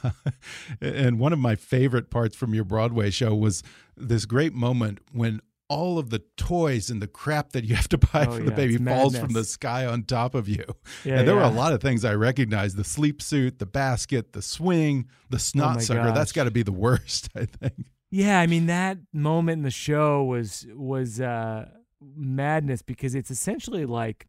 And 0.82 1.20
one 1.20 1.34
of 1.34 1.39
my 1.39 1.55
favorite 1.55 2.09
parts 2.09 2.36
from 2.36 2.53
your 2.55 2.64
Broadway 2.64 3.12
show 3.12 3.36
was 3.36 3.62
this 3.95 4.26
great 4.26 4.53
moment 4.53 4.99
when 5.12 5.41
all 5.72 5.97
of 5.97 6.09
the 6.09 6.19
toys 6.36 6.89
and 6.89 7.01
the 7.01 7.07
crap 7.07 7.53
that 7.53 7.63
you 7.63 7.76
have 7.76 7.88
to 7.88 7.97
buy 7.97 8.26
Oh, 8.28 8.32
for 8.34 8.43
the 8.43 8.51
baby 8.51 8.76
falls 8.78 9.17
from 9.17 9.32
the 9.32 9.45
sky 9.45 9.86
on 9.86 10.03
top 10.03 10.36
of 10.36 10.49
you. 10.49 10.65
Yeah, 11.05 11.19
and 11.19 11.28
there 11.28 11.36
were 11.36 11.41
a 11.41 11.49
lot 11.49 11.72
of 11.72 11.82
things 11.82 12.03
I 12.03 12.13
recognized 12.13 12.76
the 12.76 12.84
sleep 12.84 13.22
suit, 13.22 13.59
the 13.59 13.65
basket, 13.65 14.34
the 14.34 14.41
swing, 14.41 15.07
the 15.30 15.39
snot 15.39 15.78
Oh 15.78 15.80
sucker. 15.80 16.11
That's 16.11 16.34
got 16.34 16.43
to 16.43 16.51
be 16.51 16.63
the 16.63 16.74
worst, 16.74 17.30
I 17.36 17.45
think. 17.45 17.88
Yeah, 18.09 18.41
I 18.41 18.47
mean 18.47 18.65
that 18.65 18.97
moment 19.13 19.59
in 19.59 19.63
the 19.63 19.72
show 19.72 20.24
was 20.24 20.67
was 20.74 21.22
uh 21.22 21.69
madness 22.15 22.82
because 22.82 23.15
it's 23.15 23.32
essentially 23.32 23.86
like 23.86 24.28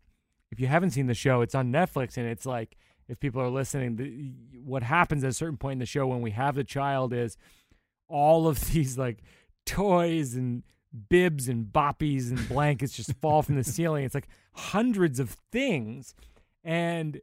if 0.52 0.60
you 0.60 0.68
haven't 0.68 0.90
seen 0.90 1.08
the 1.08 1.14
show, 1.14 1.40
it's 1.40 1.56
on 1.56 1.72
Netflix 1.72 2.16
and 2.16 2.26
it's 2.26 2.46
like 2.46 2.76
if 3.08 3.18
people 3.18 3.42
are 3.42 3.50
listening, 3.50 3.96
the, 3.96 4.60
what 4.62 4.84
happens 4.84 5.24
at 5.24 5.30
a 5.30 5.34
certain 5.34 5.56
point 5.56 5.72
in 5.72 5.78
the 5.80 5.86
show 5.86 6.06
when 6.06 6.20
we 6.20 6.30
have 6.30 6.54
the 6.54 6.64
child 6.64 7.12
is 7.12 7.36
all 8.08 8.46
of 8.46 8.60
these 8.72 8.96
like 8.96 9.18
toys 9.66 10.34
and 10.34 10.62
bibs 11.08 11.48
and 11.48 11.66
boppies 11.66 12.30
and 12.30 12.48
blankets 12.48 12.94
just 12.94 13.14
fall 13.20 13.42
from 13.42 13.56
the 13.56 13.64
ceiling. 13.64 14.04
It's 14.04 14.14
like 14.14 14.28
hundreds 14.54 15.18
of 15.20 15.36
things. 15.50 16.14
And 16.64 17.20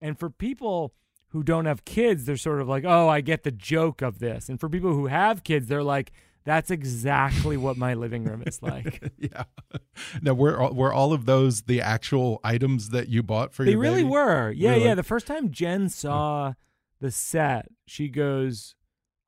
and 0.00 0.18
for 0.18 0.30
people 0.30 0.94
who 1.28 1.42
don't 1.42 1.66
have 1.66 1.84
kids, 1.84 2.24
they're 2.24 2.36
sort 2.36 2.60
of 2.60 2.68
like, 2.68 2.84
"Oh, 2.86 3.08
I 3.08 3.20
get 3.20 3.42
the 3.44 3.50
joke 3.50 4.02
of 4.02 4.18
this." 4.18 4.48
And 4.48 4.58
for 4.58 4.68
people 4.68 4.92
who 4.92 5.06
have 5.06 5.44
kids, 5.44 5.68
they're 5.68 5.82
like, 5.82 6.12
"That's 6.44 6.70
exactly 6.70 7.56
what 7.56 7.76
my 7.76 7.94
living 7.94 8.24
room 8.24 8.42
is 8.46 8.62
like." 8.62 9.12
yeah. 9.18 9.44
Now, 10.22 10.34
were 10.34 10.58
all- 10.60 10.74
were 10.74 10.92
all 10.92 11.12
of 11.12 11.26
those 11.26 11.62
the 11.62 11.80
actual 11.82 12.40
items 12.44 12.90
that 12.90 13.08
you 13.08 13.22
bought 13.22 13.52
for 13.52 13.64
they 13.64 13.72
your 13.72 13.82
They 13.82 13.88
really 13.88 14.02
baby? 14.02 14.10
were. 14.10 14.50
Yeah, 14.52 14.70
Really? 14.70 14.84
yeah. 14.84 14.94
The 14.94 15.02
first 15.02 15.26
time 15.26 15.50
Jen 15.50 15.88
saw 15.88 16.54
the 17.00 17.10
set, 17.10 17.68
she 17.86 18.08
goes, 18.08 18.74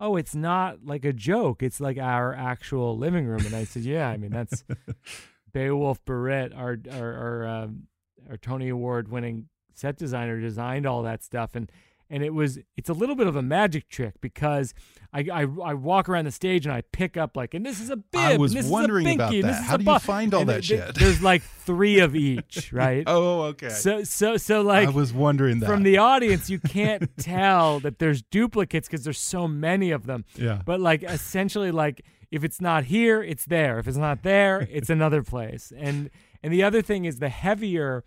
"Oh, 0.01 0.16
it's 0.16 0.34
not 0.34 0.84
like 0.84 1.05
a 1.05 1.12
joke. 1.12 1.62
It's 1.62 1.80
like 1.80 1.98
our 1.98 2.34
actual 2.34 2.96
living 2.96 3.26
room." 3.26 3.44
And 3.44 3.55
I 3.55 3.64
said, 3.64 3.82
"Yeah, 3.82 4.09
I 4.09 4.16
mean 4.16 4.30
that's 4.30 4.64
Beowulf 5.53 6.05
Boritt, 6.05 6.57
our 6.57 6.78
our 6.90 7.14
our, 7.14 7.46
um, 7.46 7.86
our 8.28 8.36
Tony 8.36 8.68
Award 8.68 9.09
winning 9.09 9.48
set 9.74 9.96
designer, 9.96 10.40
designed 10.40 10.86
all 10.86 11.03
that 11.03 11.22
stuff, 11.22 11.55
and 11.55 11.70
and 12.11 12.22
it 12.22 12.34
was 12.34 12.58
it's 12.76 12.90
a 12.90 12.92
little 12.92 13.14
bit 13.14 13.26
of 13.26 13.36
a 13.36 13.42
magic 13.42 13.88
trick 13.88 14.20
because 14.20 14.74
I 15.12 15.20
I, 15.32 15.40
I 15.42 15.74
walk 15.74 16.08
around 16.08 16.24
the 16.26 16.30
stage 16.32 16.66
and 16.66 16.74
I 16.74 16.82
pick 16.92 17.16
up 17.16 17.36
like, 17.36 17.54
and 17.54 17.64
this 17.64 17.80
is 17.80 17.88
a 17.88 17.96
bib, 17.96 18.20
I 18.20 18.36
was 18.36 18.54
wondering 18.66 19.06
is 19.06 19.14
a 19.14 19.18
binky, 19.18 19.40
about 19.40 19.52
that. 19.52 19.62
How 19.64 19.76
do 19.76 19.84
you 19.84 19.98
find 20.00 20.34
all 20.34 20.40
and 20.40 20.50
that 20.50 20.64
th- 20.64 20.64
shit? 20.64 20.94
There's 20.96 21.22
like 21.22 21.42
three 21.42 22.00
of 22.00 22.14
each, 22.30 22.72
right? 22.72 23.04
Oh, 23.06 23.42
okay. 23.42 23.70
So 23.70 24.04
so 24.04 24.36
so 24.36 24.61
like 24.62 24.88
I 24.88 24.90
was 24.90 25.12
wondering 25.12 25.61
that. 25.61 25.66
from 25.66 25.84
the 25.84 25.98
audience, 25.98 26.50
you 26.50 26.58
can't 26.68 27.16
tell 27.16 27.80
that 27.80 27.98
there's 27.98 28.22
duplicates 28.22 28.88
because 28.88 29.04
there's 29.04 29.20
so 29.20 29.46
many 29.48 29.90
of 29.90 30.06
them. 30.06 30.24
yeah. 30.36 30.62
But 30.64 30.80
like 30.80 31.02
essentially, 31.02 31.70
like 31.70 32.04
if 32.30 32.44
it's 32.44 32.61
not 32.61 32.84
here, 32.84 33.22
it's 33.22 33.44
there. 33.44 33.78
If 33.78 33.88
it's 33.88 33.96
not 33.96 34.22
there, 34.22 34.61
it's 34.70 34.90
another 34.90 35.22
place. 35.22 35.72
And 35.76 36.11
and 36.42 36.52
the 36.52 36.62
other 36.62 36.80
thing 36.82 37.04
is 37.04 37.18
the 37.18 37.28
heavier, 37.28 38.04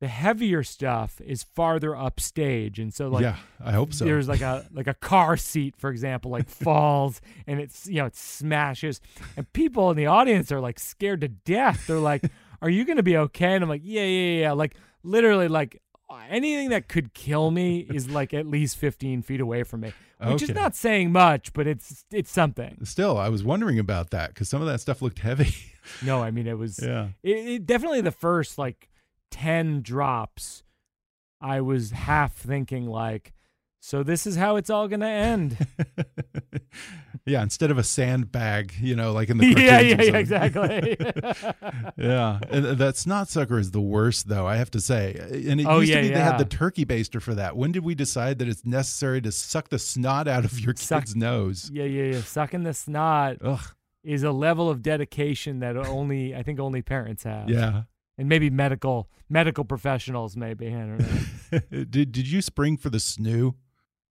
the 0.00 0.08
heavier 0.08 0.62
stuff 0.62 1.20
is 1.20 1.42
farther 1.42 1.94
upstage, 1.94 2.78
and 2.78 2.92
so 2.92 3.08
like 3.08 3.22
yeah, 3.22 3.36
I 3.62 3.72
hope 3.72 3.92
so. 3.92 4.06
there's 4.06 4.28
like 4.28 4.40
a 4.40 4.66
like 4.72 4.86
a 4.86 4.94
car 4.94 5.36
seat, 5.36 5.74
for 5.76 5.90
example, 5.90 6.30
like 6.30 6.48
falls 6.48 7.20
and 7.46 7.60
it's 7.60 7.86
you 7.86 7.96
know 7.96 8.06
it 8.06 8.16
smashes, 8.16 9.00
and 9.36 9.50
people 9.52 9.90
in 9.90 9.96
the 9.96 10.06
audience 10.06 10.50
are 10.50 10.60
like 10.60 10.80
scared 10.80 11.20
to 11.20 11.28
death. 11.28 11.86
They're 11.86 11.98
like, 11.98 12.24
"Are 12.62 12.70
you 12.70 12.84
gonna 12.86 13.02
be 13.02 13.16
okay?" 13.16 13.54
And 13.54 13.62
I'm 13.62 13.68
like, 13.68 13.82
"Yeah, 13.84 14.04
yeah, 14.04 14.40
yeah." 14.40 14.52
Like 14.52 14.74
literally, 15.02 15.48
like 15.48 15.82
anything 16.28 16.70
that 16.70 16.88
could 16.88 17.14
kill 17.14 17.50
me 17.50 17.80
is 17.80 18.08
like 18.08 18.34
at 18.34 18.46
least 18.46 18.76
15 18.76 19.22
feet 19.22 19.40
away 19.40 19.62
from 19.62 19.80
me, 19.80 19.92
which 20.22 20.42
is 20.42 20.50
not 20.50 20.74
saying 20.74 21.12
much, 21.12 21.52
but 21.52 21.66
it's 21.66 22.04
it's 22.10 22.30
something. 22.30 22.78
Still, 22.84 23.18
I 23.18 23.28
was 23.28 23.44
wondering 23.44 23.78
about 23.78 24.10
that 24.10 24.30
because 24.30 24.48
some 24.48 24.60
of 24.60 24.68
that 24.68 24.80
stuff 24.80 25.02
looked 25.02 25.18
heavy. 25.20 25.54
No, 26.02 26.22
I 26.22 26.30
mean 26.30 26.46
it 26.46 26.58
was 26.58 26.78
yeah. 26.82 27.08
it, 27.22 27.36
it 27.36 27.66
definitely 27.66 28.00
the 28.00 28.10
first 28.10 28.58
like 28.58 28.88
10 29.30 29.82
drops 29.82 30.62
I 31.40 31.60
was 31.60 31.90
half 31.92 32.34
thinking 32.34 32.86
like 32.86 33.32
so 33.82 34.02
this 34.02 34.26
is 34.26 34.36
how 34.36 34.56
it's 34.56 34.68
all 34.68 34.88
going 34.88 35.00
to 35.00 35.06
end. 35.06 35.56
yeah, 37.24 37.42
instead 37.42 37.70
of 37.70 37.78
a 37.78 37.82
sandbag, 37.82 38.74
you 38.78 38.94
know, 38.94 39.12
like 39.12 39.30
in 39.30 39.38
the 39.38 39.46
yeah, 39.56 39.80
yeah, 39.80 40.02
yeah, 40.02 40.16
exactly. 40.18 40.96
yeah, 41.96 42.40
and 42.50 42.64
that 42.78 42.98
snot 42.98 43.28
sucker 43.30 43.58
is 43.58 43.70
the 43.70 43.80
worst, 43.80 44.28
though. 44.28 44.46
I 44.46 44.56
have 44.56 44.70
to 44.72 44.82
say. 44.82 45.16
And 45.48 45.60
it 45.62 45.66
Oh, 45.66 45.80
used 45.80 45.92
yeah, 45.92 46.02
to 46.02 46.08
be 46.08 46.14
they 46.14 46.20
had 46.20 46.36
the 46.36 46.44
turkey 46.44 46.84
baster 46.84 47.22
for 47.22 47.34
that. 47.36 47.56
When 47.56 47.72
did 47.72 47.82
we 47.84 47.94
decide 47.94 48.38
that 48.40 48.48
it's 48.48 48.66
necessary 48.66 49.22
to 49.22 49.32
suck 49.32 49.70
the 49.70 49.78
snot 49.78 50.28
out 50.28 50.44
of 50.44 50.60
your 50.60 50.74
Suck- 50.76 51.04
kid's 51.04 51.16
nose? 51.16 51.70
yeah, 51.72 51.84
yeah, 51.84 52.12
yeah. 52.14 52.20
Sucking 52.20 52.64
the 52.64 52.74
snot 52.74 53.38
Ugh. 53.42 53.60
is 54.04 54.22
a 54.22 54.30
level 54.32 54.68
of 54.68 54.82
dedication 54.82 55.60
that 55.60 55.78
only 55.78 56.34
I 56.34 56.42
think 56.42 56.60
only 56.60 56.82
parents 56.82 57.22
have. 57.24 57.48
Yeah. 57.48 57.84
And 58.20 58.28
maybe 58.28 58.50
medical 58.50 59.08
medical 59.30 59.64
professionals 59.64 60.36
maybe. 60.36 60.66
I 60.68 60.70
don't 60.72 60.98
know. 60.98 61.84
did 61.90 62.12
Did 62.12 62.28
you 62.28 62.42
spring 62.42 62.76
for 62.76 62.90
the 62.90 62.98
snoo? 62.98 63.54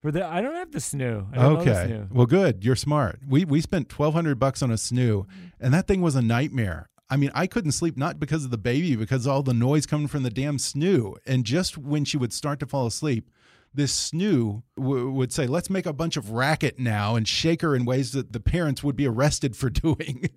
For 0.02 0.12
the 0.12 0.26
I 0.26 0.42
don't 0.42 0.56
have 0.56 0.72
the 0.72 0.80
snoo. 0.80 1.28
I 1.32 1.36
don't 1.36 1.54
know 1.60 1.64
the 1.64 1.72
Okay. 1.72 1.92
snoo. 1.94 2.12
Well, 2.12 2.26
good. 2.26 2.66
You're 2.66 2.76
smart. 2.76 3.20
We 3.28 3.46
we 3.46 3.62
spent 3.62 3.88
twelve 3.88 4.16
hundred 4.16 4.40
bucks 4.40 4.64
on 4.64 4.72
a 4.72 4.76
snoo, 4.76 5.28
mm-hmm. 5.28 5.48
and 5.60 5.72
that 5.76 5.86
thing 5.88 6.02
was 6.02 6.16
a 6.16 6.24
nightmare. 6.24 6.90
I 7.08 7.18
mean, 7.18 7.30
I 7.36 7.46
couldn't 7.46 7.74
sleep 7.74 7.98
not 7.98 8.20
because 8.20 8.46
of 8.46 8.50
the 8.50 8.58
baby, 8.58 8.96
because 8.96 9.28
all 9.28 9.44
the 9.44 9.54
noise 9.54 9.86
coming 9.86 10.08
from 10.08 10.24
the 10.24 10.30
damn 10.32 10.58
snoo. 10.58 11.16
And 11.28 11.44
just 11.46 11.78
when 11.78 12.04
she 12.04 12.18
would 12.18 12.34
start 12.34 12.60
to 12.62 12.66
fall 12.66 12.88
asleep, 12.88 13.30
this 13.74 14.12
snoo 14.12 14.64
w 14.78 15.10
would 15.12 15.32
say, 15.32 15.46
"Let's 15.48 15.70
make 15.70 15.86
a 15.86 15.94
bunch 15.94 16.18
of 16.18 16.32
racket 16.32 16.80
now," 16.80 17.16
and 17.16 17.28
shake 17.28 17.62
her 17.62 17.76
in 17.76 17.86
ways 17.86 18.12
that 18.14 18.34
the 18.34 18.40
parents 18.40 18.84
would 18.84 18.96
be 18.96 19.08
arrested 19.08 19.56
for 19.56 19.70
doing. 19.86 20.30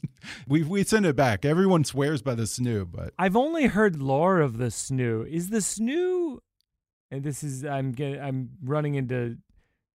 we 0.47 0.63
we 0.63 0.85
send 0.85 1.07
it 1.07 1.17
back. 1.17 1.45
Everyone 1.45 1.85
swears 1.85 2.23
by 2.23 2.35
the 2.35 2.45
snoo, 2.45 2.87
but 2.91 3.15
I've 3.19 3.37
only 3.37 3.67
heard 3.67 4.01
lore 4.03 4.41
of 4.41 4.59
the 4.59 4.67
snoo. 4.67 5.27
Is 5.29 5.51
the 5.51 5.59
snoo 5.59 6.39
and 7.11 7.23
this 7.25 7.43
is 7.43 7.65
I'm 7.65 7.93
getting 7.93 8.21
I'm 8.21 8.51
running 8.63 8.95
into 8.95 9.39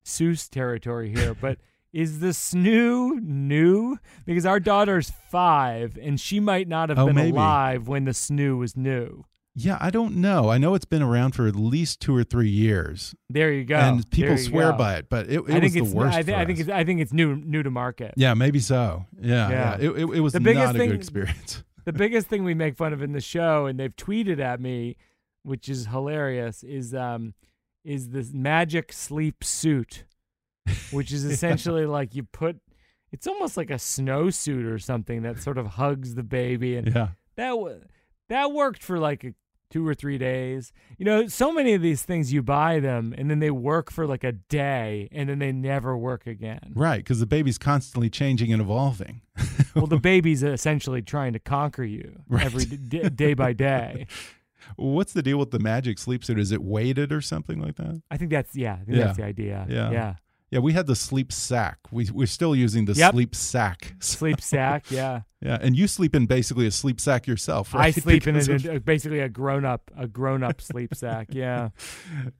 Seuss 0.05 0.49
territory 0.49 1.13
here, 1.13 1.33
but 1.41 1.57
is 1.93 2.19
the 2.19 2.27
snoo 2.27 3.19
new? 3.21 3.97
Because 4.25 4.45
our 4.45 4.59
daughter's 4.59 5.11
five 5.31 5.97
and 6.01 6.19
she 6.19 6.39
might 6.39 6.67
not 6.67 6.89
have 6.89 6.99
Oh, 6.99 7.07
been 7.07 7.15
maybe. 7.15 7.31
alive 7.31 7.87
when 7.87 8.05
the 8.05 8.11
snoo 8.11 8.57
was 8.57 8.75
new. 8.77 9.25
Yeah, 9.59 9.77
I 9.81 9.89
don't 9.89 10.17
know. 10.17 10.49
I 10.49 10.57
know 10.59 10.75
it's 10.75 10.85
been 10.85 11.01
around 11.01 11.31
for 11.31 11.47
at 11.47 11.55
least 11.55 11.99
two 11.99 12.15
or 12.15 12.23
three 12.23 12.49
years, 12.49 13.15
There 13.29 13.51
you 13.51 13.65
go. 13.65 13.75
and 13.75 14.07
people 14.11 14.37
swear 14.37 14.71
go. 14.71 14.77
by 14.77 14.95
it. 14.97 15.09
But 15.09 15.25
it, 15.27 15.39
it 15.39 15.49
I 15.49 15.59
was 15.59 15.61
think 15.61 15.73
the 15.73 15.79
it's 15.79 15.93
worst. 15.93 16.15
I, 16.17 16.21
for 16.23 16.35
I 16.35 16.45
think 16.45 16.59
it's 16.59 16.69
I 16.69 16.83
think 16.83 17.01
it's 17.01 17.11
new 17.11 17.35
new 17.35 17.63
to 17.63 17.71
market. 17.71 18.13
Yeah, 18.17 18.35
maybe 18.35 18.59
so. 18.59 19.05
Yeah, 19.19 19.49
Yeah. 19.49 19.49
yeah. 19.49 19.75
It, 19.89 19.89
it, 19.89 20.09
it 20.17 20.19
was 20.19 20.33
The 20.33 20.39
biggest 20.39 20.65
not 20.67 20.75
a 20.75 20.77
thing- 20.77 20.89
good 20.91 20.95
experience. 20.95 21.63
the 21.85 21.93
biggest 21.93 22.27
thing 22.27 22.43
we 22.43 22.53
make 22.53 22.75
fun 22.77 22.93
of 22.93 23.01
in 23.01 23.13
the 23.13 23.21
show, 23.21 23.65
and 23.65 23.79
they've 23.79 23.95
tweeted 23.95 24.39
at 24.39 24.59
me, 24.61 24.95
which 25.43 25.67
is 25.69 25.87
hilarious, 25.87 26.63
is 26.63 26.93
um 26.93 27.33
is 27.83 28.09
this 28.09 28.33
magic 28.33 28.93
sleep 28.93 29.43
suit, 29.43 30.03
which 30.91 31.11
is 31.11 31.25
essentially 31.33 31.85
like 31.85 32.13
you 32.15 32.23
put. 32.23 32.57
It's 33.11 33.25
almost 33.25 33.55
like 33.55 33.69
a 33.71 33.75
snowsuit 33.75 34.69
or 34.69 34.77
something 34.77 35.21
that 35.23 35.39
sort 35.41 35.57
of 35.57 35.65
hugs 35.65 36.13
the 36.15 36.23
baby, 36.23 36.75
and 36.75 36.87
Yeah, 36.93 37.07
that 37.37 37.49
w- 37.51 37.81
that 38.29 38.51
worked 38.51 38.83
for 38.83 38.99
like 38.99 39.23
a, 39.23 39.33
two 39.69 39.87
or 39.87 39.93
three 39.93 40.17
days. 40.17 40.71
You 40.97 41.05
know, 41.05 41.27
so 41.27 41.51
many 41.51 41.73
of 41.73 41.81
these 41.81 42.03
things 42.03 42.31
you 42.31 42.41
buy 42.41 42.79
them, 42.79 43.13
and 43.17 43.29
then 43.29 43.39
they 43.39 43.51
work 43.51 43.91
for 43.91 44.07
like 44.07 44.23
a 44.23 44.31
day, 44.31 45.09
and 45.11 45.27
then 45.29 45.39
they 45.39 45.51
never 45.51 45.97
work 45.97 46.25
again. 46.27 46.71
right. 46.75 46.97
Because 46.97 47.19
the 47.19 47.25
baby's 47.25 47.57
constantly 47.57 48.09
changing 48.09 48.51
and 48.53 48.61
evolving. 48.61 49.21
Well, 49.75 49.87
the 49.87 49.97
baby's 50.01 50.43
essentially 50.43 51.01
trying 51.01 51.33
to 51.33 51.39
conquer 51.39 51.83
you 51.83 52.21
Right. 52.27 52.45
every 52.45 52.65
d- 52.65 53.09
day 53.09 53.33
by 53.33 53.53
day. 53.53 54.07
What's 54.75 55.13
the 55.13 55.21
deal 55.21 55.37
with 55.37 55.51
the 55.51 55.59
magic 55.59 55.97
sleep 55.97 56.25
suit? 56.25 56.37
Is 56.39 56.51
it 56.51 56.61
weighted 56.61 57.13
or 57.13 57.21
something 57.21 57.59
like 57.59 57.75
that? 57.75 58.01
I 58.11 58.17
think 58.17 58.31
that's 58.31 58.55
yeah. 58.55 58.73
I 58.73 58.83
think 58.83 58.97
Yeah. 58.97 59.05
that's 59.05 59.17
the 59.17 59.23
idea. 59.23 59.65
Yeah. 59.69 59.91
Yeah. 59.91 60.15
Yeah, 60.49 60.59
we 60.59 60.71
had 60.71 60.87
the 60.87 60.95
sleep 60.95 61.33
sack. 61.33 61.77
We 61.91 62.09
we're 62.13 62.25
still 62.25 62.55
using 62.55 62.85
the 62.85 62.93
Yep. 62.93 63.11
sleep 63.11 63.35
sack. 63.35 63.95
Sleep 63.99 64.39
sack. 64.53 64.89
Yeah. 64.89 65.21
Yeah, 65.41 65.57
and 65.61 65.75
you 65.77 65.87
sleep 65.87 66.15
in 66.15 66.25
basically 66.25 66.65
a 66.65 66.71
sleep 66.71 66.99
sack 67.01 67.27
yourself, 67.27 67.73
right? 67.73 67.87
I 67.87 67.91
sleep 67.99 68.25
in 68.27 68.33
Because 68.35 68.47
a, 68.47 68.53
of- 68.71 68.77
a- 68.77 68.79
basically 68.79 69.19
a 69.19 69.27
grown 69.29 69.65
up 69.65 69.91
a 69.97 70.07
grown 70.07 70.43
up 70.43 70.61
sleep 70.61 70.95
sack. 71.03 71.27
Yeah. 71.31 71.69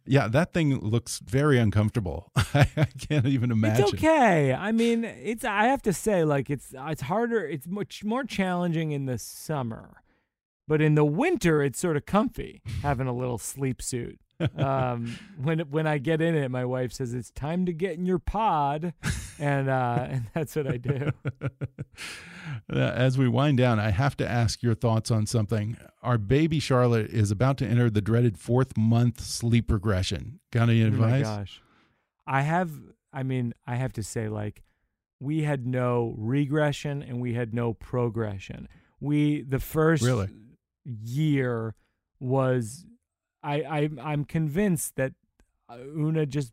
yeah, 0.06 0.28
that 0.30 0.54
thing 0.54 0.80
looks 0.80 1.20
very 1.20 1.60
uncomfortable. 1.60 2.32
I, 2.36 2.88
can't 3.10 3.26
even 3.26 3.52
imagine. 3.52 3.84
It's 3.86 3.94
okay. 3.96 4.54
I 4.54 4.72
mean, 4.72 5.04
it's 5.04 5.44
I 5.44 5.66
have 5.66 5.82
to 5.84 5.92
say 5.94 6.24
like 6.24 6.50
it's 6.50 6.74
it's 6.76 7.02
harder. 7.04 7.46
It's 7.46 7.68
much 7.68 8.04
more 8.06 8.24
challenging 8.24 8.92
in 8.94 9.06
the 9.06 9.18
summer, 9.18 10.02
but 10.68 10.82
in 10.82 10.96
the 10.96 11.06
winter 11.06 11.62
it's 11.62 11.78
sort 11.80 11.98
of 11.98 12.06
comfy 12.06 12.62
having 12.82 13.06
a 13.08 13.14
little 13.14 13.38
sleep 13.38 13.82
suit. 13.82 14.20
Um, 14.58 15.18
when 15.42 15.60
when 15.62 15.88
I 15.88 15.98
get 15.98 16.22
in 16.22 16.36
it, 16.36 16.50
my 16.50 16.66
wife 16.66 16.94
says 16.94 17.14
it's 17.14 17.32
time 17.32 17.66
to 17.66 17.74
get 17.74 17.94
in 17.98 18.06
your 18.06 18.20
pod, 18.20 18.94
and 19.40 19.70
uh, 19.70 20.08
and 20.10 20.28
that's 20.34 20.56
what 20.56 20.68
I 20.68 20.78
do. 20.78 21.12
Uh, 22.74 22.78
As 22.80 23.18
we 23.18 23.28
wind 23.28 23.58
down, 23.58 23.78
I 23.80 23.90
have 23.92 24.16
to 24.18 24.28
ask 24.30 24.64
your 24.64 24.74
thoughts 24.74 25.12
on 25.12 25.26
something. 25.26 25.78
Our 26.02 26.18
baby 26.18 26.60
Charlotte 26.60 27.10
is 27.12 27.30
about 27.30 27.58
to 27.58 27.66
enter 27.68 27.90
the 27.90 28.02
dreaded 28.02 28.38
fourth 28.38 28.78
month 28.78 29.20
sleep 29.22 29.70
regression. 29.72 30.40
Got 30.52 30.70
any 30.70 30.82
advice? 30.82 31.26
Oh 31.26 31.30
my 31.30 31.38
gosh. 31.38 31.62
I 32.26 32.42
have 32.42 32.72
I 33.14 33.24
mean, 33.24 33.54
I 33.66 33.76
have 33.76 33.92
to 33.94 34.04
say 34.04 34.30
like 34.30 34.64
we 35.20 35.44
had 35.44 35.68
no 35.68 36.16
regression 36.18 37.02
and 37.04 37.20
we 37.20 37.34
had 37.34 37.54
no 37.54 37.74
progression. 37.74 38.70
We 39.02 39.42
the 39.42 39.60
first 39.60 40.04
Really? 40.04 40.30
year 40.86 41.76
was 42.20 42.86
I 43.44 43.62
I 43.62 43.90
I'm 44.02 44.26
convinced 44.26 44.96
that 44.96 45.14
uh, 45.70 45.78
Oona 45.78 46.26
just 46.26 46.52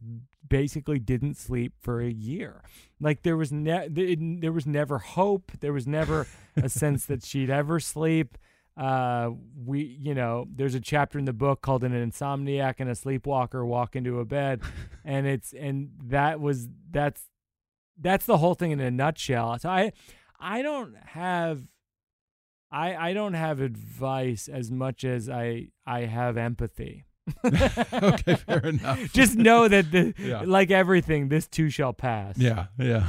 basically 0.48 0.98
didn't 0.98 1.36
sleep 1.36 1.72
for 1.80 2.00
a 2.00 2.10
year. 2.10 2.62
Like 3.00 3.22
there 3.22 3.36
was 3.36 3.52
ne- 3.52 3.88
there, 3.88 4.14
there 4.18 4.52
was 4.52 4.66
never 4.66 4.98
hope. 4.98 5.52
There 5.60 5.72
was 5.72 5.86
never 5.86 6.26
a 6.56 6.68
sense 6.80 7.06
that 7.06 7.24
she'd 7.24 7.50
ever 7.50 7.80
sleep. 7.80 8.38
Uh, 8.76 9.30
we, 9.64 9.82
you 9.82 10.14
know, 10.14 10.46
there's 10.52 10.74
a 10.74 10.80
chapter 10.80 11.18
in 11.18 11.26
the 11.26 11.32
book 11.32 11.62
called 11.62 11.84
"An 11.84 11.92
Insomniac 11.92 12.74
and 12.78 12.90
a 12.90 12.94
Sleepwalker 12.94 13.64
Walk 13.64 13.94
into 13.94 14.18
a 14.18 14.24
Bed," 14.24 14.62
and 15.04 15.26
it's 15.26 15.52
and 15.52 15.90
that 16.04 16.40
was 16.40 16.68
that's 16.90 17.22
that's 17.98 18.26
the 18.26 18.38
whole 18.38 18.54
thing 18.54 18.72
in 18.72 18.80
a 18.80 18.90
nutshell. 18.90 19.58
So 19.60 19.68
I 19.68 19.92
I 20.40 20.62
don't 20.62 20.96
have 21.06 21.62
I 22.74 23.10
I 23.10 23.12
don't 23.12 23.34
have 23.34 23.60
advice 23.60 24.48
as 24.48 24.70
much 24.70 25.04
as 25.04 25.30
I 25.30 25.68
I 25.86 26.00
have 26.00 26.36
empathy. 26.36 27.06
okay, 27.92 28.34
fair 28.36 28.58
enough. 28.66 29.12
Just 29.12 29.36
know 29.36 29.66
that 29.68 29.90
the 29.90 30.14
Yeah. 30.18 30.42
like 30.44 30.70
everything, 30.70 31.28
this 31.28 31.46
too 31.46 31.70
shall 31.70 31.92
pass. 31.92 32.36
Yeah, 32.38 32.66
yeah. 32.78 33.06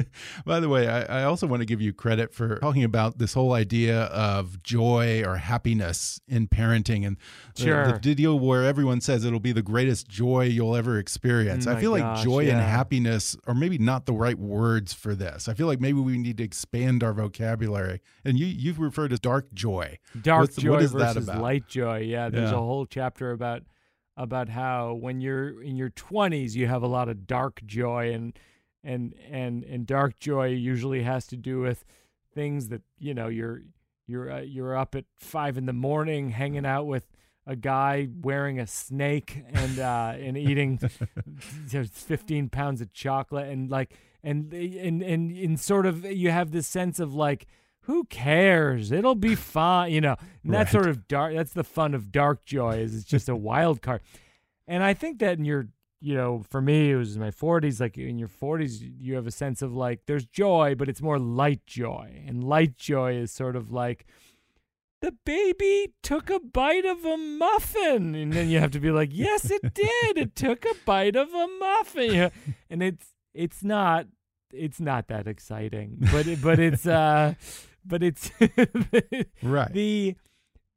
By 0.46 0.60
the 0.60 0.68
way, 0.68 0.88
I, 0.88 1.20
I 1.20 1.24
also 1.24 1.46
want 1.46 1.60
to 1.60 1.66
give 1.66 1.80
you 1.80 1.92
credit 1.92 2.32
for 2.32 2.58
talking 2.60 2.84
about 2.84 3.18
this 3.18 3.34
whole 3.34 3.52
idea 3.52 4.04
of 4.04 4.62
joy 4.62 5.22
or 5.24 5.36
happiness 5.36 6.20
in 6.28 6.48
parenting 6.48 7.06
and 7.06 7.16
the- 7.56 7.62
Sure. 7.62 7.98
the, 8.02 8.14
deal 8.14 8.38
where 8.38 8.64
everyone 8.64 9.00
says 9.00 9.24
it'll 9.24 9.38
be 9.40 9.52
the 9.52 9.62
greatest 9.62 10.08
joy 10.08 10.44
you'll 10.44 10.74
ever 10.74 10.98
experience. 10.98 11.66
Oh 11.66 11.72
I 11.72 11.80
feel 11.80 11.90
like 11.90 12.02
gosh, 12.02 12.24
joy 12.24 12.48
and 12.48 12.58
happiness 12.60 13.36
are 13.46 13.54
maybe 13.54 13.76
not 13.78 14.06
the 14.06 14.12
right 14.14 14.38
words 14.38 14.92
for 14.94 15.14
this. 15.14 15.46
I 15.48 15.54
feel 15.54 15.66
like 15.66 15.80
maybe 15.80 16.00
we 16.00 16.16
need 16.18 16.38
to 16.38 16.42
expand 16.44 17.02
our 17.04 17.12
vocabulary. 17.12 18.00
And 18.24 18.38
you 18.38 18.46
you've 18.46 18.78
referred 18.78 19.08
to 19.10 19.18
dark 19.18 19.52
joy. 19.52 19.98
dark 20.22 20.40
What's- 20.42 20.56
joy 20.56 20.70
what 20.70 20.82
is 20.82 20.92
that 20.92 21.14
versus 21.14 21.28
about? 21.28 21.42
light 21.42 21.68
joy. 21.68 21.98
Yeah, 21.98 22.28
there's 22.30 22.50
Yeah. 22.50 22.56
a 22.56 22.60
whole 22.60 22.86
chapter 22.86 23.30
about 23.32 23.57
about 24.18 24.48
how 24.48 24.92
when 24.94 25.20
you're 25.20 25.62
in 25.62 25.76
your 25.76 25.90
20s 25.90 26.54
you 26.54 26.66
have 26.66 26.82
a 26.82 26.88
lot 26.88 27.08
of 27.08 27.26
dark 27.26 27.62
joy 27.64 28.12
and 28.12 28.36
and 28.82 29.14
and 29.30 29.62
and 29.64 29.86
dark 29.86 30.18
joy 30.18 30.46
usually 30.46 31.02
has 31.02 31.26
to 31.26 31.36
do 31.36 31.60
with 31.60 31.84
things 32.34 32.68
that 32.68 32.82
you 32.98 33.14
know 33.14 33.28
you're 33.28 33.62
you're 34.06 34.30
uh, 34.30 34.40
you're 34.40 34.76
up 34.76 34.94
at 34.96 35.04
5 35.18 35.56
in 35.56 35.66
the 35.66 35.72
morning 35.72 36.30
hanging 36.30 36.66
out 36.66 36.86
with 36.86 37.04
a 37.46 37.54
guy 37.54 38.08
wearing 38.20 38.58
a 38.58 38.66
snake 38.66 39.44
and 39.52 39.78
uh 39.78 40.14
and 40.18 40.36
eating 40.36 40.78
15 41.68 42.48
pounds 42.48 42.80
of 42.80 42.92
chocolate 42.92 43.48
and 43.48 43.70
like 43.70 43.94
and 44.24 44.52
and 44.52 45.00
and 45.02 45.30
and 45.30 45.60
sort 45.60 45.86
of 45.86 46.04
you 46.04 46.30
have 46.30 46.50
this 46.50 46.66
sense 46.66 46.98
of 46.98 47.14
like 47.14 47.46
who 47.88 48.04
cares? 48.04 48.92
It'll 48.92 49.16
be 49.16 49.34
fine 49.56 49.90
you 49.92 50.00
know. 50.00 50.14
And 50.44 50.54
that 50.54 50.58
Right. 50.66 50.68
sort 50.72 50.86
of 50.86 51.08
dark 51.08 51.34
that's 51.34 51.52
the 51.54 51.64
fun 51.64 51.94
of 51.94 52.12
dark 52.12 52.44
joy 52.44 52.76
is 52.78 52.94
it's 52.94 53.04
just 53.04 53.28
a 53.28 53.34
wild 53.50 53.82
card. 53.82 54.00
And 54.68 54.82
i 54.84 54.94
think 54.94 55.18
that 55.18 55.38
in 55.38 55.44
your 55.44 55.68
you 56.00 56.14
know 56.14 56.44
for 56.48 56.60
me 56.60 56.92
it 56.92 56.96
was 56.96 57.16
in 57.16 57.20
my 57.20 57.32
40s 57.32 57.80
like 57.80 57.98
in 57.98 58.18
your 58.20 58.28
40s 58.28 58.78
you 59.00 59.14
have 59.16 59.26
a 59.26 59.32
sense 59.32 59.62
of 59.62 59.74
like 59.74 60.02
there's 60.06 60.24
joy 60.26 60.76
but 60.78 60.88
it's 60.88 61.02
more 61.02 61.18
light 61.18 61.66
joy. 61.66 62.22
And 62.26 62.44
light 62.44 62.76
joy 62.76 63.14
is 63.16 63.32
sort 63.32 63.56
of 63.56 63.72
like 63.72 64.06
the 65.00 65.12
baby 65.24 65.92
took 66.02 66.28
a 66.28 66.40
bite 66.40 66.84
of 66.84 67.04
a 67.04 67.16
muffin. 67.16 68.14
And 68.16 68.32
then 68.32 68.48
you 68.48 68.58
have 68.58 68.72
to 68.72 68.80
be 68.80 68.90
like 68.90 69.10
yes 69.12 69.50
it 69.50 69.62
did. 69.74 70.18
It 70.18 70.34
took 70.36 70.64
a 70.64 70.74
bite 70.84 71.16
of 71.16 71.32
a 71.32 71.46
muffin. 71.58 72.30
And 72.70 72.82
it's 72.82 73.06
it's 73.34 73.64
not 73.64 74.06
it's 74.52 74.80
not 74.80 75.08
that 75.08 75.26
exciting. 75.26 75.98
But 76.12 76.26
it, 76.26 76.40
but 76.42 76.58
it's 76.58 76.86
uh 76.86 77.34
but 77.88 78.02
it's 78.02 78.30
right 79.42 79.72
the 79.72 80.14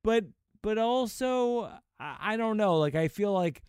but 0.04 0.26
but 0.64 0.78
also 0.78 1.70
I, 2.00 2.18
I 2.20 2.38
don't 2.38 2.58
know 2.58 2.78
like 2.78 2.96
i 2.96 3.08
feel 3.08 3.34
like 3.34 3.62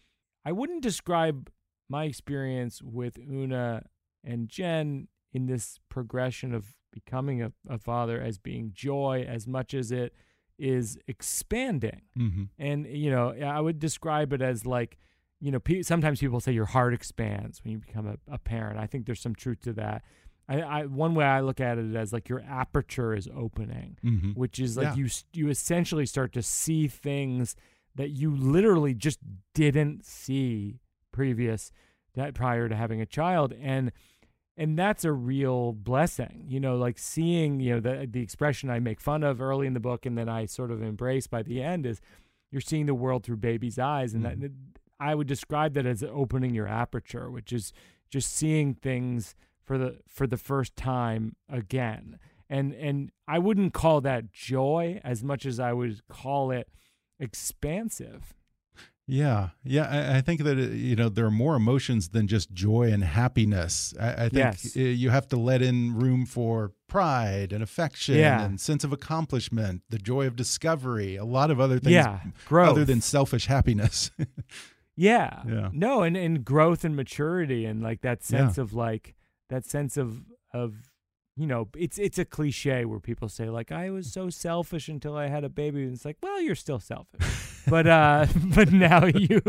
i 0.44 0.52
wouldn't 0.52 0.82
describe 0.82 1.50
my 1.88 2.04
experience 2.04 2.80
with 2.82 3.18
oona 3.18 3.82
and 4.24 4.48
jen 4.48 5.08
in 5.32 5.46
this 5.46 5.78
progression 5.88 6.54
of 6.54 6.76
becoming 6.92 7.42
a, 7.42 7.52
a 7.68 7.78
father 7.78 8.20
as 8.20 8.38
being 8.38 8.70
joy 8.74 9.24
as 9.28 9.46
much 9.46 9.74
as 9.74 9.90
it 9.90 10.14
is 10.58 10.98
expanding. 11.08 12.02
hmm 12.14 12.44
And, 12.58 12.86
you 12.86 13.10
know, 13.10 13.32
I 13.32 13.60
would 13.60 13.78
describe 13.78 14.32
it 14.32 14.42
as 14.42 14.64
like, 14.66 14.98
you 15.40 15.50
know, 15.50 15.58
sometimes 15.80 16.20
people 16.20 16.38
say 16.38 16.52
your 16.52 16.66
heart 16.66 16.94
expands 16.94 17.64
when 17.64 17.72
you 17.72 17.78
become 17.78 18.06
a, 18.06 18.16
a 18.32 18.38
parent. 18.38 18.78
I 18.78 18.86
think 18.86 19.06
there's 19.06 19.20
some 19.20 19.34
truth 19.34 19.60
to 19.62 19.72
that. 19.72 20.02
I, 20.48 20.60
I 20.60 20.86
one 20.86 21.14
way 21.14 21.24
I 21.24 21.40
look 21.40 21.60
at 21.60 21.78
it 21.78 21.94
as 21.94 22.12
like 22.12 22.28
your 22.28 22.40
aperture 22.48 23.14
is 23.14 23.28
opening, 23.34 23.96
hmm 24.02 24.30
which 24.32 24.58
is 24.58 24.76
like 24.76 24.88
Yeah. 24.88 24.94
you 24.96 25.08
you 25.32 25.48
essentially 25.48 26.06
start 26.06 26.32
to 26.32 26.42
see 26.42 26.88
things 26.88 27.54
that 27.94 28.10
you 28.10 28.34
literally 28.34 28.94
just 28.94 29.18
didn't 29.54 30.04
see 30.04 30.80
previous 31.12 31.70
that 32.14 32.34
prior 32.34 32.68
to 32.68 32.74
having 32.76 33.00
a 33.00 33.06
child. 33.06 33.52
And 33.60 33.92
and 34.56 34.78
that's 34.78 35.02
a 35.04 35.12
real 35.12 35.72
blessing 35.72 36.44
you 36.46 36.60
know 36.60 36.76
like 36.76 36.98
seeing 36.98 37.58
you 37.58 37.72
know 37.74 37.80
the 37.80 38.06
the 38.10 38.20
expression 38.20 38.68
i 38.68 38.78
make 38.78 39.00
fun 39.00 39.22
of 39.22 39.40
early 39.40 39.66
in 39.66 39.72
the 39.72 39.80
book 39.80 40.04
and 40.04 40.16
then 40.18 40.28
i 40.28 40.44
sort 40.44 40.70
of 40.70 40.82
embrace 40.82 41.26
by 41.26 41.42
the 41.42 41.62
end 41.62 41.86
is 41.86 42.02
you're 42.50 42.60
seeing 42.60 42.84
the 42.84 42.94
world 42.94 43.24
through 43.24 43.38
baby's 43.38 43.78
eyes. 43.78 44.12
And 44.12 44.24
that 44.26 44.50
i 45.00 45.14
would 45.14 45.26
describe 45.26 45.72
that 45.72 45.86
as 45.86 46.02
opening 46.02 46.54
your 46.54 46.68
aperture 46.68 47.30
which 47.30 47.50
is 47.50 47.72
just 48.10 48.30
seeing 48.30 48.74
things 48.74 49.34
for 49.72 49.78
the 49.78 49.96
for 50.06 50.26
the 50.26 50.36
first 50.36 50.76
time 50.76 51.34
again 51.48 52.18
and 52.50 52.72
and 52.74 53.10
i 53.26 53.38
wouldn't 53.38 53.72
call 53.72 54.00
that 54.02 54.30
joy 54.30 55.00
as 55.02 55.24
much 55.24 55.46
as 55.46 55.58
i 55.58 55.72
would 55.72 56.06
call 56.08 56.50
it 56.50 56.68
expansive 57.18 58.34
Yeah, 59.06 59.48
yeah. 59.64 59.88
I, 59.90 60.18
I 60.18 60.20
think 60.20 60.42
that 60.44 60.56
uh, 60.56 60.60
you 60.88 60.94
know 60.94 61.08
there 61.08 61.26
are 61.26 61.30
more 61.30 61.56
emotions 61.56 62.10
than 62.10 62.28
just 62.28 62.52
joy 62.52 62.92
and 62.92 63.02
happiness. 63.02 63.92
I, 64.00 64.08
I 64.12 64.28
think 64.28 64.34
Yes. 64.34 64.76
you 64.76 65.10
have 65.10 65.26
to 65.28 65.36
let 65.36 65.60
in 65.60 65.94
room 65.96 66.24
for 66.24 66.72
pride 66.86 67.52
and 67.52 67.62
affection 67.64 68.14
Yeah. 68.16 68.44
and 68.44 68.60
sense 68.60 68.84
of 68.84 68.92
accomplishment, 68.92 69.82
the 69.90 69.98
joy 69.98 70.26
of 70.28 70.36
discovery, 70.36 71.16
a 71.16 71.24
lot 71.24 71.50
of 71.50 71.58
other 71.58 71.78
things 71.80 71.94
yeah 71.94 72.20
growth 72.46 72.70
other 72.70 72.84
than 72.84 73.00
selfish 73.00 73.46
happiness. 73.46 74.10
Yeah. 74.94 75.42
Yeah. 75.48 75.70
No, 75.72 76.02
and, 76.02 76.16
and 76.18 76.44
growth 76.44 76.84
and 76.84 76.94
maturity 76.94 77.64
and 77.64 77.82
like 77.82 78.02
that 78.02 78.18
Yeah. 78.20 78.26
sense 78.38 78.58
of 78.58 78.72
like 78.74 79.14
that 79.48 79.64
sense 79.64 79.96
of 79.96 80.22
of 80.52 80.74
you 81.36 81.46
know, 81.46 81.68
it's 81.76 81.98
it's 81.98 82.18
a 82.18 82.24
cliche 82.26 82.84
where 82.84 83.00
people 83.00 83.28
say 83.28 83.48
like 83.48 83.72
I 83.72 83.88
was 83.90 84.12
so 84.12 84.28
selfish 84.28 84.88
until 84.88 85.16
I 85.16 85.28
had 85.28 85.44
a 85.44 85.48
baby 85.48 85.82
and 85.84 85.94
it's 85.94 86.04
like, 86.04 86.18
well, 86.22 86.40
you're 86.42 86.54
still 86.54 86.78
selfish. 86.78 87.24
but 87.66 87.86
uh 87.86 88.26
but 88.54 88.70
now 88.72 89.06
you 89.06 89.40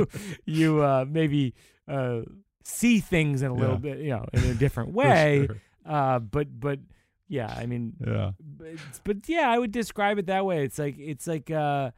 you 0.45 0.81
uh 0.81 1.05
maybe 1.07 1.53
uh 1.87 2.21
see 2.63 2.99
things 3.01 3.41
in 3.41 3.51
a 3.51 3.53
little 3.53 3.77
bit, 3.77 3.99
you 3.99 4.11
know, 4.11 4.25
in 4.31 4.43
a 4.45 4.53
different 4.53 4.93
way. 4.93 5.45
sure. 5.47 5.57
Uh 5.85 6.19
but 6.19 6.47
but 6.57 6.79
yeah, 7.27 7.53
I 7.57 7.65
mean 7.65 7.93
Yeah. 8.05 8.31
but, 8.39 8.67
but 9.03 9.17
yeah, 9.27 9.49
I 9.49 9.59
would 9.59 9.71
describe 9.71 10.17
it 10.19 10.27
that 10.27 10.45
way. 10.45 10.63
It's 10.63 10.79
like 10.79 10.95
it's 10.97 11.27
like 11.27 11.51
uh 11.51 11.91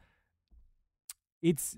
it's 1.42 1.76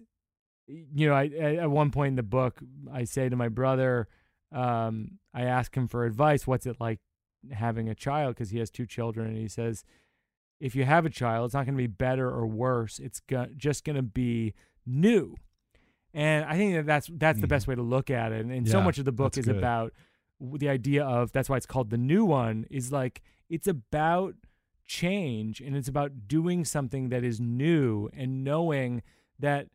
you 0.66 1.08
know, 1.08 1.14
I, 1.14 1.30
I 1.40 1.56
at 1.56 1.70
one 1.70 1.90
point 1.90 2.10
in 2.12 2.16
the 2.16 2.22
book 2.22 2.60
I 2.92 3.04
say 3.04 3.28
to 3.28 3.36
my 3.36 3.48
brother 3.48 4.08
um 4.52 5.18
I 5.34 5.42
ask 5.42 5.74
him 5.76 5.88
for 5.88 6.04
advice, 6.04 6.46
what's 6.46 6.66
it 6.66 6.76
like 6.80 7.00
having 7.52 7.88
a 7.88 7.94
child 7.94 8.34
because 8.34 8.50
he 8.50 8.58
has 8.58 8.70
two 8.70 8.86
children 8.86 9.28
and 9.28 9.36
he 9.38 9.48
says 9.48 9.84
if 10.60 10.74
you 10.74 10.84
have 10.84 11.06
a 11.06 11.10
child, 11.10 11.44
it's 11.46 11.54
not 11.54 11.66
going 11.66 11.76
to 11.76 11.82
be 11.82 11.86
better 11.86 12.28
or 12.28 12.44
worse. 12.46 12.98
It's 12.98 13.20
go- 13.20 13.46
just 13.56 13.84
going 13.84 13.94
to 13.94 14.02
be 14.02 14.54
new. 14.84 15.36
And 16.12 16.44
I 16.46 16.56
think 16.56 16.74
that 16.74 16.86
that's 16.86 17.08
that's 17.12 17.40
the 17.40 17.46
Mhm. 17.46 17.50
best 17.50 17.68
way 17.68 17.74
to 17.76 17.82
look 17.82 18.10
at 18.10 18.32
it. 18.32 18.40
And, 18.40 18.50
and 18.52 18.66
so 18.68 18.78
much 18.84 18.98
of 18.98 19.04
the 19.04 19.12
book 19.12 19.36
is 19.38 19.44
good. 19.46 19.56
about 19.56 19.92
the 20.40 20.68
idea 20.68 21.04
of 21.04 21.30
that's 21.32 21.48
why 21.48 21.56
it's 21.56 21.66
called 21.66 21.90
the 21.90 21.98
new 21.98 22.24
one 22.24 22.64
is 22.70 22.90
like 22.90 23.22
it's 23.48 23.66
about 23.68 24.34
change 24.84 25.60
and 25.60 25.76
it's 25.76 25.88
about 25.88 26.26
doing 26.26 26.64
something 26.64 27.08
that 27.10 27.22
is 27.22 27.38
new 27.40 28.08
and 28.14 28.42
knowing 28.42 29.02
that 29.38 29.68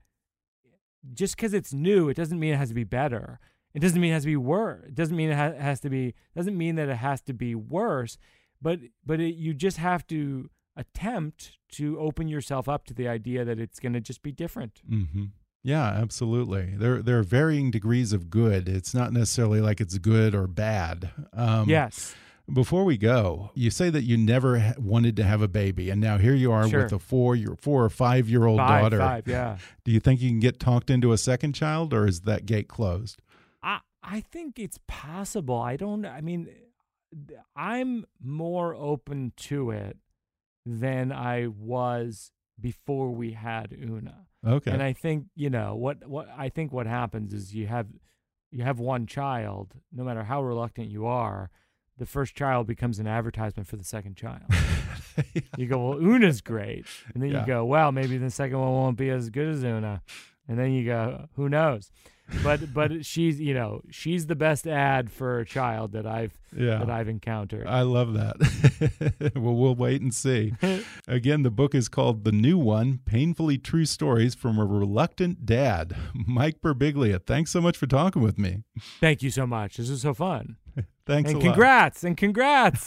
just 1.13 1.35
because 1.35 1.53
it's 1.53 1.73
new, 1.73 2.09
it 2.09 2.15
doesn't 2.15 2.39
mean 2.39 2.53
it 2.53 2.57
has 2.57 2.69
to 2.69 2.75
be 2.75 2.83
better. 2.83 3.39
It 3.73 3.79
doesn't 3.79 3.99
mean 3.99 4.11
it 4.11 4.15
has 4.15 4.23
to 4.23 4.27
be 4.27 4.35
worse. 4.37 4.83
It 4.87 4.95
doesn't 4.95 5.15
mean 5.15 5.29
it 5.31 5.35
ha- 5.35 5.53
has 5.59 5.79
to 5.81 5.89
be. 5.89 6.13
Doesn't 6.35 6.57
mean 6.57 6.75
that 6.75 6.89
it 6.89 6.97
has 6.97 7.21
to 7.23 7.33
be 7.33 7.55
worse. 7.55 8.17
But 8.61 8.79
but 9.05 9.19
it, 9.19 9.35
you 9.35 9.53
just 9.53 9.77
have 9.77 10.05
to 10.07 10.49
attempt 10.75 11.57
to 11.73 11.99
open 11.99 12.27
yourself 12.27 12.67
up 12.67 12.85
to 12.85 12.93
the 12.93 13.07
idea 13.07 13.45
that 13.45 13.59
it's 13.59 13.79
going 13.79 13.93
to 13.93 13.99
just 14.01 14.21
be 14.23 14.31
different. 14.31 14.81
hmm 14.87 15.25
Yeah, 15.63 15.85
absolutely. 15.87 16.75
There 16.77 17.01
there 17.01 17.19
are 17.19 17.23
varying 17.23 17.71
degrees 17.71 18.13
of 18.13 18.29
good. 18.29 18.67
It's 18.69 18.93
not 18.93 19.11
necessarily 19.13 19.61
like 19.61 19.81
it's 19.81 19.97
good 19.97 20.35
or 20.35 20.47
bad. 20.47 21.11
Um, 21.33 21.69
yes. 21.69 22.15
Before 22.53 22.83
we 22.83 22.97
go, 22.97 23.51
you 23.55 23.69
say 23.71 23.89
that 23.89 24.03
you 24.03 24.17
never 24.17 24.59
ha- 24.59 24.73
wanted 24.77 25.15
to 25.15 25.23
have 25.23 25.41
a 25.41 25.47
baby, 25.47 25.89
and 25.89 26.01
now 26.01 26.17
here 26.17 26.33
you 26.33 26.51
are 26.51 26.67
Sure. 26.67 26.83
with 26.83 26.91
a 26.91 26.99
four 26.99 27.37
year, 27.37 27.55
four 27.57 27.85
or 27.85 27.89
five 27.89 28.27
year 28.27 28.45
old 28.45 28.57
Five, 28.59 28.81
daughter. 28.83 28.97
five, 28.99 29.27
yeah. 29.29 29.57
Do 29.85 29.91
you 29.93 30.01
think 30.01 30.19
you 30.21 30.29
can 30.29 30.41
get 30.41 30.59
talked 30.59 30.89
into 30.89 31.13
a 31.13 31.17
second 31.17 31.53
child, 31.53 31.93
or 31.93 32.05
is 32.05 32.21
that 32.21 32.45
gate 32.45 32.67
closed? 32.67 33.21
I 34.03 34.19
think 34.21 34.59
it's 34.59 34.79
possible. 34.87 35.55
I 35.59 35.77
don't. 35.77 36.05
I 36.05 36.21
mean, 36.21 36.49
I'm 37.55 38.05
more 38.21 38.75
open 38.75 39.31
to 39.37 39.71
it 39.71 39.97
than 40.65 41.11
I 41.11 41.47
was 41.47 42.31
before 42.59 43.11
we 43.11 43.31
had 43.31 43.73
Oona. 43.73 44.27
Okay. 44.45 44.71
And 44.71 44.81
I 44.83 44.93
think 44.93 45.27
you 45.35 45.49
know 45.49 45.75
what 45.75 46.07
what 46.07 46.27
I 46.37 46.49
think 46.49 46.71
what 46.73 46.85
happens 46.87 47.33
is 47.33 47.53
you 47.55 47.67
have 47.67 47.87
you 48.51 48.63
have 48.63 48.79
one 48.79 49.07
child, 49.07 49.73
no 49.91 50.03
matter 50.03 50.23
how 50.23 50.43
reluctant 50.43 50.89
you 50.89 51.05
are, 51.07 51.49
the 51.97 52.05
first 52.05 52.35
child 52.35 52.67
becomes 52.67 52.99
an 52.99 53.07
advertisement 53.07 53.67
for 53.67 53.77
the 53.77 53.83
second 53.83 54.15
child. 54.15 54.43
you 55.57 55.65
go, 55.67 55.89
well, 55.89 55.97
Oona's 55.99 56.41
great, 56.41 56.85
and 57.13 57.23
then 57.23 57.31
Yeah. 57.31 57.41
you 57.41 57.47
go, 57.47 57.65
well, 57.65 57.91
maybe 57.91 58.17
the 58.17 58.29
second 58.29 58.59
one 58.59 58.71
won't 58.71 58.97
be 58.97 59.09
as 59.09 59.29
good 59.31 59.47
as 59.47 59.63
Oona, 59.63 60.01
and 60.47 60.59
then 60.59 60.71
you 60.71 60.85
go, 60.85 61.29
who 61.35 61.49
knows? 61.49 61.91
But 62.41 62.73
but 62.73 63.05
she's 63.05 63.39
you 63.39 63.53
know 63.53 63.81
she's 63.91 64.27
the 64.27 64.35
best 64.35 64.67
ad 64.67 65.11
for 65.11 65.39
a 65.39 65.45
child 65.45 65.91
that 65.93 66.05
I've 66.05 66.33
yeah. 66.55 66.79
that 66.79 66.89
I've 66.89 67.07
encountered. 67.07 67.67
I 67.67 67.81
love 67.81 68.13
that. 68.13 69.31
well, 69.35 69.55
we'll 69.55 69.75
wait 69.75 70.01
and 70.01 70.13
see. 70.13 70.53
Again, 71.07 71.43
the 71.43 71.51
book 71.51 71.75
is 71.75 71.89
called 71.89 72.23
The 72.23 72.31
New 72.31 72.57
One 72.57 72.99
Painfully 73.05 73.57
True 73.57 73.85
Stories 73.85 74.35
from 74.35 74.57
a 74.57 74.65
Reluctant 74.65 75.45
Dad. 75.45 75.95
Mike 76.13 76.61
Birbiglia, 76.61 77.25
thanks 77.25 77.51
so 77.51 77.61
much 77.61 77.77
for 77.77 77.87
talking 77.87 78.21
with 78.21 78.37
me. 78.37 78.63
Thank 78.99 79.21
you 79.21 79.29
so 79.29 79.45
much. 79.45 79.77
This 79.77 79.89
was 79.89 80.01
so 80.01 80.13
fun. 80.13 80.57
Thanks 81.05 81.31
and 81.31 81.41
a 81.41 81.45
lot. 81.45 81.53
congrats 81.53 82.03
and 82.05 82.15
congrats. 82.15 82.85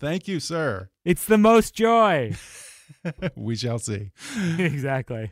Thank 0.00 0.26
you, 0.26 0.40
sir. 0.40 0.90
it's 1.04 1.24
the 1.24 1.38
most 1.38 1.74
joy. 1.74 2.34
we 3.36 3.54
shall 3.54 3.78
see. 3.78 4.10
exactly. 4.58 5.30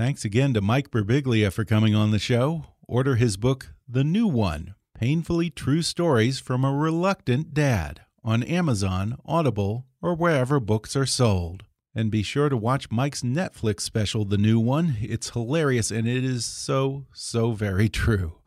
Thanks 0.00 0.24
again 0.24 0.54
to 0.54 0.62
Mike 0.62 0.90
Birbiglia 0.90 1.52
for 1.52 1.66
coming 1.66 1.94
on 1.94 2.10
the 2.10 2.18
show. 2.18 2.64
Order 2.88 3.16
his 3.16 3.36
book, 3.36 3.74
The 3.86 4.02
New 4.02 4.26
One 4.26 4.74
Painfully 4.94 5.50
True 5.50 5.82
Stories 5.82 6.40
from 6.40 6.64
a 6.64 6.74
Reluctant 6.74 7.52
Dad, 7.52 8.00
on 8.24 8.42
Amazon, 8.42 9.18
Audible, 9.26 9.84
or 10.00 10.14
wherever 10.14 10.58
books 10.58 10.96
are 10.96 11.04
sold. 11.04 11.64
And 11.94 12.10
be 12.10 12.22
sure 12.22 12.48
to 12.48 12.56
watch 12.56 12.90
Mike's 12.90 13.20
Netflix 13.20 13.80
special, 13.80 14.24
The 14.24 14.38
New 14.38 14.58
One. 14.58 14.96
It's 15.02 15.28
hilarious 15.28 15.90
and 15.90 16.08
it 16.08 16.24
is 16.24 16.46
so, 16.46 17.04
so 17.12 17.52
very 17.52 17.90
true. 17.90 18.38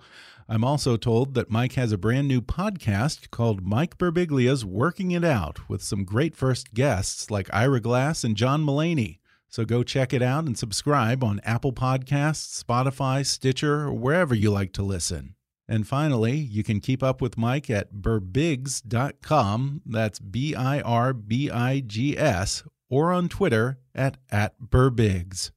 I'm 0.50 0.64
also 0.64 0.98
told 0.98 1.36
that 1.36 1.52
Mike 1.52 1.74
has 1.74 1.92
a 1.92 2.00
brand 2.00 2.28
new 2.28 2.42
podcast 2.42 3.30
called 3.30 3.64
Mike 3.64 4.00
Birbiglia's 4.00 4.66
Working 4.66 5.12
It 5.12 5.24
Out 5.24 5.70
with 5.70 5.84
some 5.84 6.04
great 6.04 6.36
first 6.36 6.74
guests 6.74 7.30
like 7.30 7.54
Ira 7.54 7.80
Glass 7.80 8.24
and 8.24 8.36
John 8.36 8.66
Mulaney. 8.66 9.20
So 9.54 9.66
go 9.66 9.84
check 9.84 10.14
it 10.14 10.24
out 10.24 10.46
and 10.46 10.58
subscribe 10.58 11.24
on 11.24 11.40
Apple 11.44 11.74
Podcasts, 11.74 12.64
Spotify, 12.64 13.24
Stitcher, 13.24 13.82
or 13.82 13.94
wherever 13.94 14.34
you 14.34 14.50
like 14.50 14.74
to 14.74 14.82
listen. 14.82 15.36
And 15.68 15.88
finally, 15.88 16.36
you 16.38 16.64
can 16.64 16.80
keep 16.80 17.04
up 17.04 17.22
with 17.22 17.38
Mike 17.38 17.70
at 17.70 17.94
birbigs.com, 17.94 19.82
That's 19.86 20.18
B 20.18 20.56
I 20.56 20.82
R 20.82 21.14
B 21.14 21.52
I 21.52 21.82
G 21.82 22.18
S, 22.18 22.64
or 22.90 23.14
on 23.14 23.30
Twitter 23.30 23.78
at, 23.94 24.18
at 24.32 24.60
birbigs. 24.60 25.52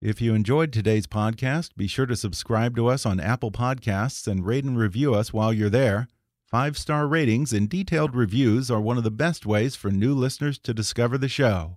If 0.00 0.22
you 0.22 0.32
enjoyed 0.32 0.72
today's 0.72 1.06
podcast, 1.06 1.76
be 1.76 1.86
sure 1.86 2.06
to 2.06 2.16
subscribe 2.16 2.74
to 2.76 2.86
us 2.86 3.04
on 3.04 3.20
Apple 3.20 3.52
Podcasts 3.52 4.26
and 4.26 4.46
rate 4.46 4.64
and 4.64 4.78
review 4.78 5.14
us 5.14 5.34
while 5.34 5.52
you're 5.52 5.68
there. 5.68 6.08
Five 6.46 6.78
star 6.78 7.06
ratings 7.06 7.52
and 7.52 7.68
detailed 7.68 8.16
reviews 8.16 8.70
are 8.70 8.80
one 8.80 8.96
of 8.96 9.04
the 9.04 9.10
best 9.10 9.44
ways 9.44 9.76
for 9.76 9.90
new 9.90 10.14
listeners 10.14 10.58
to 10.60 10.72
discover 10.72 11.18
the 11.18 11.28
show. 11.28 11.76